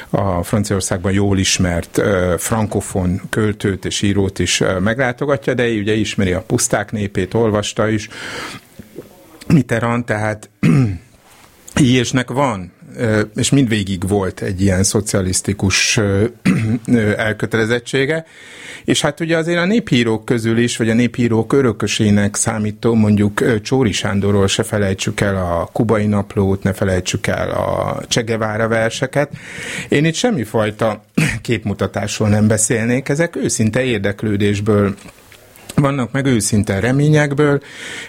a 0.09 0.43
Franciaországban 0.43 1.11
jól 1.11 1.37
ismert 1.37 1.97
uh, 1.97 2.33
frankofon 2.37 3.21
költőt 3.29 3.85
és 3.85 4.01
írót 4.01 4.39
is 4.39 4.59
uh, 4.59 4.79
meglátogatja, 4.79 5.53
de 5.53 5.67
ugye 5.67 5.93
ismeri 5.93 6.33
a 6.33 6.41
puszták 6.41 6.91
népét, 6.91 7.33
olvasta 7.33 7.89
is, 7.89 8.09
Mitterrand, 9.47 10.05
tehát 10.05 10.49
Ilyesnek 11.75 12.29
van 12.29 12.71
és 13.35 13.49
mindvégig 13.49 14.07
volt 14.07 14.41
egy 14.41 14.61
ilyen 14.61 14.83
szocialisztikus 14.83 15.99
elkötelezettsége, 17.17 18.25
és 18.85 19.01
hát 19.01 19.19
ugye 19.19 19.37
azért 19.37 19.59
a 19.59 19.65
néphírók 19.65 20.25
közül 20.25 20.57
is, 20.57 20.77
vagy 20.77 20.89
a 20.89 20.93
néphírók 20.93 21.53
örökösének 21.53 22.35
számító, 22.35 22.93
mondjuk 22.93 23.61
Csóri 23.61 23.91
Sándorról 23.91 24.47
se 24.47 24.63
felejtsük 24.63 25.21
el 25.21 25.35
a 25.35 25.69
kubai 25.73 26.05
naplót, 26.05 26.63
ne 26.63 26.73
felejtsük 26.73 27.27
el 27.27 27.49
a 27.49 28.01
Csegevára 28.07 28.67
verseket. 28.67 29.31
Én 29.89 30.05
itt 30.05 30.13
semmifajta 30.13 31.03
képmutatásról 31.41 32.29
nem 32.29 32.47
beszélnék, 32.47 33.09
ezek 33.09 33.35
őszinte 33.35 33.83
érdeklődésből 33.83 34.95
vannak 35.79 36.11
meg 36.11 36.25
őszinte 36.25 36.79
reményekből, 36.79 37.61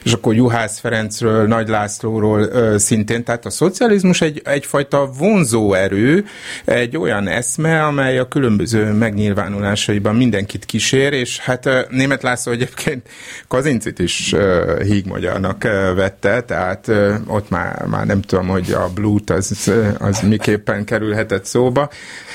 és 0.03 0.13
akkor 0.13 0.35
Juhász 0.35 0.79
Ferencről, 0.79 1.47
Nagy 1.47 1.69
Lászlóról 1.69 2.41
ö, 2.41 2.79
szintén, 2.79 3.25
tehát 3.25 3.47
a 3.47 3.51
szocializmus 3.51 4.21
egy, 4.21 4.43
egyfajta 4.45 5.11
vonzó 5.19 5.73
erő, 5.73 6.25
egy 6.65 6.97
olyan 6.97 7.29
eszme, 7.29 7.85
amely 7.85 8.19
a 8.19 8.29
különböző 8.29 8.93
megnyilvánulásaiban 8.93 10.17
mindenkit 10.17 10.65
kísér, 10.65 11.13
és 11.13 11.39
hát 11.39 11.67
ö, 11.67 11.81
Német 11.89 12.23
László 12.23 12.53
egyébként 12.53 13.09
Kazincit 13.49 13.99
is 13.99 14.33
ö, 14.33 14.81
hígmagyarnak 14.85 15.65
ö, 15.65 15.93
vette, 15.95 16.41
tehát 16.41 16.89
ö, 16.89 17.15
ott 17.27 17.51
már, 17.51 17.87
már 17.87 18.07
nem 18.07 18.21
tudom, 18.21 18.47
hogy 18.47 18.73
a 18.73 18.89
blut 18.95 19.31
az, 19.31 19.73
az 19.99 20.21
miképpen 20.21 20.85
kerülhetett 20.85 21.45
szóba, 21.45 21.91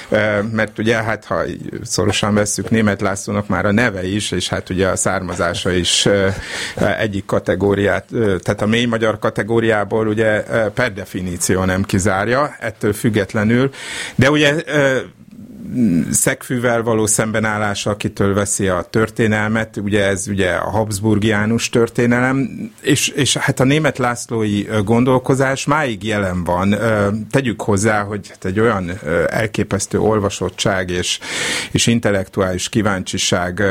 ö, 0.10 0.42
mert 0.52 0.80
ugye 0.80 1.04
hát 1.04 1.26
ha 1.26 1.42
szorosan 1.84 2.34
vesszük 2.34 2.70
Német 2.70 3.02
Lászlónak 3.02 3.48
már 3.48 3.66
a 3.66 3.72
neve 3.72 4.08
is, 4.08 4.32
és 4.32 4.50
hát 4.50 4.70
ugye 4.70 4.88
a 4.88 4.96
szár 4.96 5.22
származása 5.34 5.72
is 5.72 6.08
egyik 6.98 7.26
kategóriát, 7.26 8.06
tehát 8.16 8.62
a 8.62 8.66
mély 8.66 8.86
magyar 8.86 9.20
kategóriából 9.20 10.08
ugye 10.08 10.44
per 10.74 10.94
definíció 10.94 11.64
nem 11.64 11.84
kizárja, 11.84 12.56
ettől 12.60 12.94
függetlenül, 12.94 13.70
de 14.16 14.30
ugye 14.30 14.54
szegfűvel 16.12 16.84
való 16.84 17.06
szembenállása, 17.06 17.90
akitől 17.90 18.34
veszi 18.34 18.68
a 18.68 18.88
történelmet, 18.90 19.78
ugye 19.78 20.06
ez 20.06 20.28
ugye 20.28 20.52
a 20.52 20.70
Habsburgiánus 20.70 21.70
történelem, 21.70 22.50
és, 22.82 23.08
és 23.08 23.38
hát 23.38 23.60
a 23.60 23.64
német 23.64 23.98
Lászlói 23.98 24.66
gondolkozás 24.84 25.66
máig 25.66 26.04
jelen 26.04 26.44
van. 26.44 26.76
Tegyük 27.32 27.62
hozzá, 27.62 28.04
hogy 28.04 28.28
hát 28.30 28.46
egy 28.46 28.60
olyan 28.60 28.92
elképesztő 29.28 30.00
olvasottság 30.00 30.90
és, 30.90 31.20
és 31.72 31.88
intellektuális 31.88 32.70
kíváncsiság 32.70 33.64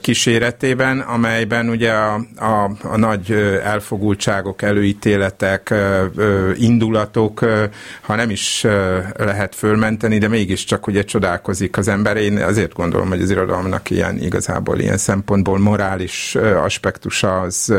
kíséretében, 0.00 1.00
amelyben 1.00 1.68
ugye 1.68 1.92
a, 1.92 2.14
a, 2.36 2.70
a 2.82 2.96
nagy 2.96 3.30
elfogultságok, 3.64 4.62
előítéletek, 4.62 5.74
indulatok, 6.56 7.44
ha 8.00 8.14
nem 8.14 8.30
is 8.30 8.66
lehet 9.16 9.54
fölmenteni, 9.54 10.18
de 10.18 10.28
mégiscsak 10.28 10.83
ugye 10.86 11.04
csodálkozik 11.04 11.76
az 11.76 11.88
ember. 11.88 12.16
Én 12.16 12.38
azért 12.38 12.72
gondolom, 12.72 13.08
hogy 13.08 13.22
az 13.22 13.30
irodalomnak 13.30 13.90
ilyen 13.90 14.18
igazából 14.18 14.78
ilyen 14.78 14.96
szempontból 14.96 15.58
morális 15.58 16.34
aspektusa 16.64 17.40
az, 17.40 17.74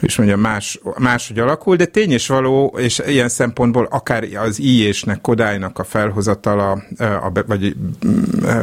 is 0.00 0.16
mondjam, 0.16 0.40
más, 0.40 0.80
máshogy 0.98 1.38
alakul, 1.38 1.76
de 1.76 1.84
tény 1.84 2.10
és 2.10 2.26
való, 2.26 2.74
és 2.78 3.02
ilyen 3.06 3.28
szempontból 3.28 3.86
akár 3.90 4.24
az 4.34 4.60
íjésnek, 4.60 5.20
Kodálynak 5.20 5.78
a 5.78 5.84
felhozatala, 5.84 6.70
a, 6.98 7.32
vagy 7.46 7.76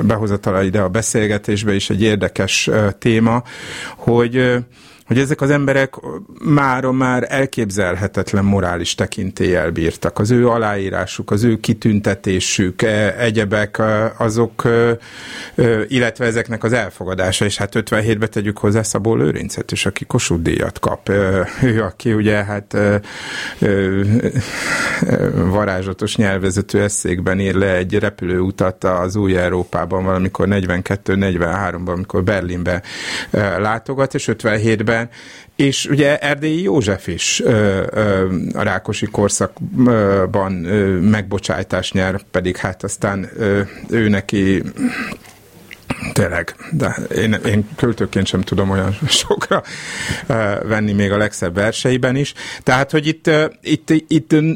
behozatala 0.04 0.64
ide 0.64 0.80
a 0.82 0.89
beszélgetésbe 0.89 1.74
is 1.74 1.89
egy 1.89 2.02
érdekes 2.02 2.70
téma, 3.00 3.43
hogy 3.95 4.58
hogy 5.10 5.20
ezek 5.20 5.41
az 5.41 5.49
emberek 5.49 5.93
mára 6.43 6.91
már 6.91 7.26
elképzelhetetlen 7.30 8.45
morális 8.45 8.95
tekintéllyel 8.95 9.72
bírtak. 9.72 10.20
Az 10.20 10.32
ő 10.32 10.47
aláírásuk, 10.47 11.32
az 11.32 11.43
ő 11.43 11.60
kitüntetésük, 11.60 12.82
e, 12.82 13.16
egyebek, 13.18 13.78
e, 13.78 14.14
azok, 14.18 14.66
e, 14.66 14.97
illetve 15.88 16.26
ezeknek 16.26 16.64
az 16.64 16.74
elfogadása, 16.74 17.45
és 17.45 17.57
hát 17.57 17.76
57-ben 17.76 18.30
tegyük 18.30 18.57
hozzá 18.57 18.82
Szabó 18.82 19.16
Lőrincet 19.16 19.72
is, 19.72 19.86
aki 19.86 20.05
Kossuth 20.05 20.41
díjat 20.41 20.80
kap. 20.80 21.10
Ő, 21.62 21.84
aki 21.84 22.14
ugye 22.14 22.43
hát 22.43 22.78
varázslatos 25.34 26.16
nyelvezető 26.16 26.82
eszékben 26.82 27.39
ír 27.39 27.55
le 27.55 27.76
egy 27.76 27.99
repülőutat 27.99 28.84
az 28.84 29.16
új 29.16 29.38
Európában 29.38 30.03
valamikor 30.03 30.47
42-43-ban, 30.49 31.93
amikor 31.93 32.24
Berlinbe 32.24 32.82
látogat, 33.57 34.14
és 34.14 34.30
57-ben 34.32 34.99
évben, 35.00 35.10
és 35.56 35.86
ugye 35.86 36.18
Erdélyi 36.18 36.62
József 36.62 37.08
is 37.08 37.41
ö, 37.43 37.84
ö, 37.91 38.28
a 38.54 38.62
Rákosi 38.62 39.06
korszakban 39.06 40.66
ö, 40.66 41.00
megbocsájtást 41.00 41.93
nyer, 41.93 42.22
pedig 42.32 42.58
hát 42.58 42.84
aztán 42.84 43.30
ő 43.89 44.10
neki 44.10 44.64
Tényleg, 46.14 46.56
de 46.72 46.95
én, 47.16 47.34
én 47.45 47.70
költőként 47.76 48.26
sem 48.26 48.41
tudom 48.41 48.70
olyan 48.70 48.97
sokra 49.08 49.64
uh, 50.28 50.36
venni 50.68 50.93
még 50.93 51.12
a 51.12 51.18
legszebb 51.18 51.56
verseiben 51.56 52.16
is. 52.16 52.34
Tehát, 52.64 52.91
hogy 52.91 53.08
itt, 53.08 53.28
uh, 53.28 53.43
itt, 53.62 53.89
itt 54.08 54.34
uh, 54.34 54.52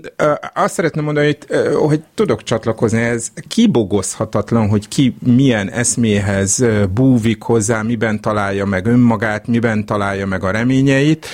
azt 0.53 0.73
szeretném 0.73 1.03
mondani, 1.03 1.25
hogy, 1.25 1.67
hogy 1.73 2.01
tudok 2.13 2.43
csatlakozni, 2.43 3.01
ez 3.01 3.27
kibogozhatatlan, 3.47 4.69
hogy 4.69 4.87
ki 4.87 5.15
milyen 5.25 5.71
eszméhez 5.71 6.63
búvik 6.93 7.41
hozzá, 7.41 7.81
miben 7.81 8.21
találja 8.21 8.65
meg 8.65 8.85
önmagát, 8.85 9.47
miben 9.47 9.85
találja 9.85 10.25
meg 10.25 10.43
a 10.43 10.51
reményeit. 10.51 11.25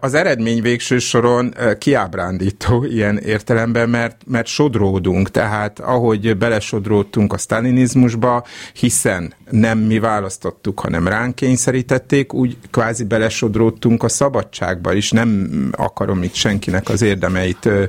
Az 0.00 0.14
eredmény 0.14 0.62
végső 0.62 0.98
soron 0.98 1.54
kiábrándító 1.78 2.84
ilyen 2.84 3.18
értelemben, 3.18 3.88
mert, 3.88 4.16
mert 4.26 4.46
sodródunk, 4.46 5.30
tehát 5.30 5.78
ahogy 5.78 6.36
belesodródtunk 6.36 7.32
a 7.32 7.38
sztálinizmusba, 7.38 8.44
hiszen 8.72 9.27
nem 9.50 9.78
mi 9.78 9.98
választottuk, 9.98 10.80
hanem 10.80 11.08
ránk 11.08 11.34
kényszerítették, 11.34 12.32
úgy 12.32 12.56
kvázi 12.70 13.04
belesodródtunk 13.04 14.02
a 14.02 14.08
szabadságba 14.08 14.92
is. 14.92 15.10
Nem 15.10 15.50
akarom 15.72 16.22
itt 16.22 16.34
senkinek 16.34 16.88
az 16.88 17.02
érdemeit 17.02 17.64
ö, 17.64 17.84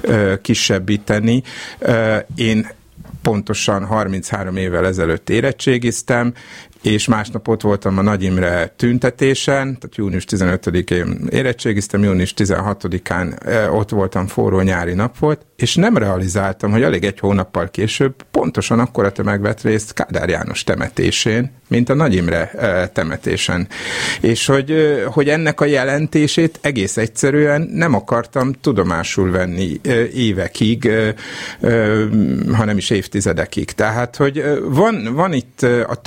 ö, 0.00 0.34
kisebbíteni. 0.40 1.42
Ö, 1.78 2.16
én 2.34 2.66
pontosan 3.22 3.84
33 3.84 4.56
évvel 4.56 4.86
ezelőtt 4.86 5.30
érettségiztem, 5.30 6.32
és 6.82 7.06
másnap 7.06 7.48
ott 7.48 7.60
voltam 7.60 7.98
a 7.98 8.02
Nagy 8.02 8.22
Imre 8.22 8.72
tüntetésen, 8.76 9.64
tehát 9.64 9.96
június 9.96 10.24
15-én 10.30 11.28
érettségiztem, 11.30 12.02
június 12.02 12.34
16-án 12.36 13.70
ott 13.72 13.90
voltam, 13.90 14.26
forró 14.26 14.60
nyári 14.60 14.94
nap 14.94 15.18
volt, 15.18 15.40
és 15.56 15.74
nem 15.74 15.96
realizáltam, 15.96 16.70
hogy 16.70 16.82
alig 16.82 17.04
egy 17.04 17.18
hónappal 17.18 17.70
később 17.70 18.14
pontosan 18.30 18.78
akkora 18.78 19.12
tömeg 19.12 19.40
vett 19.40 19.60
részt 19.60 19.92
Kádár 19.92 20.28
János 20.28 20.64
temetésén, 20.64 21.50
mint 21.68 21.88
a 21.88 21.94
Nagy 21.94 22.14
Imre 22.14 22.50
temetésen. 22.92 23.68
És 24.20 24.46
hogy, 24.46 25.02
hogy 25.06 25.28
ennek 25.28 25.60
a 25.60 25.64
jelentését 25.64 26.58
egész 26.60 26.96
egyszerűen 26.96 27.68
nem 27.72 27.94
akartam 27.94 28.52
tudomásul 28.52 29.30
venni 29.30 29.80
évekig, 30.14 30.90
ha 32.52 32.64
nem 32.64 32.76
is 32.76 32.90
évtizedekig. 32.90 33.70
Tehát, 33.70 34.16
hogy 34.16 34.44
van, 34.62 35.08
van 35.14 35.32
itt 35.32 35.62
a 35.86 36.00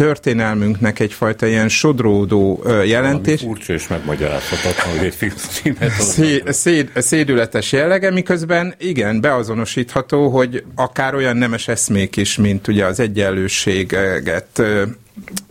történelmünknek 0.66 1.00
egyfajta 1.00 1.46
ilyen 1.46 1.70
sodródó 1.70 2.64
jelentés. 2.86 3.42
Furcsa 3.42 3.74
és 3.74 3.88
megmagyarázhatatlan, 3.88 4.98
hogy 4.98 5.06
egy 5.06 5.16
filmet 5.16 5.92
széd, 5.92 6.54
széd, 6.54 6.92
szédületes 6.96 7.72
jellege, 7.72 8.12
miközben 8.12 8.74
igen, 8.78 9.22
beazonosítható, 9.22 10.30
hogy 10.30 10.64
akár 10.76 11.16
olyan 11.16 11.38
nemes 11.38 11.68
eszmék 11.68 12.18
is, 12.18 12.38
mint 12.38 12.68
ugye 12.68 12.86
az 12.86 13.00
egyenlőséget 13.00 14.62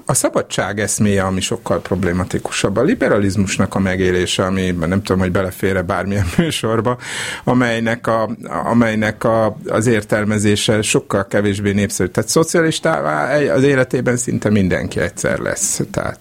a 0.06 0.14
szabadság 0.14 0.80
eszméje, 0.80 1.22
ami 1.22 1.40
sokkal 1.40 1.80
problematikusabb. 1.80 2.76
A 2.76 2.82
liberalizmusnak 2.82 3.74
a 3.74 3.78
megélése, 3.78 4.44
ami 4.44 4.70
nem 4.70 5.02
tudom, 5.02 5.18
hogy 5.20 5.32
belefére 5.32 5.82
bármilyen 5.82 6.26
műsorba, 6.38 6.98
amelynek, 7.44 8.06
a, 8.06 8.30
amelynek 8.64 9.24
a, 9.24 9.56
az 9.66 9.86
értelmezése 9.86 10.82
sokkal 10.82 11.26
kevésbé 11.26 11.72
népszerű. 11.72 12.08
Tehát 12.08 12.30
szocialistává 12.30 13.38
az 13.52 13.62
életében 13.62 14.16
szinte 14.16 14.50
mindenki 14.50 15.00
egyszer 15.00 15.38
lesz. 15.38 15.80
Tehát... 15.90 16.20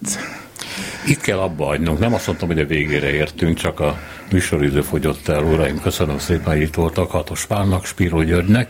Itt 1.06 1.20
kell 1.20 1.38
abba 1.38 1.64
hagynunk. 1.64 1.98
Nem 1.98 2.14
azt 2.14 2.26
mondtam, 2.26 2.48
hogy 2.48 2.58
a 2.58 2.66
végére 2.66 3.10
értünk, 3.10 3.56
csak 3.56 3.80
a 3.80 3.98
műsoridő 4.30 4.80
fogyott 4.80 5.28
el, 5.28 5.42
uraim. 5.42 5.80
Köszönöm 5.80 6.18
szépen, 6.18 6.60
itt 6.60 6.74
voltak 6.74 7.10
Hatos 7.10 7.46
Pálnak, 7.46 7.84
Spíró 7.84 8.22
Györgynek. 8.22 8.68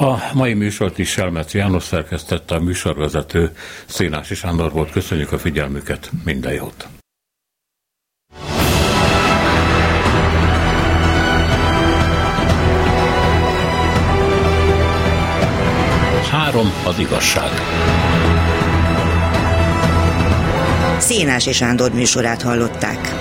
A 0.00 0.30
mai 0.34 0.54
műsort 0.54 0.98
is 0.98 1.10
Selmec 1.10 1.54
János 1.54 1.82
szerkesztette, 1.82 2.54
a 2.54 2.60
műsorvezető 2.60 3.50
Szénási 3.86 4.34
Sándor 4.34 4.72
volt. 4.72 4.90
Köszönjük 4.90 5.32
a 5.32 5.38
figyelmüket, 5.38 6.10
minden 6.24 6.52
jót! 6.52 6.88
Három 16.30 16.72
az 16.86 16.98
igazság. 16.98 17.50
Szénási 20.98 21.52
Sándor 21.52 21.92
műsorát 21.92 22.42
hallották. 22.42 23.17